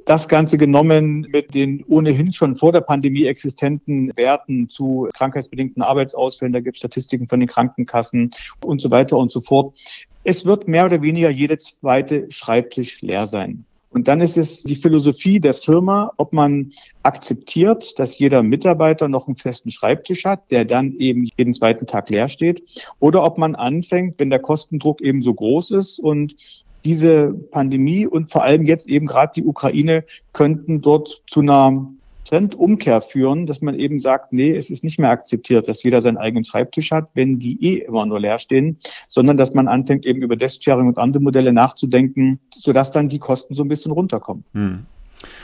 das 0.04 0.28
Ganze 0.28 0.56
genommen 0.58 1.26
mit 1.30 1.54
den 1.54 1.84
ohnehin 1.88 2.32
schon 2.32 2.56
vor 2.56 2.72
der 2.72 2.80
Pandemie 2.80 3.26
existenten 3.26 4.12
Werten 4.16 4.68
zu 4.68 5.08
krankheitsbedingten 5.14 5.82
Arbeitsausfällen, 5.82 6.52
da 6.52 6.60
gibt 6.60 6.76
es 6.76 6.78
Statistiken 6.78 7.28
von 7.28 7.40
den 7.40 7.48
Krankenkassen 7.48 8.30
und 8.64 8.80
so 8.80 8.90
weiter 8.90 9.16
und 9.16 9.30
so 9.30 9.40
fort. 9.40 9.78
Es 10.22 10.44
wird 10.44 10.68
mehr 10.68 10.84
oder 10.86 11.02
weniger 11.02 11.30
jede 11.30 11.58
zweite 11.58 12.30
Schreibtisch 12.30 13.00
leer 13.00 13.26
sein. 13.26 13.64
Und 13.92 14.06
dann 14.06 14.20
ist 14.20 14.36
es 14.36 14.62
die 14.62 14.76
Philosophie 14.76 15.40
der 15.40 15.52
Firma, 15.52 16.12
ob 16.16 16.32
man 16.32 16.72
akzeptiert, 17.02 17.98
dass 17.98 18.18
jeder 18.18 18.42
Mitarbeiter 18.42 19.08
noch 19.08 19.26
einen 19.26 19.36
festen 19.36 19.70
Schreibtisch 19.70 20.24
hat, 20.24 20.50
der 20.50 20.64
dann 20.64 20.94
eben 20.98 21.28
jeden 21.36 21.52
zweiten 21.52 21.86
Tag 21.86 22.08
leer 22.08 22.28
steht, 22.28 22.62
oder 23.00 23.24
ob 23.24 23.36
man 23.36 23.56
anfängt, 23.56 24.20
wenn 24.20 24.30
der 24.30 24.38
Kostendruck 24.38 25.00
eben 25.00 25.22
so 25.22 25.34
groß 25.34 25.72
ist 25.72 25.98
und 25.98 26.36
diese 26.84 27.34
Pandemie 27.50 28.06
und 28.06 28.30
vor 28.30 28.44
allem 28.44 28.64
jetzt 28.64 28.88
eben 28.88 29.06
gerade 29.06 29.32
die 29.34 29.44
Ukraine 29.44 30.04
könnten 30.32 30.80
dort 30.80 31.22
zu 31.26 31.40
einer 31.40 31.90
Trendumkehr 32.30 33.02
führen, 33.02 33.46
dass 33.46 33.60
man 33.60 33.74
eben 33.74 33.98
sagt, 33.98 34.32
nee, 34.32 34.56
es 34.56 34.70
ist 34.70 34.84
nicht 34.84 35.00
mehr 35.00 35.10
akzeptiert, 35.10 35.66
dass 35.66 35.82
jeder 35.82 36.00
seinen 36.00 36.16
eigenen 36.16 36.44
Schreibtisch 36.44 36.92
hat, 36.92 37.08
wenn 37.14 37.40
die 37.40 37.58
eh 37.60 37.78
immer 37.78 38.06
nur 38.06 38.20
leer 38.20 38.38
stehen, 38.38 38.78
sondern 39.08 39.36
dass 39.36 39.52
man 39.52 39.66
anfängt, 39.66 40.06
eben 40.06 40.22
über 40.22 40.36
Desk-Sharing 40.36 40.86
und 40.86 40.98
andere 40.98 41.20
Modelle 41.22 41.52
nachzudenken, 41.52 42.38
sodass 42.54 42.92
dann 42.92 43.08
die 43.08 43.18
Kosten 43.18 43.54
so 43.54 43.64
ein 43.64 43.68
bisschen 43.68 43.90
runterkommen. 43.90 44.44
Hm. 44.52 44.86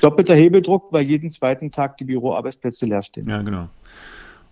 Doppelter 0.01 0.37
Hebeldruck, 0.37 0.93
weil 0.93 1.05
jeden 1.05 1.33
zweiten 1.33 1.73
Tag 1.73 1.99
die 1.99 2.05
Büroarbeitsplätze 2.05 2.87
leer 2.87 3.03
stehen. 3.03 3.29
Ja, 3.29 3.43
genau. 3.43 3.69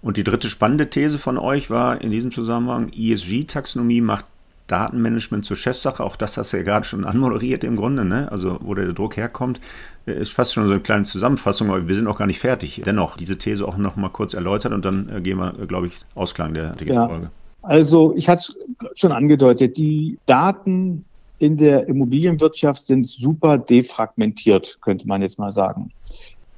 Und 0.03 0.16
die 0.16 0.25
dritte 0.25 0.51
spannende 0.51 0.90
These 0.90 1.18
von 1.18 1.38
euch 1.38 1.70
war 1.70 2.01
in 2.01 2.11
diesem 2.11 2.33
Zusammenhang, 2.33 2.90
ESG-Taxonomie 2.94 4.01
macht 4.01 4.27
Datenmanagement 4.66 5.44
zur 5.44 5.57
Chefsache. 5.57 6.03
Auch 6.03 6.16
das 6.16 6.37
hast 6.37 6.53
du 6.53 6.57
ja 6.57 6.62
gerade 6.62 6.87
schon 6.87 7.05
anmoderiert 7.05 7.64
im 7.64 7.77
Grunde, 7.77 8.05
ne? 8.05 8.31
also 8.31 8.59
wo 8.62 8.74
der 8.74 8.92
Druck 8.92 9.16
herkommt. 9.16 9.61
Ist 10.07 10.33
fast 10.33 10.55
schon 10.55 10.66
so 10.66 10.72
eine 10.72 10.81
kleine 10.81 11.05
Zusammenfassung, 11.05 11.70
aber 11.70 11.88
wir 11.88 11.94
sind 11.94 12.07
auch 12.07 12.18
gar 12.18 12.27
nicht 12.27 12.38
fertig. 12.38 12.83
Dennoch, 12.85 13.16
diese 13.16 13.38
These 13.38 13.66
auch 13.66 13.77
noch 13.77 13.96
mal 13.96 14.11
kurz 14.11 14.35
erläutert 14.35 14.72
und 14.72 14.85
dann 14.85 15.09
äh, 15.09 15.20
gehen 15.20 15.38
wir, 15.38 15.53
glaube 15.66 15.87
ich, 15.87 15.94
Ausklang 16.14 16.55
der, 16.55 16.74
ja. 16.85 17.09
Folge. 17.09 17.31
Also 17.62 18.14
ich 18.14 18.29
hatte 18.29 18.40
es 18.42 19.00
schon 19.00 19.12
angedeutet, 19.12 19.77
die 19.79 20.18
Daten 20.27 21.05
in 21.38 21.57
der 21.57 21.88
Immobilienwirtschaft 21.88 22.83
sind 22.83 23.09
super 23.09 23.59
defragmentiert, 23.59 24.79
könnte 24.83 25.09
man 25.09 25.22
jetzt 25.22 25.38
mal 25.38 25.53
sagen. 25.53 25.90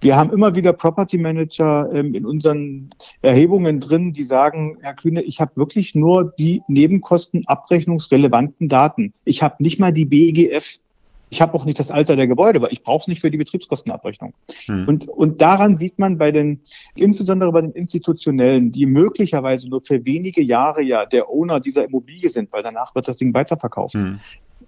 Wir 0.01 0.17
haben 0.17 0.31
immer 0.31 0.55
wieder 0.55 0.73
Property 0.73 1.19
Manager 1.19 1.91
ähm, 1.93 2.15
in 2.15 2.27
unseren 2.27 2.91
Erhebungen 3.23 3.81
drin, 3.81 4.13
die 4.13 4.25
sagen, 4.25 4.79
Herr 4.83 4.95
Kühne, 4.95 5.23
ich 5.23 5.41
habe 5.41 5.57
wirklich 5.57 5.95
nur 5.95 6.33
die 6.39 6.63
nebenkostenabrechnungsrelevanten 6.69 8.69
Daten. 8.69 9.15
Ich 9.25 9.43
habe 9.43 9.63
nicht 9.63 9.81
mal 9.81 9.93
die 9.93 10.05
BEGF. 10.05 10.79
Ich 11.29 11.43
habe 11.43 11.55
auch 11.55 11.65
nicht 11.65 11.81
das 11.81 11.91
Alter 11.91 12.15
der 12.15 12.29
Gebäude, 12.29 12.61
weil 12.61 12.73
ich 12.73 12.85
brauche 12.85 13.01
es 13.01 13.09
nicht 13.09 13.21
für 13.21 13.33
die 13.33 13.39
Betriebskostenabrechnung. 13.39 14.33
Hm. 14.67 14.87
Und, 14.87 15.09
und 15.09 15.41
daran 15.41 15.77
sieht 15.77 15.99
man 15.99 16.19
bei 16.19 16.31
den, 16.31 16.61
insbesondere 16.95 17.51
bei 17.51 17.63
den 17.63 17.73
Institutionellen, 17.73 18.71
die 18.71 18.87
möglicherweise 18.87 19.69
nur 19.69 19.83
für 19.83 20.05
wenige 20.05 20.43
Jahre 20.43 20.83
ja 20.83 21.05
der 21.05 21.29
Owner 21.29 21.59
dieser 21.59 21.85
Immobilie 21.85 22.29
sind, 22.29 22.53
weil 22.53 22.63
danach 22.63 22.95
wird 22.95 23.09
das 23.09 23.17
Ding 23.17 23.35
weiterverkauft. 23.35 23.95
Hm. 23.95 24.21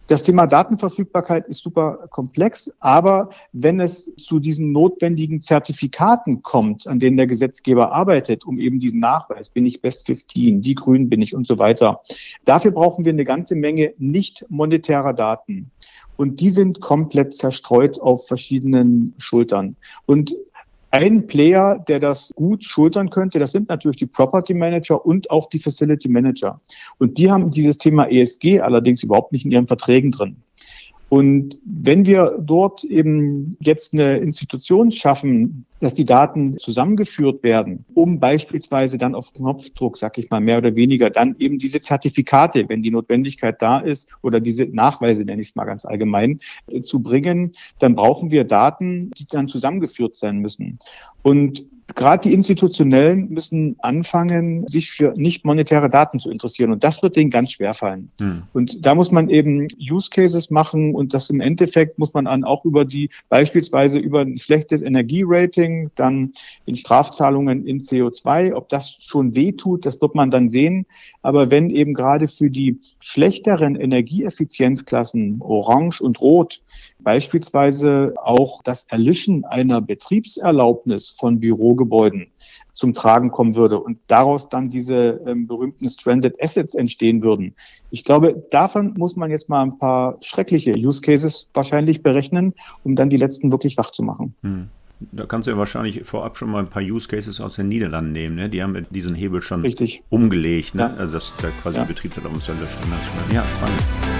Das 0.08 0.22
Thema 0.22 0.46
Datenverfügbarkeit 0.46 1.46
ist 1.48 1.62
super 1.62 2.08
komplex, 2.08 2.72
aber 2.80 3.28
wenn 3.52 3.78
es 3.78 4.10
zu 4.16 4.40
diesen 4.40 4.72
notwendigen 4.72 5.42
Zertifikaten 5.42 6.42
kommt, 6.42 6.86
an 6.86 6.98
denen 6.98 7.18
der 7.18 7.26
Gesetzgeber 7.26 7.92
arbeitet, 7.92 8.46
um 8.46 8.58
eben 8.58 8.80
diesen 8.80 9.00
Nachweis, 9.00 9.50
bin 9.50 9.66
ich 9.66 9.82
Best 9.82 10.06
15, 10.06 10.64
wie 10.64 10.74
grün 10.74 11.10
bin 11.10 11.20
ich 11.20 11.34
und 11.34 11.46
so 11.46 11.58
weiter, 11.58 12.00
dafür 12.46 12.70
brauchen 12.70 13.04
wir 13.04 13.12
eine 13.12 13.26
ganze 13.26 13.54
Menge 13.54 13.92
nicht 13.98 14.46
monetärer 14.48 15.12
Daten. 15.12 15.70
Und 16.16 16.40
die 16.40 16.50
sind 16.50 16.80
komplett 16.80 17.36
zerstreut 17.36 18.00
auf 18.00 18.26
verschiedenen 18.26 19.12
Schultern. 19.18 19.76
Und 20.06 20.34
ein 20.90 21.26
Player, 21.26 21.78
der 21.88 22.00
das 22.00 22.32
gut 22.34 22.64
schultern 22.64 23.10
könnte, 23.10 23.38
das 23.38 23.52
sind 23.52 23.68
natürlich 23.68 23.98
die 23.98 24.06
Property 24.06 24.54
Manager 24.54 25.04
und 25.04 25.30
auch 25.30 25.48
die 25.48 25.58
Facility 25.58 26.08
Manager. 26.08 26.60
Und 26.98 27.18
die 27.18 27.30
haben 27.30 27.50
dieses 27.50 27.78
Thema 27.78 28.10
ESG 28.10 28.60
allerdings 28.60 29.02
überhaupt 29.02 29.32
nicht 29.32 29.44
in 29.44 29.50
ihren 29.50 29.66
Verträgen 29.66 30.10
drin. 30.10 30.42
Und 31.08 31.58
wenn 31.64 32.04
wir 32.04 32.38
dort 32.38 32.84
eben 32.84 33.56
jetzt 33.60 33.94
eine 33.94 34.18
Institution 34.18 34.90
schaffen, 34.90 35.64
dass 35.80 35.94
die 35.94 36.04
Daten 36.04 36.58
zusammengeführt 36.58 37.42
werden, 37.42 37.84
um 37.94 38.20
beispielsweise 38.20 38.98
dann 38.98 39.14
auf 39.14 39.32
Knopfdruck, 39.32 39.96
sag 39.96 40.18
ich 40.18 40.28
mal, 40.28 40.40
mehr 40.40 40.58
oder 40.58 40.74
weniger, 40.74 41.08
dann 41.08 41.34
eben 41.38 41.58
diese 41.58 41.80
Zertifikate, 41.80 42.68
wenn 42.68 42.82
die 42.82 42.90
Notwendigkeit 42.90 43.62
da 43.62 43.78
ist, 43.78 44.18
oder 44.22 44.40
diese 44.40 44.64
Nachweise, 44.66 45.24
nenne 45.24 45.40
ich 45.40 45.48
es 45.48 45.56
mal 45.56 45.64
ganz 45.64 45.86
allgemein, 45.86 46.40
äh, 46.66 46.82
zu 46.82 47.00
bringen, 47.00 47.52
dann 47.78 47.94
brauchen 47.94 48.30
wir 48.30 48.44
Daten, 48.44 49.10
die 49.16 49.26
dann 49.26 49.48
zusammengeführt 49.48 50.16
sein 50.16 50.38
müssen. 50.38 50.78
Und 51.22 51.64
gerade 51.98 52.28
die 52.28 52.32
Institutionellen 52.32 53.28
müssen 53.28 53.74
anfangen, 53.80 54.66
sich 54.68 54.92
für 54.92 55.12
nicht 55.16 55.44
monetäre 55.44 55.90
Daten 55.90 56.20
zu 56.20 56.30
interessieren. 56.30 56.70
Und 56.70 56.84
das 56.84 57.02
wird 57.02 57.16
denen 57.16 57.30
ganz 57.30 57.50
schwer 57.52 57.74
fallen. 57.74 58.10
Hm. 58.20 58.44
Und 58.52 58.86
da 58.86 58.94
muss 58.94 59.10
man 59.10 59.28
eben 59.28 59.66
Use 59.78 60.08
Cases 60.08 60.48
machen 60.48 60.94
und 60.94 61.12
das 61.12 61.28
im 61.28 61.40
Endeffekt 61.40 61.98
muss 61.98 62.14
man 62.14 62.26
dann 62.26 62.44
auch 62.44 62.64
über 62.64 62.84
die, 62.84 63.10
beispielsweise 63.28 63.98
über 63.98 64.20
ein 64.20 64.38
schlechtes 64.38 64.80
Energierating, 64.80 65.90
dann 65.96 66.32
in 66.66 66.76
Strafzahlungen 66.76 67.66
in 67.66 67.80
CO2, 67.80 68.54
ob 68.54 68.68
das 68.68 68.98
schon 69.00 69.34
weh 69.34 69.50
tut, 69.52 69.84
das 69.84 70.00
wird 70.00 70.14
man 70.14 70.30
dann 70.30 70.48
sehen. 70.48 70.86
Aber 71.22 71.50
wenn 71.50 71.68
eben 71.68 71.94
gerade 71.94 72.28
für 72.28 72.48
die 72.48 72.78
schlechteren 73.00 73.74
Energieeffizienzklassen 73.74 75.38
Orange 75.40 76.00
und 76.00 76.20
Rot 76.20 76.62
beispielsweise 77.00 78.14
auch 78.22 78.62
das 78.62 78.84
Erlischen 78.88 79.44
einer 79.44 79.80
Betriebserlaubnis 79.80 81.10
von 81.10 81.40
Bürogebäuden 81.40 82.28
zum 82.74 82.94
Tragen 82.94 83.30
kommen 83.30 83.56
würde 83.56 83.80
und 83.80 83.98
daraus 84.06 84.48
dann 84.48 84.70
diese 84.70 85.20
ähm, 85.26 85.46
berühmten 85.46 85.88
Stranded 85.88 86.40
Assets 86.42 86.74
entstehen 86.74 87.22
würden. 87.22 87.54
Ich 87.90 88.04
glaube, 88.04 88.44
davon 88.50 88.94
muss 88.96 89.16
man 89.16 89.30
jetzt 89.30 89.48
mal 89.48 89.62
ein 89.62 89.78
paar 89.78 90.16
schreckliche 90.20 90.72
Use 90.72 91.00
Cases 91.00 91.48
wahrscheinlich 91.54 92.02
berechnen, 92.02 92.54
um 92.84 92.94
dann 92.94 93.10
die 93.10 93.16
letzten 93.16 93.50
wirklich 93.50 93.76
wach 93.76 93.90
zu 93.90 94.02
machen. 94.02 94.34
Hm. 94.42 94.68
Da 95.12 95.26
kannst 95.26 95.46
du 95.46 95.52
ja 95.52 95.58
wahrscheinlich 95.58 96.02
vorab 96.04 96.36
schon 96.38 96.50
mal 96.50 96.58
ein 96.58 96.70
paar 96.70 96.82
Use 96.82 97.06
Cases 97.06 97.40
aus 97.40 97.54
den 97.54 97.68
Niederlanden 97.68 98.12
nehmen. 98.12 98.34
Ne? 98.34 98.48
Die 98.48 98.62
haben 98.62 98.86
diesen 98.90 99.14
Hebel 99.14 99.42
schon 99.42 99.60
Richtig. 99.60 100.02
umgelegt. 100.08 100.74
Ne? 100.74 100.82
Ja. 100.82 100.94
Also, 100.98 101.14
dass 101.14 101.34
da 101.40 101.48
quasi 101.62 101.78
ja. 101.78 101.84
Betrieb 101.84 102.14
da 102.14 102.28
um 102.28 102.40
zu 102.40 102.50
erlöschen. 102.50 102.78
Ja, 103.32 103.44
spannend. 103.44 104.17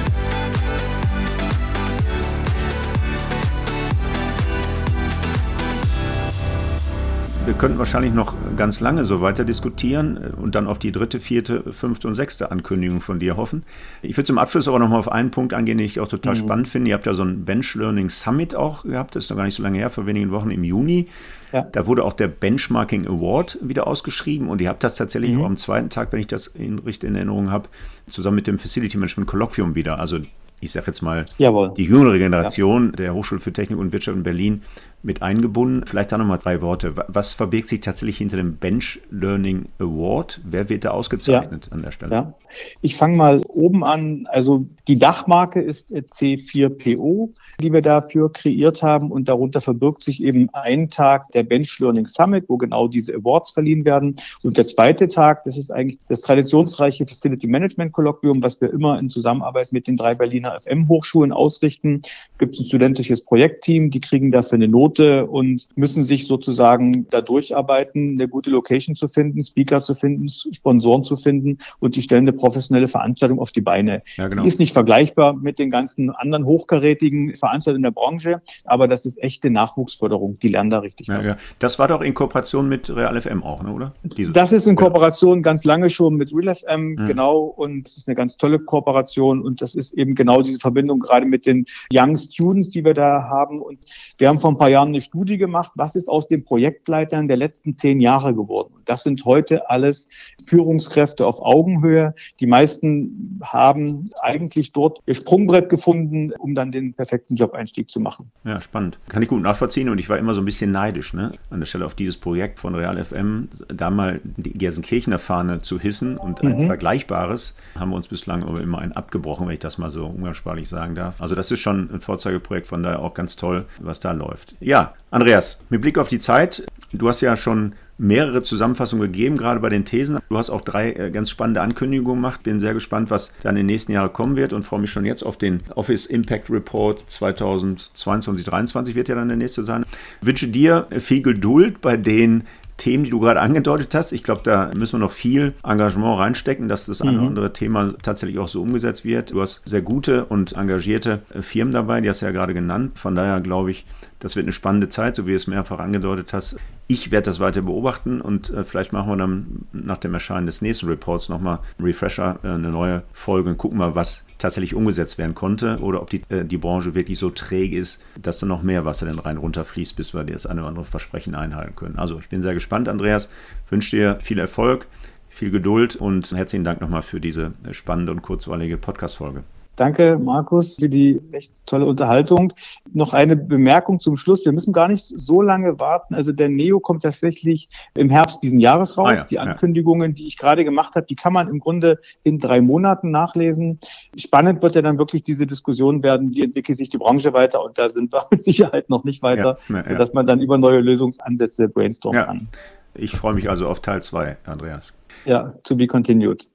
Wir 7.49 7.55
könnten 7.55 7.79
wahrscheinlich 7.79 8.13
noch 8.13 8.35
ganz 8.59 8.81
lange 8.81 9.07
so 9.07 9.23
weiter 9.23 9.43
diskutieren 9.43 10.19
und 10.19 10.55
dann 10.55 10.67
auf 10.67 10.79
die 10.79 10.93
dritte, 10.93 11.19
vierte, 11.19 11.73
fünfte 11.73 12.07
und 12.07 12.15
sechste 12.15 12.51
Ankündigung 12.51 13.01
von 13.01 13.21
dir 13.21 13.39
hoffen. 13.39 13.63
Ich 14.03 14.19
würde 14.19 14.27
zum 14.27 14.37
Abschluss 14.37 14.69
aber 14.69 14.79
noch 14.79 14.91
mal 14.91 14.99
auf 14.99 15.11
einen 15.11 15.31
Punkt 15.31 15.55
angehen, 15.55 15.79
den 15.79 15.87
ich 15.87 15.99
auch 15.99 16.09
total 16.09 16.35
mhm. 16.35 16.41
spannend 16.41 16.69
finde. 16.69 16.91
Ihr 16.91 16.95
habt 16.95 17.07
ja 17.07 17.15
so 17.15 17.23
ein 17.23 17.47
Bench 17.47 17.75
Learning 17.75 18.11
Summit 18.11 18.55
auch 18.55 18.83
gehabt, 18.83 19.17
das 19.17 19.25
ist 19.25 19.31
noch 19.31 19.39
gar 19.39 19.45
nicht 19.45 19.55
so 19.55 19.63
lange 19.63 19.79
her, 19.79 19.89
vor 19.89 20.05
wenigen 20.05 20.31
Wochen 20.31 20.51
im 20.51 20.63
Juni. 20.63 21.09
Ja. 21.51 21.63
Da 21.63 21.87
wurde 21.87 22.05
auch 22.05 22.13
der 22.13 22.29
Benchmarking 22.29 23.07
Award 23.07 23.59
wieder 23.63 23.87
ausgeschrieben 23.87 24.51
und 24.51 24.61
ihr 24.61 24.69
habt 24.69 24.85
das 24.85 24.97
tatsächlich 24.97 25.31
mhm. 25.31 25.41
auch 25.41 25.47
am 25.47 25.57
zweiten 25.57 25.89
Tag, 25.89 26.13
wenn 26.13 26.21
ich 26.21 26.27
das 26.27 26.49
in, 26.49 26.79
richtig 26.81 27.09
in 27.09 27.17
Erinnerung 27.17 27.51
habe, 27.51 27.71
zusammen 28.09 28.37
mit 28.37 28.47
dem 28.47 28.59
Facility 28.59 28.99
Management 28.99 29.27
Kolloquium 29.27 29.75
wieder. 29.75 29.99
Also 29.99 30.19
ich 30.61 30.73
sage 30.73 30.89
jetzt 30.89 31.03
mal, 31.03 31.25
Jawohl. 31.39 31.73
die 31.77 31.85
jüngere 31.85 32.19
Generation 32.19 32.87
ja. 32.87 32.93
der 32.93 33.15
Hochschule 33.15 33.41
für 33.41 33.53
Technik 33.53 33.79
und 33.79 33.93
Wirtschaft 33.93 34.17
in 34.17 34.23
Berlin 34.23 34.63
mit 35.03 35.23
eingebunden. 35.23 35.87
Vielleicht 35.87 36.13
da 36.13 36.19
nochmal 36.19 36.39
drei 36.39 36.61
Worte. 36.61 36.95
Was 37.09 37.33
verbirgt 37.33 37.69
sich 37.69 37.81
tatsächlich 37.81 38.19
hinter 38.19 38.37
dem 38.37 38.57
Bench 38.57 39.01
Learning 39.11 39.67
Award? 39.79 40.41
Wer 40.45 40.69
wird 40.69 40.85
da 40.85 40.91
ausgezeichnet 40.91 41.67
ja. 41.67 41.73
an 41.73 41.83
der 41.83 41.93
Stelle? 41.93 42.13
Ja. 42.13 42.35
Ich 42.83 42.97
fange 42.97 43.17
mal 43.17 43.43
oben 43.49 43.85
an. 43.85 44.27
Also 44.31 44.67
die 44.89 44.99
Dachmarke 44.99 45.61
ist 45.61 45.93
C4PO, 45.93 47.31
die 47.61 47.73
wir 47.73 47.83
dafür 47.83 48.33
kreiert 48.33 48.83
haben. 48.83 49.13
Und 49.13 49.29
darunter 49.29 49.61
verbirgt 49.61 50.03
sich 50.03 50.23
eben 50.23 50.49
ein 50.53 50.89
Tag 50.91 51.31
der 51.33 51.45
Bench 51.45 51.79
Learning 51.79 52.07
Summit, 52.07 52.45
wo 52.49 52.57
genau 52.57 52.89
diese 52.89 53.15
Awards 53.15 53.53
verliehen 53.53 53.85
werden. 53.85 54.17
Und 54.43 54.57
der 54.57 54.67
zweite 54.67 55.09
Tag, 55.09 55.45
das 55.45 55.57
ist 55.57 55.71
eigentlich 55.71 55.99
das 56.09 56.23
traditionsreiche 56.23 57.07
Facility 57.07 57.47
Management 57.47 57.93
Kolloquium, 57.93 58.43
was 58.43 58.61
wir 58.61 58.73
immer 58.73 58.99
in 58.99 59.09
Zusammenarbeit 59.09 59.73
mit 59.73 59.87
den 59.87 59.97
drei 59.97 60.15
Berliner 60.15 60.59
FM-Hochschulen 60.61 61.33
ausrichten. 61.33 62.03
Gibt 62.39 62.55
es 62.55 62.61
ein 62.61 62.65
studentisches 62.65 63.25
Projektteam, 63.25 63.91
die 63.91 64.01
kriegen 64.01 64.31
dafür 64.31 64.57
eine 64.57 64.69
Note 64.69 65.27
und 65.27 65.69
müssen 65.77 66.05
sich 66.05 66.27
sozusagen 66.27 67.09
da 67.11 67.21
durcharbeiten, 67.21 68.13
eine 68.13 68.29
gute 68.29 68.51
Location 68.51 68.95
zu 68.95 69.09
finden, 69.09 69.43
Speaker 69.43 69.83
zu 69.83 69.95
finden, 69.95 70.29
Sponsoren 70.29 71.05
zu 71.05 71.17
finden 71.17 71.59
und 71.81 71.97
die 71.97 72.03
stellen 72.03 72.25
eine 72.25 72.33
professionelle 72.33 72.89
Veranstaltung 72.89 73.39
auf 73.39 73.53
die 73.53 73.61
Beine. 73.61 74.03
Ja, 74.17 74.29
genau. 74.29 74.43
Die 74.43 74.49
ist 74.49 74.59
nicht 74.59 74.73
vergleichbar 74.73 75.35
mit 75.35 75.59
den 75.59 75.71
ganzen 75.71 76.11
anderen 76.11 76.45
hochkarätigen 76.45 77.35
Veranstaltungen 77.37 77.81
in 77.81 77.83
der 77.83 77.91
Branche, 77.91 78.43
aber 78.65 78.89
das 78.89 79.07
ist 79.07 79.23
echte 79.23 79.51
Nachwuchsförderung. 79.51 80.39
Die 80.39 80.49
lernen 80.49 80.71
da 80.71 80.79
richtig 80.81 81.09
ja, 81.09 81.19
was. 81.19 81.27
Ja. 81.27 81.37
Das 81.59 81.79
war 81.79 81.89
doch 81.89 82.03
in 82.03 82.15
Kooperation 82.15 82.69
mit 82.69 82.89
Real 82.91 83.21
FM 83.21 83.43
auch, 83.43 83.63
ne, 83.63 83.73
oder? 83.73 83.93
Diese. 84.03 84.33
Das 84.33 84.53
ist 84.53 84.67
in 84.67 84.77
Kooperation 84.77 85.43
ganz 85.43 85.65
lange 85.65 85.91
schon 85.91 86.15
mit 86.15 86.33
Real 86.35 86.55
FM, 86.55 86.93
mhm. 86.93 87.07
genau. 87.07 87.39
Und 87.41 87.87
es 87.87 87.97
ist 87.97 88.09
eine 88.09 88.15
ganz 88.15 88.37
tolle 88.37 88.59
Kooperation 88.59 89.43
und 89.43 89.61
das 89.61 89.75
ist 89.75 89.93
eben 89.93 90.15
genau 90.15 90.43
diese 90.43 90.59
Verbindung 90.59 91.01
gerade 91.01 91.27
mit 91.27 91.47
den 91.47 91.67
Young 91.93 92.17
Students, 92.33 92.71
die 92.71 92.85
wir 92.85 92.95
da 92.95 93.25
haben. 93.29 93.61
Und 93.61 93.79
wir 94.19 94.29
haben 94.29 94.41
vor 94.41 94.51
ein 94.51 94.59
paar 94.59 94.71
Jahren 94.71 94.89
eine 94.89 95.01
Studie 95.01 95.39
gemacht, 95.39 95.73
was 95.75 95.95
ist 95.95 96.09
aus 96.09 96.29
den 96.29 96.45
Projektleitern 96.45 97.29
der 97.29 97.37
letzten 97.37 97.77
zehn 97.77 98.01
Jahre 98.01 98.35
geworden. 98.35 98.75
Und 98.75 98.89
das 98.89 99.03
sind 99.03 99.25
heute 99.25 99.69
alles 99.71 100.09
Führungskräfte 100.47 101.27
auf 101.27 101.41
Augenhöhe. 101.41 102.15
Die 102.41 102.47
meisten 102.47 103.41
haben 103.43 104.11
eigentlich 104.21 104.73
dort 104.73 105.01
ihr 105.07 105.15
Sprungbrett 105.15 105.69
gefunden, 105.69 106.33
um 106.39 106.55
dann 106.55 106.73
den 106.73 106.95
perfekten 106.95 107.37
Job-Einstieg 107.37 107.91
zu 107.91 108.01
machen. 108.01 108.31
Ja, 108.45 108.61
spannend. 108.61 108.99
Kann 109.09 109.23
ich 109.23 109.29
gut 109.29 109.43
nachvollziehen 109.43 109.89
und 109.89 109.99
ich 109.99 110.09
war 110.09 110.19
immer 110.19 110.35
so 110.35 110.41
ein 110.41 110.45
bisschen 110.45 110.71
neidisch, 110.71 111.15
ne? 111.15 111.33
an 111.51 111.61
der 111.61 111.67
Stelle 111.67 111.87
auf 111.87 111.95
dieses 111.95 112.17
Projekt 112.17 112.59
von 112.59 112.75
Real 112.75 113.03
FM, 113.03 113.49
da 113.69 113.91
mal 113.91 114.21
die 114.25 114.53
Gelsenkirchener 114.53 115.19
Fahne 115.19 115.63
zu 115.63 115.79
hissen 115.79 116.17
und 116.17 116.43
ein 116.43 116.63
mhm. 116.63 116.67
vergleichbares, 116.67 117.57
haben 117.79 117.91
wir 117.91 117.97
uns 117.97 118.09
bislang 118.09 118.43
aber 118.43 118.61
immer 118.61 118.79
ein 118.79 118.93
abgebrochen, 118.93 119.47
wenn 119.47 119.55
ich 119.55 119.61
das 119.61 119.79
mal 119.79 119.91
so 119.91 120.07
umgangssprachlich 120.07 120.69
sagen 120.69 120.95
darf. 120.95 121.21
Also 121.21 121.35
das 121.35 121.51
ist 121.51 121.61
schon 121.61 121.91
ein 121.93 122.01
Vorzeigeprojekt, 122.19 122.67
von 122.67 122.83
daher 122.83 123.01
auch 123.01 123.15
ganz 123.15 123.37
toll, 123.37 123.67
was 123.81 124.01
da 124.01 124.13
läuft. 124.13 124.55
Ja, 124.61 124.95
Andreas, 125.11 125.65
mit 125.71 125.81
Blick 125.81 125.99
auf 125.99 126.09
die 126.09 126.19
Zeit, 126.19 126.65
du 126.93 127.09
hast 127.09 127.21
ja 127.21 127.37
schon 127.37 127.75
mehrere 127.97 128.43
Zusammenfassungen 128.43 129.11
gegeben, 129.11 129.37
gerade 129.37 129.61
bei 129.61 129.69
den 129.69 129.85
Thesen. 129.85 130.19
Du 130.29 130.39
hast 130.39 130.51
auch 130.51 130.61
drei 130.61 130.93
äh, 130.93 131.11
ganz 131.11 131.31
spannende 131.31 131.61
Ankündigungen 131.61 132.23
gemacht. 132.23 132.45
Bin 132.45 132.61
sehr 132.61 132.75
gespannt, 132.75 133.11
was 133.11 133.33
dann 133.43 133.57
in 133.57 133.63
den 133.63 133.67
nächsten 133.67 133.93
Jahren 133.93 134.13
kommen 134.13 134.37
wird 134.37 134.53
und 134.53 134.63
freue 134.63 134.81
mich 134.81 134.91
schon 134.91 135.05
jetzt 135.05 135.25
auf 135.25 135.37
den 135.37 135.61
Office 135.75 136.07
Impact 136.07 136.49
Report 136.49 137.03
2022, 137.11 138.45
2023 138.45 138.95
wird 138.95 139.09
ja 139.09 139.17
dann 139.17 139.29
der 139.29 139.37
nächste 139.37 139.65
sein. 139.65 139.85
Wünsche 140.21 140.47
dir 140.47 140.87
viel 140.91 141.23
Geduld 141.23 141.81
bei 141.81 141.97
den 141.97 142.45
Themen, 142.79 143.05
die 143.05 143.11
du 143.11 143.21
gerade 143.21 143.41
angedeutet 143.41 143.95
hast. 143.95 144.13
Ich 144.13 144.23
glaube, 144.23 144.41
da 144.43 144.71
müssen 144.75 144.95
wir 144.95 145.01
noch 145.01 145.13
viel 145.13 145.53
Engagement 145.63 146.19
reinstecken, 146.19 146.69
dass 146.69 146.87
das 146.87 147.03
eine 147.03 147.13
oder 147.13 147.21
mhm. 147.21 147.29
andere 147.29 147.53
Thema 147.53 147.93
tatsächlich 148.03 148.39
auch 148.39 148.49
so 148.49 148.63
umgesetzt 148.63 149.05
wird. 149.05 149.33
Du 149.33 149.43
hast 149.43 149.63
sehr 149.67 149.83
gute 149.83 150.25
und 150.25 150.53
engagierte 150.53 151.21
Firmen 151.41 151.73
dabei, 151.73 152.01
die 152.01 152.09
hast 152.09 152.23
du 152.23 152.27
ja 152.27 152.33
gerade 152.33 152.55
genannt. 152.55 152.99
Von 152.99 153.15
daher 153.15 153.41
glaube 153.41 153.71
ich, 153.71 153.85
das 154.21 154.37
wird 154.37 154.47
eine 154.47 154.53
spannende 154.53 154.89
Zeit, 154.89 155.17
so 155.17 155.27
wie 155.27 155.33
du 155.33 155.37
es 155.37 155.47
mehrfach 155.47 155.81
angedeutet 155.81 156.33
hast. 156.33 156.57
Ich 156.91 157.11
werde 157.11 157.27
das 157.27 157.39
weiter 157.39 157.61
beobachten 157.61 158.23
und 158.23 158.49
äh, 158.49 158.65
vielleicht 158.65 158.95
machen 158.95 159.11
wir 159.11 159.17
dann 159.19 159.67
nach 159.73 159.99
dem 159.99 160.15
Erscheinen 160.15 160.47
des 160.47 160.63
nächsten 160.63 160.87
Reports 160.87 161.29
nochmal 161.29 161.59
einen 161.77 161.87
Refresher, 161.87 162.39
äh, 162.43 162.49
eine 162.49 162.71
neue 162.71 163.03
Folge 163.13 163.51
und 163.51 163.59
gucken 163.59 163.77
mal, 163.77 163.95
was 163.95 164.25
tatsächlich 164.39 164.75
umgesetzt 164.75 165.19
werden 165.19 165.35
konnte 165.35 165.77
oder 165.81 166.01
ob 166.01 166.09
die, 166.09 166.23
äh, 166.31 166.47
die 166.47 166.57
Branche 166.57 166.95
wirklich 166.95 167.19
so 167.19 167.29
träge 167.29 167.77
ist, 167.77 168.01
dass 168.19 168.39
da 168.39 168.47
noch 168.47 168.63
mehr 168.63 168.87
Wasser 168.87 169.05
den 169.05 169.19
Rhein 169.19 169.37
runterfließt, 169.37 169.97
bis 169.97 170.15
wir 170.15 170.25
das 170.25 170.47
eine 170.47 170.63
oder 170.63 170.69
andere 170.71 170.87
Versprechen 170.87 171.35
einhalten 171.35 171.77
können. 171.77 171.99
Also 171.99 172.19
ich 172.21 172.31
bin 172.31 172.41
sehr 172.41 172.55
gespannt, 172.55 172.89
Andreas. 172.89 173.29
Wünsche 173.69 173.95
dir 173.95 174.19
viel 174.23 174.39
Erfolg, 174.39 174.87
viel 175.29 175.51
Geduld 175.51 175.95
und 175.95 176.33
herzlichen 176.33 176.65
Dank 176.65 176.81
nochmal 176.81 177.03
für 177.03 177.21
diese 177.21 177.53
spannende 177.71 178.13
und 178.13 178.23
kurzweilige 178.23 178.79
Podcast-Folge. 178.79 179.45
Danke, 179.79 180.19
Markus, 180.19 180.75
für 180.77 180.89
die 180.89 181.21
echt 181.31 181.65
tolle 181.65 181.87
Unterhaltung. 181.87 182.53
Noch 182.93 183.15
eine 183.15 183.37
Bemerkung 183.37 184.01
zum 184.01 184.17
Schluss. 184.17 184.45
Wir 184.45 184.51
müssen 184.51 184.73
gar 184.73 184.89
nicht 184.89 185.05
so 185.05 185.41
lange 185.41 185.79
warten. 185.79 186.17
Also 186.17 186.33
der 186.33 186.49
Neo 186.49 186.81
kommt 186.81 187.05
tatsächlich 187.05 187.69
im 187.97 188.11
Herbst 188.11 188.43
diesen 188.43 188.59
Jahres 188.59 188.99
raus. 188.99 189.09
Ah 189.09 189.15
ja, 189.15 189.25
die 189.25 189.39
Ankündigungen, 189.39 190.11
ja. 190.11 190.15
die 190.17 190.27
ich 190.27 190.37
gerade 190.37 190.65
gemacht 190.65 190.97
habe, 190.97 191.07
die 191.07 191.15
kann 191.15 191.33
man 191.33 191.47
im 191.47 191.61
Grunde 191.61 192.01
in 192.25 192.41
drei 192.41 192.61
Monaten 192.61 193.13
nachlesen. 193.13 193.79
Spannend 194.19 194.65
wird 194.65 194.75
ja 194.75 194.83
dann 194.83 194.99
wirklich 194.99 195.23
diese 195.23 195.47
Diskussion 195.47 196.03
werden, 196.03 196.35
wie 196.35 196.43
entwickelt 196.43 196.77
sich 196.77 196.89
die 196.89 196.99
Branche 196.99 197.33
weiter. 197.33 197.63
Und 197.63 197.79
da 197.79 197.89
sind 197.89 198.13
wir 198.13 198.27
mit 198.33 198.43
Sicherheit 198.43 198.91
noch 198.91 199.05
nicht 199.05 199.23
weiter, 199.23 199.59
ja, 199.69 199.83
dass 199.95 200.13
man 200.13 200.27
dann 200.27 200.41
über 200.41 200.59
neue 200.59 200.81
Lösungsansätze 200.81 201.69
brainstormen 201.69 202.25
kann. 202.25 202.49
Ich 202.95 203.13
freue 203.13 203.35
mich 203.35 203.49
also 203.49 203.69
auf 203.69 203.79
Teil 203.79 204.03
zwei, 204.03 204.39
Andreas. 204.45 204.93
Ja, 205.25 205.55
to 205.63 205.77
be 205.77 205.87
continued. 205.87 206.49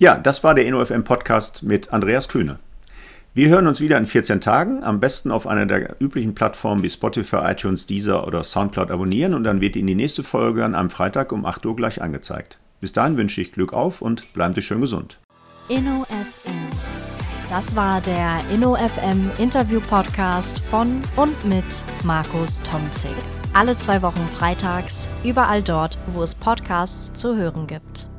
Ja, 0.00 0.16
das 0.16 0.42
war 0.42 0.54
der 0.54 0.64
InnoFM 0.64 1.04
Podcast 1.04 1.62
mit 1.62 1.92
Andreas 1.92 2.26
Kühne. 2.26 2.58
Wir 3.34 3.50
hören 3.50 3.66
uns 3.66 3.80
wieder 3.80 3.98
in 3.98 4.06
14 4.06 4.40
Tagen, 4.40 4.82
am 4.82 4.98
besten 4.98 5.30
auf 5.30 5.46
einer 5.46 5.66
der 5.66 5.96
üblichen 6.00 6.34
Plattformen 6.34 6.82
wie 6.82 6.88
Spotify, 6.88 7.36
iTunes, 7.42 7.84
Deezer 7.84 8.26
oder 8.26 8.42
Soundcloud 8.42 8.90
abonnieren 8.90 9.34
und 9.34 9.44
dann 9.44 9.60
wird 9.60 9.76
Ihnen 9.76 9.88
die 9.88 9.94
nächste 9.94 10.22
Folge 10.22 10.64
an 10.64 10.74
einem 10.74 10.88
Freitag 10.88 11.32
um 11.32 11.44
8 11.44 11.66
Uhr 11.66 11.76
gleich 11.76 12.00
angezeigt. 12.00 12.58
Bis 12.80 12.94
dahin 12.94 13.18
wünsche 13.18 13.42
ich 13.42 13.52
Glück 13.52 13.74
auf 13.74 14.00
und 14.00 14.32
bleiben 14.32 14.54
Sie 14.54 14.62
schön 14.62 14.80
gesund. 14.80 15.18
InnoFM. 15.68 16.70
Das 17.50 17.76
war 17.76 18.00
der 18.00 18.40
InnoFM 18.50 19.30
Interview 19.36 19.80
Podcast 19.80 20.60
von 20.70 21.02
und 21.16 21.44
mit 21.44 21.84
Markus 22.04 22.62
Tomzig. 22.62 23.10
Alle 23.52 23.76
zwei 23.76 24.00
Wochen 24.00 24.26
freitags, 24.38 25.10
überall 25.24 25.62
dort, 25.62 25.98
wo 26.06 26.22
es 26.22 26.34
Podcasts 26.34 27.12
zu 27.12 27.36
hören 27.36 27.66
gibt. 27.66 28.09